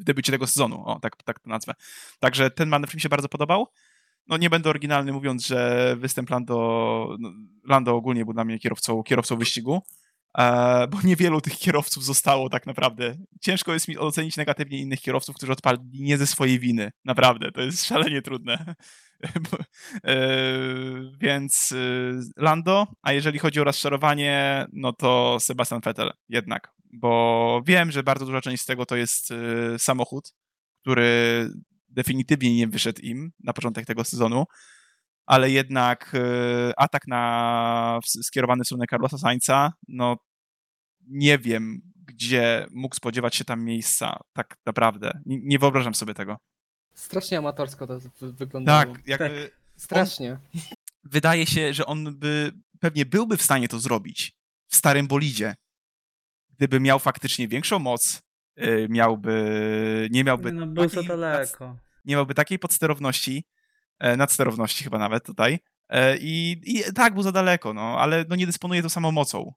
w 0.00 0.04
debiucie 0.04 0.32
tego 0.32 0.46
sezonu, 0.46 0.84
o, 0.86 1.00
tak, 1.00 1.16
tak 1.24 1.40
to 1.40 1.50
nazwę. 1.50 1.74
Także 2.20 2.50
ten 2.50 2.68
manewr 2.68 2.94
mi 2.94 3.00
się 3.00 3.08
bardzo 3.08 3.28
podobał 3.28 3.66
no 4.30 4.36
nie 4.36 4.50
będę 4.50 4.70
oryginalny 4.70 5.12
mówiąc, 5.12 5.46
że 5.46 5.94
występ 5.98 6.30
Lando, 6.30 7.16
no, 7.18 7.32
Lando 7.64 7.94
ogólnie 7.94 8.24
był 8.24 8.34
dla 8.34 8.44
mnie 8.44 8.58
kierowcą, 8.58 9.02
kierowcą 9.02 9.36
wyścigu, 9.36 9.82
e, 10.38 10.86
bo 10.88 10.98
niewielu 11.04 11.40
tych 11.40 11.58
kierowców 11.58 12.04
zostało 12.04 12.48
tak 12.48 12.66
naprawdę. 12.66 13.16
Ciężko 13.40 13.72
jest 13.72 13.88
mi 13.88 13.98
ocenić 13.98 14.36
negatywnie 14.36 14.78
innych 14.78 15.00
kierowców, 15.00 15.36
którzy 15.36 15.52
odpali 15.52 15.78
nie 15.92 16.18
ze 16.18 16.26
swojej 16.26 16.58
winy. 16.58 16.90
Naprawdę, 17.04 17.52
to 17.52 17.60
jest 17.60 17.84
szalenie 17.86 18.22
trudne. 18.22 18.74
e, 20.04 20.16
więc 21.18 21.72
e, 21.72 21.76
Lando, 22.36 22.86
a 23.02 23.12
jeżeli 23.12 23.38
chodzi 23.38 23.60
o 23.60 23.64
rozczarowanie, 23.64 24.66
no 24.72 24.92
to 24.92 25.36
Sebastian 25.40 25.80
Vettel 25.80 26.12
jednak, 26.28 26.72
bo 26.92 27.62
wiem, 27.66 27.90
że 27.90 28.02
bardzo 28.02 28.26
duża 28.26 28.40
część 28.40 28.62
z 28.62 28.66
tego 28.66 28.86
to 28.86 28.96
jest 28.96 29.28
samochód, 29.78 30.32
który 30.82 31.50
definitywnie 31.90 32.56
nie 32.56 32.68
wyszedł 32.68 33.00
im 33.02 33.32
na 33.40 33.52
początek 33.52 33.86
tego 33.86 34.04
sezonu, 34.04 34.44
ale 35.26 35.50
jednak 35.50 36.12
e, 36.14 36.78
atak 36.78 37.06
na, 37.06 38.00
skierowany 38.22 38.64
w 38.64 38.66
stronę 38.66 38.84
Carlosa 38.90 39.18
Sainza, 39.18 39.72
no 39.88 40.16
nie 41.06 41.38
wiem, 41.38 41.80
gdzie 42.06 42.66
mógł 42.70 42.96
spodziewać 42.96 43.36
się 43.36 43.44
tam 43.44 43.64
miejsca, 43.64 44.20
tak 44.32 44.56
naprawdę. 44.66 45.20
Nie, 45.26 45.38
nie 45.42 45.58
wyobrażam 45.58 45.94
sobie 45.94 46.14
tego. 46.14 46.36
Strasznie 46.94 47.38
amatorsko 47.38 47.86
to 47.86 48.00
wyglądało. 48.20 48.94
Tak, 48.94 49.08
jakby 49.08 49.50
tak. 49.50 49.60
Strasznie. 49.76 50.38
wydaje 51.04 51.46
się, 51.46 51.74
że 51.74 51.86
on 51.86 52.18
by 52.18 52.52
pewnie 52.80 53.06
byłby 53.06 53.36
w 53.36 53.42
stanie 53.42 53.68
to 53.68 53.78
zrobić 53.78 54.32
w 54.66 54.76
starym 54.76 55.06
bolidzie, 55.06 55.54
gdyby 56.50 56.80
miał 56.80 56.98
faktycznie 56.98 57.48
większą 57.48 57.78
moc, 57.78 58.22
Y, 58.22 58.29
miałby, 58.88 60.08
nie 60.10 60.24
miałby... 60.24 60.52
No, 60.52 60.66
był 60.66 60.90
takiej, 60.90 61.08
daleko. 61.08 61.76
Nie 62.04 62.14
miałby 62.14 62.34
takiej 62.34 62.58
podsterowności, 62.58 63.44
e, 63.98 64.16
nadsterowności 64.16 64.84
chyba 64.84 64.98
nawet 64.98 65.24
tutaj. 65.24 65.58
E, 65.88 66.16
I, 66.16 66.60
I 66.64 66.92
tak, 66.94 67.14
był 67.14 67.22
za 67.22 67.32
daleko, 67.32 67.74
no, 67.74 67.98
ale 67.98 68.24
no, 68.28 68.36
nie 68.36 68.46
dysponuje 68.46 68.82
tą 68.82 68.88
samą 68.88 69.12
mocą. 69.12 69.52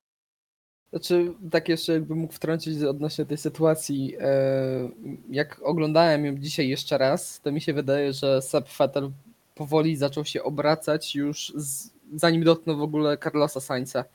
Znaczy, 0.90 1.34
tak 1.52 1.70
jeszcze 1.70 1.94
jakbym 1.94 2.18
mógł 2.18 2.34
wtrącić 2.34 2.84
odnośnie 2.84 3.26
tej 3.26 3.38
sytuacji. 3.38 4.16
E, 4.20 4.90
jak 5.30 5.62
oglądałem 5.64 6.26
ją 6.26 6.38
dzisiaj 6.38 6.70
jeszcze 6.70 6.98
raz, 6.98 7.42
to 7.42 7.52
mi 7.52 7.62
się 7.62 7.74
wydaje, 7.74 8.14
że 8.14 8.42
Seb 8.42 8.68
Vettel 8.80 9.12
powoli 9.56 9.96
zaczął 9.96 10.26
się 10.26 10.44
obracać 10.44 11.16
już 11.16 11.54
z, 11.56 11.90
zanim 12.16 12.44
dotknął 12.44 12.78
w 12.78 12.82
ogóle 12.82 13.18
Carlosa 13.18 13.60
Sainza 13.60 14.06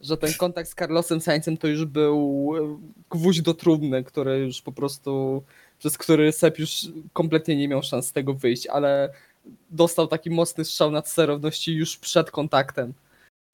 że 0.00 0.16
ten 0.16 0.32
kontakt 0.38 0.70
z 0.70 0.74
Carlosem 0.74 1.20
Sainzem 1.20 1.56
to 1.56 1.68
już 1.68 1.84
był 1.84 2.52
e, 2.56 2.78
gwóźdź 3.10 3.42
do 3.42 3.54
trumny, 3.54 4.04
który 4.04 4.38
już 4.38 4.62
po 4.62 4.72
prostu, 4.72 5.42
przez 5.78 5.98
który 5.98 6.32
Sep 6.32 6.58
już 6.58 6.88
kompletnie 7.12 7.56
nie 7.56 7.68
miał 7.68 7.82
szans 7.82 8.06
z 8.06 8.12
tego 8.12 8.34
wyjść, 8.34 8.66
ale 8.66 9.12
dostał 9.70 10.06
taki 10.06 10.30
mocny 10.30 10.64
strzał 10.64 10.90
nad 10.90 11.08
sterowności 11.08 11.74
już 11.74 11.96
przed 11.96 12.30
kontaktem. 12.30 12.92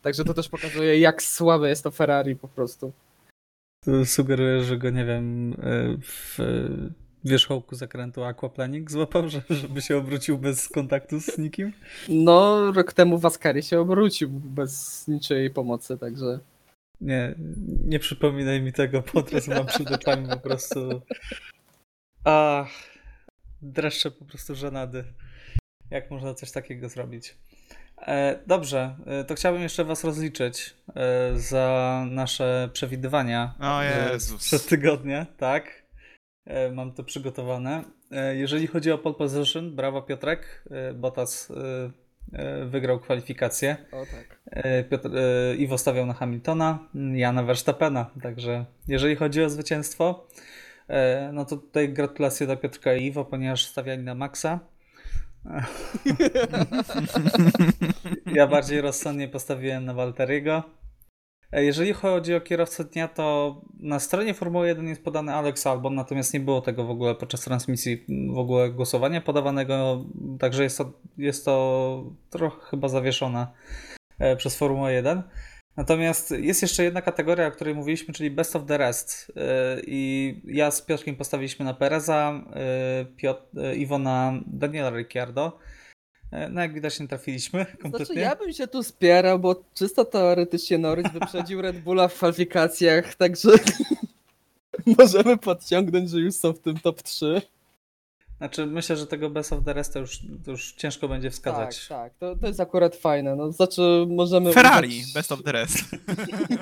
Także 0.03 0.25
to 0.25 0.35
też 0.35 0.49
pokazuje, 0.49 0.99
jak 0.99 1.23
słabe 1.23 1.69
jest 1.69 1.85
to 1.85 1.91
Ferrari 1.91 2.37
po 2.37 2.49
prostu. 2.49 2.93
To 3.85 4.07
sugeruje, 4.07 4.65
że 4.65 4.79
go, 4.79 4.91
nie 4.91 5.05
wiem, 5.05 5.53
e, 5.53 5.57
w 6.01 6.39
wierzchołku 7.25 7.75
zakrętu 7.75 8.25
aquaplaning 8.25 8.91
złapał, 8.91 9.29
żeby 9.51 9.83
się 9.83 9.97
obrócił 9.97 10.39
bez 10.39 10.69
kontaktu 10.69 11.21
z 11.21 11.39
nikim? 11.39 11.73
No, 12.09 12.73
rok 12.73 12.93
temu 12.93 13.19
Waskari 13.19 13.63
się 13.63 13.81
obrócił 13.81 14.29
bez 14.31 15.05
niczyjej 15.09 15.51
pomocy, 15.51 15.99
także... 15.99 16.39
Nie, 17.01 17.35
nie 17.85 17.99
przypominaj 17.99 18.63
mi 18.63 18.73
tego, 18.73 19.03
bo 19.15 19.21
od 19.21 19.33
razu 19.33 19.51
mam 19.51 19.67
przed 19.67 19.91
oczami 19.91 20.29
po 20.29 20.37
prostu. 20.37 21.03
Ach, 22.25 22.69
dreszcze 23.63 24.11
po 24.11 24.25
prostu 24.25 24.55
żenady. 24.55 25.05
Jak 25.91 26.11
można 26.11 26.35
coś 26.35 26.51
takiego 26.51 26.89
zrobić? 26.89 27.37
E, 28.07 28.39
dobrze, 28.47 28.97
e, 29.07 29.25
to 29.25 29.35
chciałbym 29.35 29.63
jeszcze 29.63 29.85
Was 29.85 30.05
rozliczyć 30.05 30.75
e, 30.97 31.39
za 31.39 32.07
nasze 32.11 32.71
przewidywania 32.73 33.55
o 33.61 33.83
Jezus. 33.83 34.45
przez 34.45 34.67
tygodnie, 34.67 35.27
tak? 35.37 35.82
Mam 36.73 36.93
to 36.93 37.05
przygotowane. 37.05 37.85
Jeżeli 38.33 38.67
chodzi 38.67 38.93
o 38.93 38.99
pole 38.99 39.15
position, 39.15 39.77
brawa 39.77 40.03
Piotrek, 40.03 40.65
Bottas 40.95 41.53
wygrał 42.67 43.01
kwalifikację. 43.01 43.77
O 43.93 44.07
tak. 44.07 44.41
Piotr, 44.91 45.11
Iwo 45.59 45.79
stawiał 45.79 46.07
na 46.07 46.15
Hamiltona, 46.15 46.89
ja 47.15 47.33
na 47.33 47.43
Verstappena, 47.43 48.11
także 48.23 48.65
jeżeli 48.89 49.17
chodzi 49.17 49.43
o 49.43 49.51
zwycięstwo, 49.51 50.27
no 51.33 51.45
to 51.45 51.57
tutaj 51.57 51.89
gratulacje 51.89 52.47
dla 52.47 52.57
Piotrka 52.57 52.95
i 52.95 53.07
Iwo, 53.07 53.25
ponieważ 53.25 53.67
stawiali 53.67 54.03
na 54.03 54.15
Maxa. 54.15 54.61
ja 58.35 58.47
bardziej 58.47 58.81
rozsądnie 58.81 59.29
postawiłem 59.29 59.85
na 59.85 59.95
Walteriego. 59.95 60.63
E, 61.53 61.65
jeżeli 61.65 61.93
chodzi 61.93 62.35
o 62.35 62.41
kierowcę 62.41 62.85
dnia, 62.85 63.09
to 63.09 63.57
na 63.81 64.01
stronie 64.01 64.35
Formuły 64.35 64.69
1 64.69 64.89
jest 64.89 65.05
podany 65.05 65.35
Alex 65.35 65.67
Albon, 65.67 65.95
natomiast 65.95 66.35
nie 66.35 66.41
było 66.41 66.61
tego 66.61 66.85
w 66.85 66.91
ogóle 66.91 67.15
podczas 67.15 67.41
transmisji 67.41 68.05
w 68.35 68.39
ogóle 68.39 68.71
głosowania 68.71 69.21
podawanego, 69.21 70.05
także 70.39 70.63
jest 70.63 70.79
to, 70.79 70.93
jest 71.19 71.45
to 71.45 72.05
trochę 72.31 72.67
chyba 72.71 72.89
zawieszone 72.89 73.47
e, 74.19 74.37
przez 74.37 74.57
Formułę 74.57 74.93
1. 74.93 75.23
Natomiast 75.77 76.31
jest 76.31 76.63
jeszcze 76.63 76.85
jedna 76.85 77.03
kategoria, 77.03 77.47
o 77.47 77.51
której 77.51 77.75
mówiliśmy, 77.75 78.15
czyli 78.15 78.31
Best 78.31 78.57
of 78.57 78.67
the 78.67 78.79
Rest. 78.79 79.33
E, 79.37 79.81
I 79.87 80.41
ja 80.45 80.71
z 80.71 80.83
Piotrkiem 80.83 81.17
postawiliśmy 81.17 81.65
na 81.65 81.75
Pereza, 81.75 82.45
Piotr, 83.17 83.43
Iwo 83.77 83.99
na 83.99 84.33
Daniela 84.47 84.91
Ricciardo. 84.91 85.59
E, 86.33 86.49
no 86.49 86.61
jak 86.61 86.75
widać 86.75 87.01
nie 87.01 87.09
trafiliśmy 87.09 87.67
kompletnie. 87.83 88.07
Znaczy 88.07 88.21
ja 88.21 88.37
bym 88.37 88.53
się 88.53 88.67
tu 88.67 88.83
spierał, 88.83 89.39
bo 89.39 89.65
czysto 89.75 90.05
teoretycznie 90.05 90.79
Norris 90.79 91.13
wyprzedził 91.13 91.63
Red 91.63 91.81
Bulla 91.81 92.09
w 92.09 92.15
kwalifikacjach, 92.15 93.15
także 93.15 93.51
możemy 94.99 95.39
podciągnąć, 95.39 96.11
że 96.11 96.21
już 96.21 96.35
są 96.35 96.53
w 96.53 96.59
tym 96.59 96.79
top 96.79 97.03
3. 97.03 97.43
Znaczy 98.39 98.67
myślę, 98.67 98.97
że 98.97 99.07
tego 99.07 99.31
Best 99.31 99.53
of 99.53 99.65
the 99.65 99.73
Rest 99.73 99.93
to 99.93 99.99
już, 99.99 100.19
to 100.45 100.51
już 100.51 100.73
ciężko 100.73 101.09
będzie 101.09 101.31
wskazać. 101.31 101.89
Tak, 101.89 101.99
tak, 101.99 102.19
to, 102.19 102.37
to 102.37 102.47
jest 102.47 102.61
akurat 102.61 102.97
fajne. 102.97 103.37
No, 103.37 103.53
znaczy 103.53 104.07
możemy... 104.09 104.53
Ferrari, 104.53 104.99
uznać... 104.99 105.15
Best 105.15 105.33
of 105.33 105.43
the 105.43 105.53
Rest. 105.53 105.79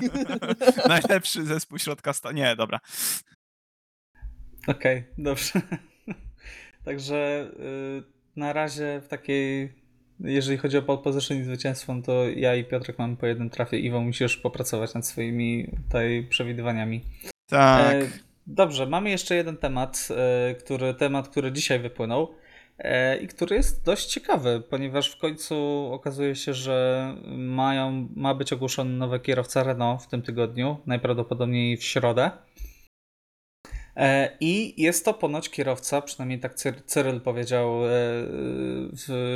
Najlepszy 0.88 1.44
zespół 1.44 1.78
środka 1.78 2.12
sta... 2.12 2.32
Nie, 2.32 2.56
dobra. 2.56 2.80
Okej, 4.66 4.98
okay, 4.98 5.04
dobrze. 5.18 5.52
Także... 6.84 7.50
Yy 7.58 8.19
na 8.36 8.52
razie 8.52 9.00
w 9.04 9.08
takiej, 9.08 9.72
jeżeli 10.20 10.58
chodzi 10.58 10.78
o 10.78 10.98
position 10.98 11.38
i 11.38 11.44
zwycięstwo, 11.44 11.94
no 11.94 12.02
to 12.02 12.28
ja 12.28 12.54
i 12.54 12.64
Piotrek 12.64 12.98
mamy 12.98 13.16
po 13.16 13.26
jednym 13.26 13.50
trafie. 13.50 13.78
Iwo 13.78 14.00
musisz 14.00 14.36
popracować 14.36 14.94
nad 14.94 15.06
swoimi 15.06 15.70
tutaj 15.86 16.26
przewidywaniami. 16.30 17.00
Tak. 17.48 17.94
E, 17.94 18.08
dobrze, 18.46 18.86
mamy 18.86 19.10
jeszcze 19.10 19.34
jeden 19.34 19.56
temat, 19.56 20.08
e, 20.10 20.54
który, 20.54 20.94
temat, 20.94 21.28
który 21.28 21.52
dzisiaj 21.52 21.78
wypłynął 21.80 22.34
e, 22.78 23.16
i 23.16 23.26
który 23.26 23.56
jest 23.56 23.84
dość 23.84 24.06
ciekawy, 24.06 24.62
ponieważ 24.70 25.12
w 25.12 25.18
końcu 25.18 25.88
okazuje 25.92 26.36
się, 26.36 26.54
że 26.54 27.14
mają, 27.36 28.08
ma 28.16 28.34
być 28.34 28.52
ogłoszony 28.52 28.96
nowy 28.96 29.20
kierowca 29.20 29.62
Renault 29.62 30.02
w 30.02 30.06
tym 30.06 30.22
tygodniu, 30.22 30.76
najprawdopodobniej 30.86 31.76
w 31.76 31.84
środę. 31.84 32.30
E, 33.96 34.36
I 34.40 34.82
jest 34.82 35.04
to 35.04 35.14
ponoć 35.14 35.50
kierowca, 35.50 36.02
przynajmniej 36.02 36.40
tak 36.40 36.54
Cyryl 36.86 37.20
powiedział 37.20 37.86
e, 37.86 37.90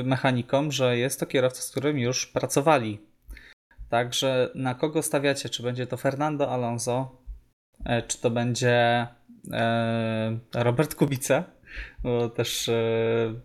mechanikom, 0.05 0.73
że 0.73 0.99
jest 0.99 1.21
to 1.21 1.27
kierowca, 1.27 1.63
z 1.63 1.71
którym 1.71 1.99
już 1.99 2.27
pracowali. 2.27 3.01
Także 3.89 4.51
na 4.55 4.75
kogo 4.75 5.03
stawiacie? 5.03 5.49
Czy 5.49 5.63
będzie 5.63 5.87
to 5.87 5.97
Fernando 5.97 6.51
Alonso? 6.51 7.23
E, 7.85 8.03
czy 8.03 8.21
to 8.21 8.31
będzie 8.31 9.07
Robert 10.55 10.95
Kubica? 10.95 11.45
Bo 12.03 12.29
też 12.29 12.71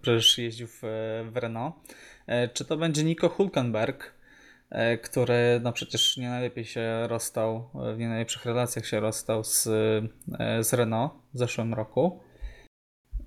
przecież 0.01 0.38
jeździł 0.38 0.68
w 0.68 1.32
Renault. 1.36 1.76
Czy 2.53 2.66
to 2.66 2.78
będzie 2.78 3.03
Nico 3.03 3.30
Hulkenberg? 3.30 4.19
E, 4.70 4.98
który 4.98 5.60
no 5.64 5.74
przecież 5.74 6.18
nie 6.18 6.30
najlepiej 6.30 6.66
się 6.66 7.08
rozstał, 7.08 7.70
w 7.96 7.98
nie 7.98 8.08
najlepszych 8.10 8.46
relacjach 8.46 8.86
się 8.86 9.00
rozstał 9.00 9.44
z, 9.44 9.68
e, 10.40 10.64
z 10.64 10.74
Renault 10.74 11.14
w 11.34 11.38
zeszłym 11.38 11.74
roku. 11.74 12.20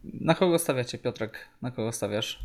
Na 0.04 0.34
kogo 0.34 0.58
stawiacie, 0.58 0.98
Piotrek? 0.98 1.48
Na 1.62 1.70
kogo 1.70 1.92
stawiasz? 1.92 2.38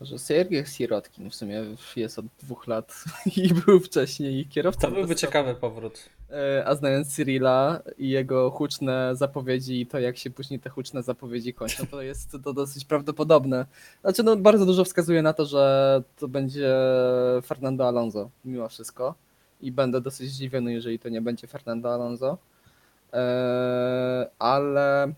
Może 0.00 0.18
Sergiej 0.18 0.66
Sirotkin 0.66 1.30
w 1.30 1.34
sumie 1.34 1.64
jest 1.96 2.18
od 2.18 2.26
dwóch 2.42 2.66
lat 2.66 3.04
i 3.36 3.54
był 3.54 3.80
wcześniej 3.80 4.46
kierowcą. 4.46 4.80
To 4.80 4.94
byłby 4.94 5.16
ciekawy 5.16 5.54
powrót. 5.54 6.08
E, 6.30 6.64
a 6.66 6.74
znając 6.74 7.14
Cyrila 7.14 7.80
i 7.98 8.08
jego 8.08 8.50
huczne 8.50 9.16
zapowiedzi 9.16 9.80
i 9.80 9.86
to 9.86 9.98
jak 9.98 10.16
się 10.16 10.30
później 10.30 10.60
te 10.60 10.70
huczne 10.70 11.02
zapowiedzi 11.02 11.54
kończą, 11.54 11.86
to 11.86 12.02
jest 12.02 12.36
to 12.44 12.52
dosyć 12.52 12.84
prawdopodobne. 12.84 13.66
Znaczy 14.00 14.22
no 14.22 14.36
bardzo 14.36 14.66
dużo 14.66 14.84
wskazuje 14.84 15.22
na 15.22 15.32
to, 15.32 15.46
że 15.46 16.02
to 16.16 16.28
będzie 16.28 16.74
Fernando 17.46 17.88
Alonso 17.88 18.30
mimo 18.44 18.68
wszystko 18.68 19.14
i 19.60 19.72
będę 19.72 20.00
dosyć 20.00 20.30
zdziwiony, 20.30 20.72
jeżeli 20.72 20.98
to 20.98 21.08
nie 21.08 21.20
będzie 21.20 21.46
Fernando 21.46 21.94
Alonso. 21.94 22.38
Eee, 23.12 24.26
ale 24.38 25.12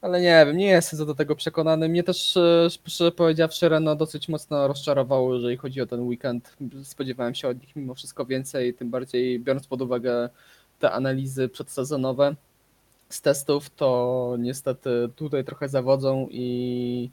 ale 0.00 0.20
nie 0.20 0.44
wiem, 0.46 0.56
nie 0.56 0.66
jestem 0.66 0.98
co 0.98 1.06
do 1.06 1.14
tego 1.14 1.36
przekonany. 1.36 1.88
Mnie 1.88 2.02
też, 2.02 2.36
e, 2.36 2.68
szczerze 2.70 3.12
powiedziawszy, 3.12 3.68
Renault 3.68 3.98
dosyć 3.98 4.28
mocno 4.28 4.68
rozczarowało, 4.68 5.34
jeżeli 5.34 5.56
chodzi 5.56 5.80
o 5.80 5.86
ten 5.86 6.00
weekend. 6.00 6.56
Spodziewałem 6.82 7.34
się 7.34 7.48
od 7.48 7.60
nich 7.60 7.76
mimo 7.76 7.94
wszystko 7.94 8.26
więcej, 8.26 8.74
tym 8.74 8.90
bardziej 8.90 9.40
biorąc 9.40 9.66
pod 9.66 9.82
uwagę 9.82 10.28
te 10.78 10.92
analizy 10.92 11.48
przedsezonowe 11.48 12.34
z 13.08 13.20
testów, 13.20 13.70
to 13.70 14.36
niestety 14.38 14.90
tutaj 15.16 15.44
trochę 15.44 15.68
zawodzą 15.68 16.28
i, 16.30 17.10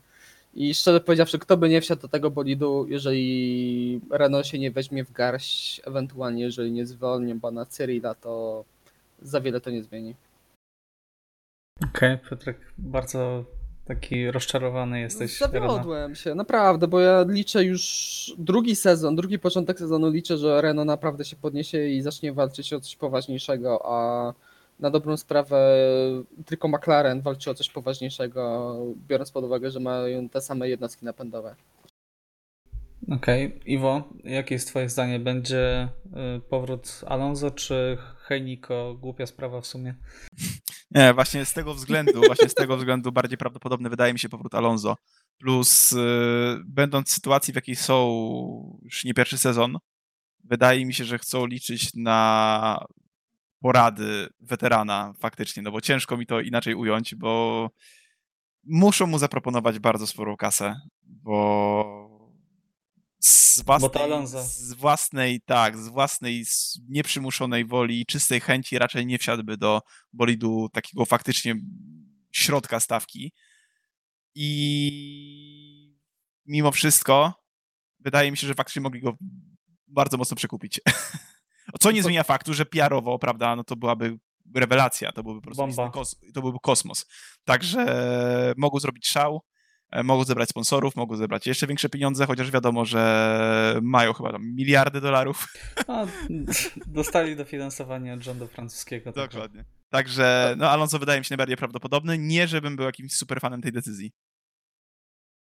i 0.54 0.74
szczerze 0.74 1.02
powiedziawszy, 1.02 1.40
kto 1.40 1.58
by 1.58 1.70
nie 1.70 1.82
wsiadł 1.82 2.02
do 2.02 2.08
tego 2.08 2.32
bolidu, 2.32 2.86
jeżeli 2.90 4.02
Renault 4.12 4.48
się 4.48 4.60
nie 4.60 4.72
weźmie 4.72 5.06
w 5.06 5.12
garść, 5.12 5.82
ewentualnie 5.86 6.44
jeżeli 6.44 6.72
nie 6.72 6.86
zwolnią 6.86 7.40
pana 7.40 7.66
Cyrila, 7.66 8.16
to 8.16 8.64
za 9.22 9.42
wiele 9.42 9.62
to 9.62 9.70
nie 9.70 9.84
zmieni. 9.84 10.16
Okej, 11.84 12.14
okay, 12.14 12.30
Piotrek, 12.30 12.58
bardzo 12.78 13.44
taki 13.86 14.32
rozczarowany 14.32 15.00
jesteś. 15.00 15.38
Zawiodłem 15.38 16.16
się, 16.16 16.36
naprawdę, 16.36 16.88
bo 16.88 17.00
ja 17.00 17.26
liczę 17.28 17.64
już 17.64 18.36
drugi 18.38 18.76
sezon, 18.76 19.16
drugi 19.16 19.40
początek 19.40 19.80
sezonu 19.80 20.10
liczę, 20.10 20.38
że 20.38 20.62
Renault 20.62 20.88
naprawdę 20.88 21.26
się 21.26 21.36
podniesie 21.36 21.88
i 21.88 22.02
zacznie 22.02 22.34
walczyć 22.34 22.74
o 22.74 22.80
coś 22.80 22.96
poważniejszego, 22.96 23.82
a 23.86 24.34
na 24.80 24.90
dobrą 24.90 25.18
sprawę 25.18 25.78
tylko 26.46 26.68
McLaren 26.68 27.22
walczy 27.22 27.52
o 27.52 27.54
coś 27.54 27.70
poważniejszego, 27.70 28.76
biorąc 29.08 29.32
pod 29.32 29.44
uwagę, 29.44 29.72
że 29.72 29.80
mają 29.80 30.30
te 30.30 30.42
same 30.42 30.70
jednostki 30.70 31.06
napędowe. 31.06 31.56
Okej, 33.12 33.48
okay. 33.48 33.60
Iwo, 33.66 34.14
jakie 34.24 34.56
jest 34.56 34.68
twoje 34.68 34.90
zdanie? 34.90 35.20
Będzie 35.20 35.90
y, 36.38 36.40
powrót 36.50 37.02
Alonso 37.08 37.52
czy 37.52 37.98
Heiniko? 38.18 38.96
Głupia 39.00 39.26
sprawa 39.26 39.62
w 39.62 39.68
sumie. 39.68 39.96
Nie, 40.92 41.14
właśnie 41.14 41.46
z 41.46 41.54
tego 41.54 41.74
względu, 41.74 42.22
właśnie 42.28 42.50
z 42.50 42.54
tego 42.54 42.78
względu 42.78 43.12
bardziej 43.12 43.38
prawdopodobny 43.38 43.90
wydaje 43.90 44.14
mi 44.14 44.20
się 44.20 44.30
powrót 44.30 44.56
Alonso. 44.56 44.98
Plus 45.38 45.92
yy, 45.92 46.62
będąc 46.66 47.10
w 47.10 47.14
sytuacji, 47.14 47.52
w 47.52 47.56
jakiej 47.56 47.76
są 47.76 48.80
już 48.84 49.04
nie 49.04 49.14
pierwszy 49.14 49.38
sezon, 49.38 49.78
wydaje 50.44 50.86
mi 50.86 50.94
się, 50.94 51.06
że 51.06 51.20
chcą 51.20 51.46
liczyć 51.46 51.94
na 51.96 52.86
porady 53.60 54.28
weterana 54.40 55.14
faktycznie, 55.20 55.64
no 55.64 55.72
bo 55.72 55.82
ciężko 55.82 56.18
mi 56.18 56.26
to 56.26 56.42
inaczej 56.42 56.76
ująć, 56.76 57.16
bo 57.16 57.70
muszą 58.64 59.08
mu 59.08 59.18
zaproponować 59.18 59.80
bardzo 59.80 60.08
sporą 60.08 60.38
kasę, 60.38 60.76
bo 61.04 62.05
z 63.26 63.62
własnej, 63.62 63.90
z 64.44 64.74
własnej, 64.74 65.42
tak, 65.42 65.78
z 65.78 65.88
własnej 65.88 66.46
nieprzymuszonej 66.90 67.66
woli 67.66 68.02
i 68.02 68.06
czystej 68.06 68.42
chęci 68.42 68.80
raczej 68.80 69.06
nie 69.06 69.18
wsiadłby 69.18 69.58
do 69.58 69.82
bolidu 70.14 70.70
takiego 70.74 71.06
faktycznie 71.06 71.56
środka 72.32 72.80
stawki. 72.80 73.34
I 74.36 75.96
mimo 76.46 76.72
wszystko 76.72 77.34
wydaje 78.00 78.32
mi 78.32 78.38
się, 78.38 78.48
że 78.48 78.54
faktycznie 78.54 78.82
mogli 78.82 79.02
go 79.02 79.18
bardzo 79.88 80.18
mocno 80.18 80.36
przekupić. 80.36 80.82
Co 81.82 81.92
nie 81.92 82.04
zmienia 82.04 82.24
faktu, 82.24 82.54
że 82.54 82.66
PR-owo, 82.66 83.20
prawda, 83.20 83.56
no 83.56 83.64
to 83.64 83.76
byłaby 83.76 84.18
rewelacja, 84.56 85.12
to 85.12 85.24
byłby 85.24 85.42
po 85.42 85.46
prostu 85.46 85.92
kos, 85.92 86.16
to 86.34 86.42
byłby 86.42 86.58
kosmos. 86.62 87.06
Także 87.44 87.86
mogą 88.58 88.80
zrobić 88.80 89.08
szał. 89.08 89.42
E, 89.96 90.04
mogą 90.04 90.24
zebrać 90.24 90.50
sponsorów, 90.50 90.96
mogą 90.96 91.16
zebrać 91.16 91.48
jeszcze 91.48 91.68
większe 91.68 91.90
pieniądze, 91.90 92.26
chociaż 92.26 92.52
wiadomo, 92.52 92.86
że 92.86 93.80
mają 93.82 94.14
chyba 94.14 94.32
tam 94.32 94.56
miliardy 94.56 95.02
dolarów. 95.02 95.48
No, 95.88 96.08
dostali 96.88 97.36
dofinansowanie 97.36 98.14
od 98.14 98.22
rządu 98.22 98.48
francuskiego. 98.48 99.12
Dokładnie. 99.12 99.66
Także, 99.90 100.56
no 100.58 100.70
Alonso 100.70 101.00
wydaje 101.00 101.20
mi 101.20 101.26
się 101.26 101.34
najbardziej 101.34 101.58
prawdopodobny. 101.58 102.18
Nie, 102.18 102.48
żebym 102.48 102.76
był 102.76 102.86
jakimś 102.86 103.14
superfanem 103.14 103.62
tej 103.62 103.72
decyzji. 103.72 104.12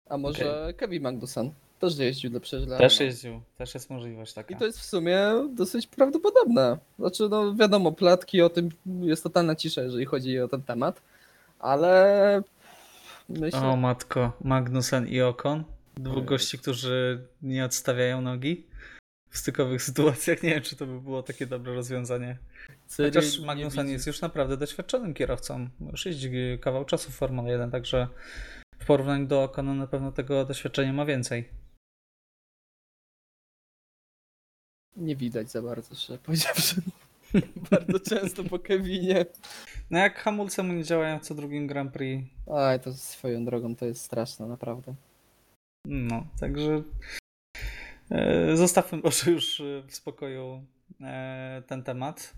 A 0.09 0.17
może 0.17 0.61
okay. 0.61 0.73
Kevin 0.73 1.03
Magnussen 1.03 1.51
też 1.79 1.97
jeździł 1.97 2.31
do 2.31 2.39
przeźle. 2.39 2.77
Też 2.77 2.99
jeździł, 2.99 3.41
też 3.57 3.73
jest 3.73 3.89
możliwość 3.89 4.33
taka. 4.33 4.55
I 4.55 4.57
to 4.57 4.65
jest 4.65 4.79
w 4.79 4.85
sumie 4.85 5.19
dosyć 5.55 5.87
prawdopodobne. 5.87 6.77
Znaczy, 6.99 7.29
no 7.29 7.55
wiadomo, 7.55 7.91
platki 7.91 8.41
o 8.41 8.49
tym 8.49 8.69
jest 9.01 9.23
totalna 9.23 9.55
cisza, 9.55 9.81
jeżeli 9.81 10.05
chodzi 10.05 10.39
o 10.39 10.47
ten 10.47 10.61
temat, 10.61 11.01
ale 11.59 12.43
myślę... 13.29 13.59
O 13.59 13.75
matko, 13.75 14.37
Magnussen 14.43 15.07
i 15.07 15.21
Okon, 15.21 15.63
dwóch 15.95 16.25
gości, 16.25 16.57
którzy 16.57 17.27
nie 17.41 17.65
odstawiają 17.65 18.21
nogi 18.21 18.65
w 19.29 19.37
stykowych 19.37 19.83
sytuacjach. 19.89 20.43
Nie 20.43 20.49
wiem, 20.49 20.61
czy 20.61 20.75
to 20.75 20.85
by 20.85 21.01
było 21.01 21.23
takie 21.23 21.47
dobre 21.47 21.73
rozwiązanie. 21.73 22.37
Chociaż 22.97 23.39
Magnussen 23.39 23.89
jest 23.89 24.07
już 24.07 24.21
naprawdę 24.21 24.57
doświadczonym 24.57 25.13
kierowcą. 25.13 25.69
Już 25.91 26.05
jeździ 26.05 26.31
kawał 26.61 26.85
czasu 26.85 27.11
w 27.11 27.15
Formule 27.15 27.51
1, 27.51 27.71
także 27.71 28.07
w 28.79 28.85
porównaniu 28.85 29.27
do 29.27 29.43
Okona 29.43 29.73
na 29.73 29.87
pewno 29.87 30.11
tego 30.11 30.45
doświadczenia 30.45 30.93
ma 30.93 31.05
więcej. 31.05 31.49
Nie 34.95 35.15
widać 35.15 35.51
za 35.51 35.61
bardzo, 35.61 35.95
że 35.95 36.17
powiedziawszy. 36.17 36.81
bardzo 37.71 37.99
często 37.99 38.43
po 38.43 38.59
Kevinie. 38.59 39.25
No 39.89 39.99
jak 39.99 40.19
hamulce 40.19 40.63
mu 40.63 40.73
nie 40.73 40.83
działają 40.83 41.19
co 41.19 41.35
drugim 41.35 41.67
Grand 41.67 41.93
Prix. 41.93 42.29
Aj, 42.53 42.79
to 42.79 42.93
swoją 42.93 43.45
drogą 43.45 43.75
to 43.75 43.85
jest 43.85 44.01
straszne, 44.01 44.47
naprawdę. 44.47 44.95
No, 45.85 46.27
także 46.39 46.83
e, 48.11 48.57
zostawmy 48.57 48.97
może 49.03 49.31
już 49.31 49.61
w 49.87 49.95
spokoju 49.95 50.63
e, 51.01 51.63
ten 51.67 51.83
temat. 51.83 52.33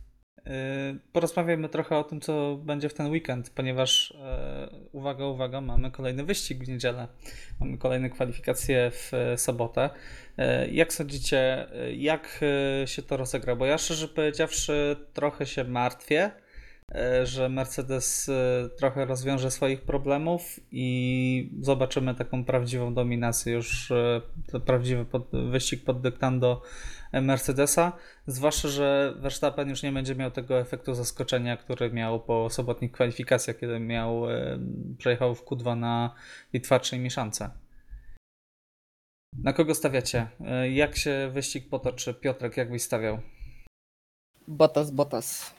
Y, 0.48 1.00
porozmawiajmy 1.14 1.70
trochę 1.70 1.98
o 1.98 2.04
tym, 2.04 2.22
co 2.22 2.58
będzie 2.64 2.90
w 2.90 2.94
ten 2.94 3.12
weekend, 3.12 3.50
ponieważ 3.50 4.12
e, 4.12 4.70
uwaga, 4.92 5.26
uwaga, 5.26 5.62
mamy 5.62 5.92
kolejny 5.92 6.24
wyścig 6.24 6.64
w 6.64 6.68
niedzielę. 6.68 7.08
Mamy 7.60 7.78
kolejne 7.78 8.10
kwalifikacje 8.10 8.92
w 8.92 9.14
e, 9.14 9.38
sobotę. 9.38 9.90
Jak 10.72 10.94
sądzicie, 10.94 11.68
jak 11.98 12.40
się 12.86 13.02
to 13.02 13.18
rozegra? 13.18 13.56
Bo 13.56 13.66
ja 13.66 13.78
szczerze 13.78 14.08
powiedziawszy 14.08 14.96
trochę 15.14 15.46
się 15.46 15.64
martwię, 15.64 16.32
że 17.24 17.50
Mercedes 17.50 18.32
trochę 18.78 19.06
rozwiąże 19.06 19.52
swoich 19.52 19.82
problemów 19.82 20.60
i 20.72 21.52
zobaczymy 21.62 22.16
taką 22.16 22.46
prawdziwą 22.46 22.94
dominację, 22.94 23.54
już 23.54 23.94
prawdziwy 24.66 25.06
wyścig 25.32 25.86
pod 25.86 26.02
dyktando 26.02 26.62
Mercedesa, 27.14 27.92
zwłaszcza, 28.28 28.68
że 28.68 29.14
Verstappen 29.18 29.70
już 29.70 29.84
nie 29.84 29.92
będzie 29.92 30.16
miał 30.16 30.32
tego 30.32 30.60
efektu 30.60 30.94
zaskoczenia, 30.94 31.58
który 31.58 31.92
miał 31.92 32.20
po 32.20 32.50
sobotnich 32.50 32.92
kwalifikacjach, 32.92 33.58
kiedy 33.58 33.80
miał, 33.80 34.24
przejechał 34.98 35.36
w 35.36 35.46
Q2 35.46 35.78
na 35.78 36.16
litwatszej 36.54 37.00
mieszance. 37.00 37.50
Na 39.34 39.54
kogo 39.54 39.76
stawiacie? 39.76 40.28
E, 40.46 40.72
jak 40.72 40.98
się 40.98 41.30
wyścig 41.34 41.70
potoczy? 41.70 42.14
Piotrek, 42.14 42.58
jak 42.58 42.72
byś 42.72 42.82
stawiał? 42.82 43.20
Bottas, 44.48 44.92
Bottas. 44.92 45.59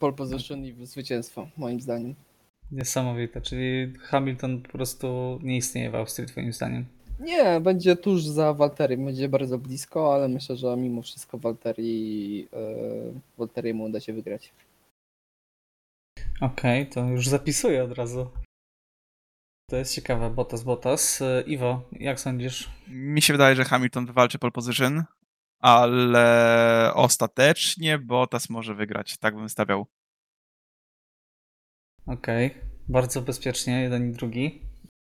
Pole 0.00 0.12
position 0.12 0.64
i 0.64 0.86
zwycięstwo, 0.86 1.48
moim 1.56 1.80
zdaniem. 1.80 2.14
Niesamowite, 2.72 3.40
czyli 3.40 3.92
Hamilton 3.98 4.62
po 4.62 4.68
prostu 4.68 5.38
nie 5.42 5.56
istnieje 5.56 5.90
w 5.90 5.94
Austrii, 5.94 6.28
twoim 6.28 6.52
zdaniem? 6.52 6.84
Nie, 7.20 7.60
będzie 7.60 7.96
tuż 7.96 8.22
za 8.22 8.54
Walteriem, 8.54 9.04
będzie 9.04 9.28
bardzo 9.28 9.58
blisko, 9.58 10.14
ale 10.14 10.28
myślę, 10.28 10.56
że 10.56 10.76
mimo 10.76 11.02
wszystko 11.02 11.38
Walteri, 11.38 12.38
yy, 13.62 13.74
mu 13.74 13.84
uda 13.84 14.00
się 14.00 14.12
wygrać. 14.12 14.52
Okej, 16.40 16.82
okay, 16.82 16.94
to 16.94 17.04
już 17.08 17.28
zapisuję 17.28 17.84
od 17.84 17.92
razu. 17.92 18.30
To 19.70 19.76
jest 19.76 19.94
ciekawe, 19.94 20.30
Botas, 20.30 20.62
Botas. 20.62 21.22
E, 21.22 21.42
Iwo, 21.46 21.82
jak 21.92 22.20
sądzisz? 22.20 22.70
Mi 22.88 23.22
się 23.22 23.32
wydaje, 23.32 23.56
że 23.56 23.64
Hamilton 23.64 24.06
wywalczy 24.06 24.38
pole 24.38 24.50
position, 24.50 25.04
ale 25.60 26.92
ostatecznie 26.94 27.98
Botas 27.98 28.50
może 28.50 28.74
wygrać, 28.74 29.18
tak 29.18 29.36
bym 29.36 29.48
stawiał. 29.48 29.86
Okej, 32.06 32.46
okay. 32.46 32.60
bardzo 32.88 33.22
bezpiecznie, 33.22 33.82
jeden 33.82 34.10
i 34.10 34.12
drugi. 34.12 34.62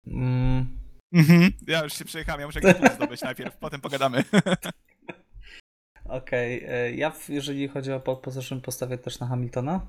Mm. 0.07 0.77
Mhm. 1.13 1.51
Ja 1.67 1.83
już 1.83 1.93
się 1.93 2.05
przejechałem, 2.05 2.41
ja 2.41 2.47
muszę 2.47 2.59
jakiś 2.63 2.91
zdobyć 2.91 3.21
najpierw, 3.21 3.57
potem 3.57 3.81
pogadamy. 3.81 4.23
Okej, 6.05 6.63
okay. 6.63 6.75
E, 6.75 6.95
ja 6.95 7.11
jeżeli 7.29 7.67
chodzi 7.67 7.91
o 7.91 7.99
pole 7.99 8.17
position 8.17 8.61
postawię 8.61 8.97
też 8.97 9.19
na 9.19 9.27
Hamiltona. 9.27 9.87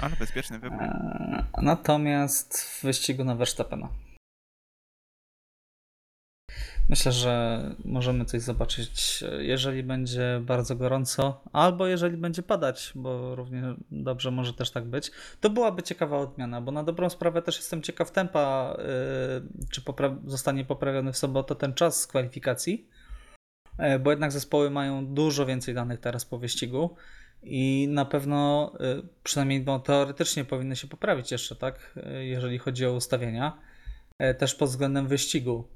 Ale 0.00 0.16
bezpieczny 0.16 0.58
wybór. 0.58 0.82
E, 0.82 1.44
natomiast 1.62 2.60
w 2.60 2.82
wyścigu 2.82 3.24
na 3.24 3.34
Verstappena. 3.34 3.88
Myślę, 6.88 7.12
że 7.12 7.62
możemy 7.84 8.24
coś 8.24 8.42
zobaczyć, 8.42 9.24
jeżeli 9.38 9.82
będzie 9.82 10.40
bardzo 10.42 10.76
gorąco, 10.76 11.44
albo 11.52 11.86
jeżeli 11.86 12.16
będzie 12.16 12.42
padać, 12.42 12.92
bo 12.94 13.34
równie 13.34 13.62
dobrze 13.90 14.30
może 14.30 14.54
też 14.54 14.70
tak 14.70 14.84
być. 14.84 15.10
To 15.40 15.50
byłaby 15.50 15.82
ciekawa 15.82 16.18
odmiana, 16.18 16.60
bo 16.60 16.72
na 16.72 16.82
dobrą 16.82 17.10
sprawę 17.10 17.42
też 17.42 17.56
jestem 17.56 17.82
ciekaw 17.82 18.10
tempa, 18.10 18.76
yy, 18.78 19.66
czy 19.70 19.80
popra- 19.80 20.18
zostanie 20.26 20.64
poprawiony 20.64 21.12
w 21.12 21.16
sobotę 21.16 21.54
ten 21.54 21.74
czas 21.74 22.00
z 22.00 22.06
kwalifikacji, 22.06 22.88
yy, 23.78 23.98
bo 23.98 24.10
jednak 24.10 24.32
zespoły 24.32 24.70
mają 24.70 25.06
dużo 25.06 25.46
więcej 25.46 25.74
danych 25.74 26.00
teraz 26.00 26.24
po 26.24 26.38
wyścigu 26.38 26.96
i 27.42 27.88
na 27.90 28.04
pewno, 28.04 28.72
yy, 28.80 29.08
przynajmniej 29.22 29.64
no, 29.64 29.78
teoretycznie 29.80 30.44
powinny 30.44 30.76
się 30.76 30.88
poprawić 30.88 31.32
jeszcze, 31.32 31.56
tak, 31.56 31.98
jeżeli 32.20 32.58
chodzi 32.58 32.86
o 32.86 32.92
ustawienia, 32.92 33.58
też 34.38 34.54
pod 34.54 34.68
względem 34.68 35.06
wyścigu 35.06 35.68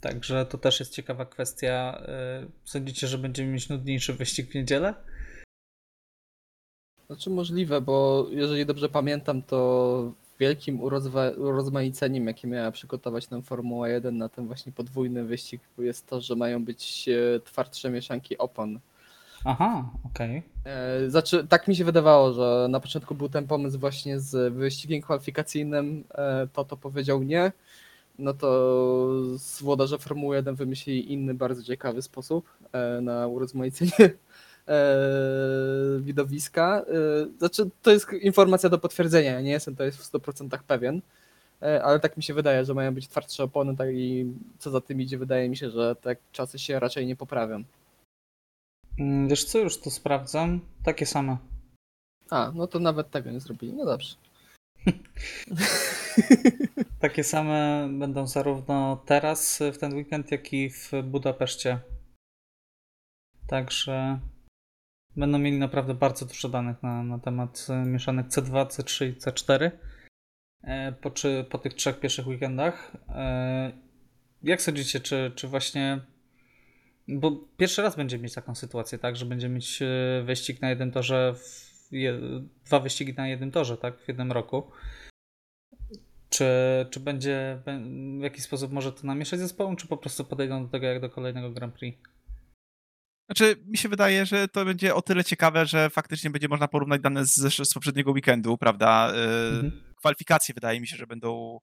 Także 0.00 0.46
to 0.46 0.58
też 0.58 0.80
jest 0.80 0.94
ciekawa 0.94 1.24
kwestia. 1.24 2.02
Y, 2.44 2.50
sądzicie, 2.64 3.06
że 3.06 3.18
będziemy 3.18 3.52
mieć 3.52 3.68
nudniejszy 3.68 4.14
wyścig 4.14 4.50
w 4.50 4.54
niedzielę? 4.54 4.94
Znaczy 7.06 7.30
możliwe, 7.30 7.80
bo 7.80 8.26
jeżeli 8.30 8.66
dobrze 8.66 8.88
pamiętam, 8.88 9.42
to 9.42 10.12
wielkim 10.40 10.80
urozmaiceniem, 11.36 12.26
jakie 12.26 12.48
miała 12.48 12.70
przygotować 12.70 13.30
nam 13.30 13.42
Formuła 13.42 13.88
1 13.88 14.18
na 14.18 14.28
ten 14.28 14.46
właśnie 14.46 14.72
podwójny 14.72 15.24
wyścig, 15.24 15.60
jest 15.78 16.06
to, 16.06 16.20
że 16.20 16.36
mają 16.36 16.64
być 16.64 17.08
e, 17.08 17.40
twardsze 17.40 17.90
mieszanki 17.90 18.38
opon. 18.38 18.80
Aha, 19.44 19.90
okej. 20.04 20.42
Okay. 20.60 20.72
E, 20.72 21.10
znaczy, 21.10 21.46
tak 21.48 21.68
mi 21.68 21.76
się 21.76 21.84
wydawało, 21.84 22.32
że 22.32 22.66
na 22.70 22.80
początku 22.80 23.14
był 23.14 23.28
ten 23.28 23.46
pomysł 23.46 23.78
właśnie 23.78 24.20
z 24.20 24.54
wyścigiem 24.54 25.00
kwalifikacyjnym, 25.00 26.04
e, 26.14 26.48
to 26.52 26.64
to 26.64 26.76
powiedział 26.76 27.22
nie 27.22 27.52
no 28.18 28.34
to 28.34 29.08
włodarze 29.60 29.98
Formuły 29.98 30.36
1 30.36 30.54
wymyślili 30.54 31.12
inny, 31.12 31.34
bardzo 31.34 31.62
ciekawy 31.62 32.02
sposób 32.02 32.48
e, 32.72 33.00
na 33.00 33.26
urozmaicenie 33.26 34.10
e, 34.68 34.96
widowiska. 36.00 36.84
E, 36.88 37.38
znaczy, 37.38 37.70
to 37.82 37.90
jest 37.90 38.12
informacja 38.12 38.68
do 38.68 38.78
potwierdzenia, 38.78 39.32
ja 39.32 39.40
nie 39.40 39.50
jestem 39.50 39.76
to 39.76 39.84
jest 39.84 39.98
w 39.98 40.12
100% 40.12 40.58
pewien, 40.66 41.00
ale 41.82 42.00
tak 42.00 42.16
mi 42.16 42.22
się 42.22 42.34
wydaje, 42.34 42.64
że 42.64 42.74
mają 42.74 42.94
być 42.94 43.08
twardsze 43.08 43.44
opony, 43.44 43.76
tak 43.76 43.88
i 43.92 44.26
co 44.58 44.70
za 44.70 44.80
tym 44.80 45.00
idzie, 45.00 45.18
wydaje 45.18 45.48
mi 45.48 45.56
się, 45.56 45.70
że 45.70 45.96
te 45.96 46.16
czasy 46.32 46.58
się 46.58 46.80
raczej 46.80 47.06
nie 47.06 47.16
poprawią. 47.16 47.64
Mm, 48.98 49.28
wiesz 49.28 49.44
co, 49.44 49.58
już 49.58 49.78
to 49.80 49.90
sprawdzam. 49.90 50.60
Takie 50.84 51.06
same. 51.06 51.36
A, 52.30 52.52
no 52.54 52.66
to 52.66 52.78
nawet 52.78 53.10
tego 53.10 53.30
nie 53.30 53.40
zrobili. 53.40 53.72
No 53.72 53.84
dobrze. 53.84 54.14
Takie 57.00 57.24
same 57.24 57.88
będą 57.98 58.26
zarówno 58.26 59.02
teraz 59.06 59.62
w 59.72 59.78
ten 59.78 59.94
weekend, 59.94 60.30
jak 60.30 60.52
i 60.52 60.70
w 60.70 60.90
Budapeszcie. 61.04 61.78
Także 63.46 64.20
będą 65.16 65.38
mieli 65.38 65.58
naprawdę 65.58 65.94
bardzo 65.94 66.26
dużo 66.26 66.48
danych 66.48 66.82
na, 66.82 67.02
na 67.02 67.18
temat 67.18 67.66
mieszanek 67.86 68.26
C2, 68.26 68.66
C3 68.66 69.06
i 69.06 69.14
C4 69.14 69.70
e, 70.62 70.92
po, 70.92 71.10
czy, 71.10 71.46
po 71.50 71.58
tych 71.58 71.74
trzech 71.74 72.00
pierwszych 72.00 72.26
weekendach. 72.26 72.96
E, 73.08 73.72
jak 74.42 74.62
sądzicie, 74.62 75.00
czy, 75.00 75.32
czy 75.34 75.48
właśnie. 75.48 76.00
Bo 77.08 77.30
pierwszy 77.56 77.82
raz 77.82 77.96
będziemy 77.96 78.22
mieć 78.22 78.34
taką 78.34 78.54
sytuację, 78.54 78.98
tak, 78.98 79.16
że 79.16 79.26
będziemy 79.26 79.54
mieć 79.54 79.82
e, 79.82 80.22
wyścig 80.24 80.62
na 80.62 80.70
jednym 80.70 80.92
torze, 80.92 81.34
w, 81.34 81.69
dwa 82.64 82.80
wyścigi 82.80 83.14
na 83.14 83.28
jednym 83.28 83.50
torze, 83.50 83.76
tak, 83.76 83.98
w 83.98 84.08
jednym 84.08 84.32
roku. 84.32 84.70
Czy, 86.28 86.46
czy 86.90 87.00
będzie 87.00 87.62
w 88.18 88.22
jakiś 88.22 88.42
sposób 88.42 88.72
może 88.72 88.92
to 88.92 89.06
namieszać 89.06 89.40
zespołom, 89.40 89.76
czy 89.76 89.86
po 89.86 89.96
prostu 89.96 90.24
podejdą 90.24 90.62
do 90.62 90.68
tego 90.68 90.86
jak 90.86 91.00
do 91.00 91.10
kolejnego 91.10 91.50
Grand 91.50 91.74
Prix? 91.74 91.98
Znaczy, 93.26 93.56
mi 93.66 93.78
się 93.78 93.88
wydaje, 93.88 94.26
że 94.26 94.48
to 94.48 94.64
będzie 94.64 94.94
o 94.94 95.02
tyle 95.02 95.24
ciekawe, 95.24 95.66
że 95.66 95.90
faktycznie 95.90 96.30
będzie 96.30 96.48
można 96.48 96.68
porównać 96.68 97.00
dane 97.00 97.24
z, 97.24 97.34
z 97.68 97.74
poprzedniego 97.74 98.10
weekendu, 98.10 98.58
prawda? 98.58 99.12
Y, 99.14 99.16
mhm. 99.54 99.82
Kwalifikacje 99.96 100.54
wydaje 100.54 100.80
mi 100.80 100.86
się, 100.86 100.96
że 100.96 101.06
będą 101.06 101.60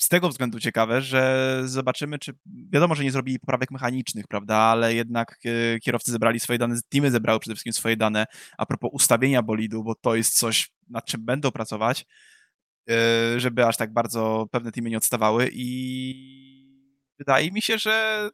z 0.00 0.08
tego 0.08 0.28
względu 0.28 0.60
ciekawe, 0.60 1.02
że 1.02 1.62
zobaczymy, 1.64 2.18
czy 2.18 2.32
wiadomo, 2.72 2.94
że 2.94 3.04
nie 3.04 3.12
zrobili 3.12 3.38
poprawek 3.38 3.70
mechanicznych, 3.70 4.26
prawda, 4.28 4.56
ale 4.56 4.94
jednak 4.94 5.38
e, 5.44 5.78
kierowcy 5.78 6.12
zebrali 6.12 6.40
swoje 6.40 6.58
dane, 6.58 6.80
teamy 6.88 7.10
zebrały 7.10 7.40
przede 7.40 7.54
wszystkim 7.54 7.72
swoje 7.72 7.96
dane 7.96 8.26
a 8.58 8.66
propos 8.66 8.90
ustawienia 8.92 9.42
bolidu, 9.42 9.84
bo 9.84 9.94
to 9.94 10.14
jest 10.14 10.38
coś, 10.38 10.70
nad 10.88 11.04
czym 11.04 11.24
będą 11.24 11.50
pracować, 11.50 12.06
e, 12.90 13.40
żeby 13.40 13.66
aż 13.66 13.76
tak 13.76 13.92
bardzo 13.92 14.48
pewne 14.50 14.72
teamy 14.72 14.90
nie 14.90 14.96
odstawały 14.96 15.50
i 15.52 16.14
wydaje 17.18 17.50
mi 17.50 17.62
się, 17.62 17.78
że 17.78 18.30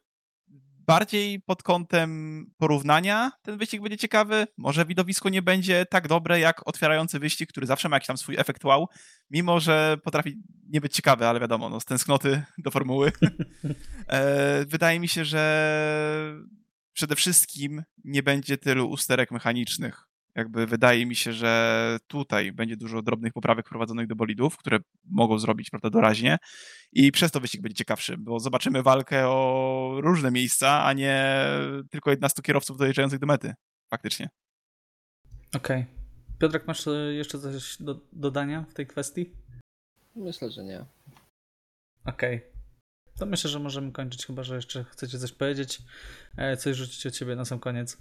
bardziej 0.87 1.41
pod 1.41 1.63
kątem 1.63 2.45
porównania 2.57 3.31
ten 3.41 3.57
wyścig 3.57 3.81
będzie 3.81 3.97
ciekawy. 3.97 4.47
Może 4.57 4.85
widowisko 4.85 5.29
nie 5.29 5.41
będzie 5.41 5.85
tak 5.85 6.07
dobre 6.07 6.39
jak 6.39 6.67
otwierający 6.67 7.19
wyścig, 7.19 7.49
który 7.49 7.67
zawsze 7.67 7.89
ma 7.89 7.95
jakiś 7.95 8.07
tam 8.07 8.17
swój 8.17 8.35
efekt 8.37 8.63
wow, 8.63 8.87
mimo 9.29 9.59
że 9.59 9.97
potrafi 10.03 10.37
nie 10.69 10.81
być 10.81 10.93
ciekawy, 10.93 11.27
ale 11.27 11.39
wiadomo, 11.39 11.69
no, 11.69 11.79
z 11.79 11.85
tęsknoty 11.85 12.43
do 12.57 12.71
formuły. 12.71 13.11
E, 14.07 14.65
wydaje 14.65 14.99
mi 14.99 15.07
się, 15.07 15.25
że 15.25 16.33
przede 16.93 17.15
wszystkim 17.15 17.83
nie 18.03 18.23
będzie 18.23 18.57
tylu 18.57 18.89
usterek 18.89 19.31
mechanicznych. 19.31 20.06
Jakby 20.37 20.67
wydaje 20.67 21.05
mi 21.05 21.15
się, 21.15 21.33
że 21.33 21.97
tutaj 22.07 22.51
będzie 22.51 22.77
dużo 22.77 23.01
drobnych 23.01 23.33
poprawek 23.33 23.65
wprowadzonych 23.65 24.07
do 24.07 24.15
bolidów, 24.15 24.57
które 24.57 24.79
mogą 25.05 25.39
zrobić 25.39 25.69
prawda, 25.69 25.89
doraźnie 25.89 26.37
i 26.93 27.11
przez 27.11 27.31
to 27.31 27.39
wyścig 27.39 27.61
będzie 27.61 27.75
ciekawszy, 27.75 28.17
bo 28.17 28.39
zobaczymy 28.39 28.83
walkę 28.83 29.27
o 29.27 29.97
różne 30.01 30.31
miejsca, 30.31 30.83
a 30.83 30.93
nie 30.93 31.35
tylko 31.91 32.09
11 32.09 32.41
kierowców 32.41 32.77
dojeżdżających 32.77 33.19
do 33.19 33.27
mety. 33.27 33.53
Faktycznie. 33.89 34.29
Okej. 35.55 35.81
Okay. 35.81 35.97
Piotrek, 36.39 36.67
masz 36.67 36.87
e, 36.87 36.91
jeszcze 37.13 37.39
coś 37.39 37.77
do 37.79 37.99
dodania 38.13 38.65
w 38.69 38.73
tej 38.73 38.87
kwestii? 38.87 39.33
Myślę, 40.15 40.51
że 40.51 40.63
nie. 40.63 40.85
Okej. 42.05 42.35
Okay. 42.37 42.51
To 43.19 43.25
myślę, 43.25 43.49
że 43.49 43.59
możemy 43.59 43.91
kończyć, 43.91 44.25
chyba 44.25 44.43
że 44.43 44.55
jeszcze 44.55 44.83
chcecie 44.83 45.19
coś 45.19 45.31
powiedzieć, 45.31 45.81
e, 46.37 46.57
coś 46.57 46.77
rzucić 46.77 47.05
od 47.05 47.13
ciebie 47.13 47.35
na 47.35 47.45
sam 47.45 47.59
koniec. 47.59 47.97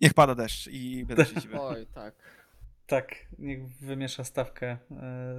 Niech 0.00 0.14
pada 0.14 0.34
deszcz 0.34 0.66
i 0.66 1.04
będę 1.04 1.26
się 1.26 1.34
Oj, 1.60 1.86
tak. 1.94 2.14
Tak, 2.86 3.14
niech 3.38 3.68
wymiesza 3.68 4.24
stawkę 4.24 4.76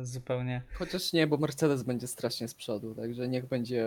y, 0.02 0.06
zupełnie. 0.06 0.62
Chociaż 0.74 1.14
nie, 1.14 1.28
bo 1.28 1.38
Mercedes 1.38 1.84
będzie 1.84 2.08
strasznie 2.08 2.48
z 2.48 2.54
przodu, 2.54 2.96
także 2.96 3.28
niech 3.28 3.46
będzie 3.46 3.86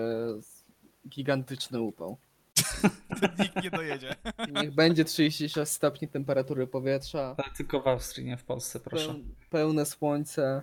gigantyczny 1.09 1.81
upał. 1.81 2.19
Nikt 3.39 3.63
nie 3.65 3.71
dojedzie. 3.71 4.15
Niech 4.53 4.71
będzie 4.71 5.05
36 5.05 5.73
stopni 5.73 6.09
temperatury 6.09 6.67
powietrza. 6.67 7.35
Ale 7.39 7.55
tylko 7.57 7.81
w 7.81 7.87
Austrii, 7.89 8.27
nie 8.27 8.37
w 8.37 8.45
Polsce, 8.45 8.81
proszę. 8.81 9.15
Pełne 9.51 9.87
słońce. 9.87 10.63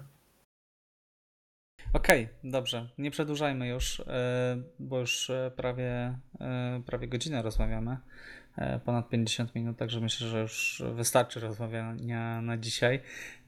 Okej, 1.94 2.24
okay, 2.24 2.52
dobrze. 2.52 2.90
Nie 2.98 3.12
przedłużajmy 3.12 3.68
już, 3.68 4.00
y, 4.00 4.04
bo 4.80 5.00
już 5.00 5.30
y, 5.30 5.52
prawie, 5.56 6.18
prawie 6.86 7.08
godzinę 7.08 7.42
rozmawiamy. 7.42 7.98
E, 8.58 8.80
ponad 8.80 9.10
50 9.10 9.56
minut, 9.56 9.78
także 9.78 10.00
myślę, 10.00 10.28
że 10.28 10.42
już 10.42 10.84
wystarczy 10.96 11.40
rozmawiania 11.40 12.42
na 12.42 12.58
dzisiaj. 12.58 13.00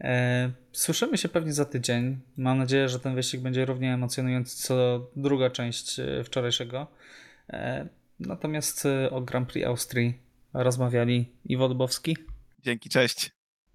E, 0.02 0.52
słyszymy 0.72 1.18
się 1.18 1.30
pewnie 1.30 1.54
za 1.54 1.66
tydzień. 1.66 2.20
Mam 2.38 2.58
nadzieję, 2.58 2.90
że 2.90 3.00
ten 3.00 3.16
wyścig 3.16 3.42
będzie 3.42 3.66
równie 3.66 3.94
emocjonujący 3.94 4.58
co 4.58 5.08
druga 5.16 5.50
część 5.50 6.00
e, 6.00 6.24
wczorajszego. 6.24 6.88
Natomiast 8.20 8.88
o 9.12 9.22
Grand 9.22 9.50
Prix 9.50 9.68
Austrii 9.68 10.20
rozmawiali 10.54 11.30
Iwo 11.46 11.70
Dubowski. 11.70 12.18
Dzięki, 12.60 12.90
cześć. 12.90 13.32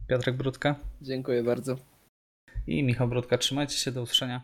Piotrek 0.06 0.36
Brudka. 0.36 0.74
Dziękuję 1.02 1.42
bardzo. 1.42 1.76
I 2.66 2.82
Michał 2.82 3.08
Brudka. 3.08 3.38
Trzymajcie 3.38 3.76
się, 3.76 3.92
do 3.92 4.02
usłyszenia. 4.02 4.40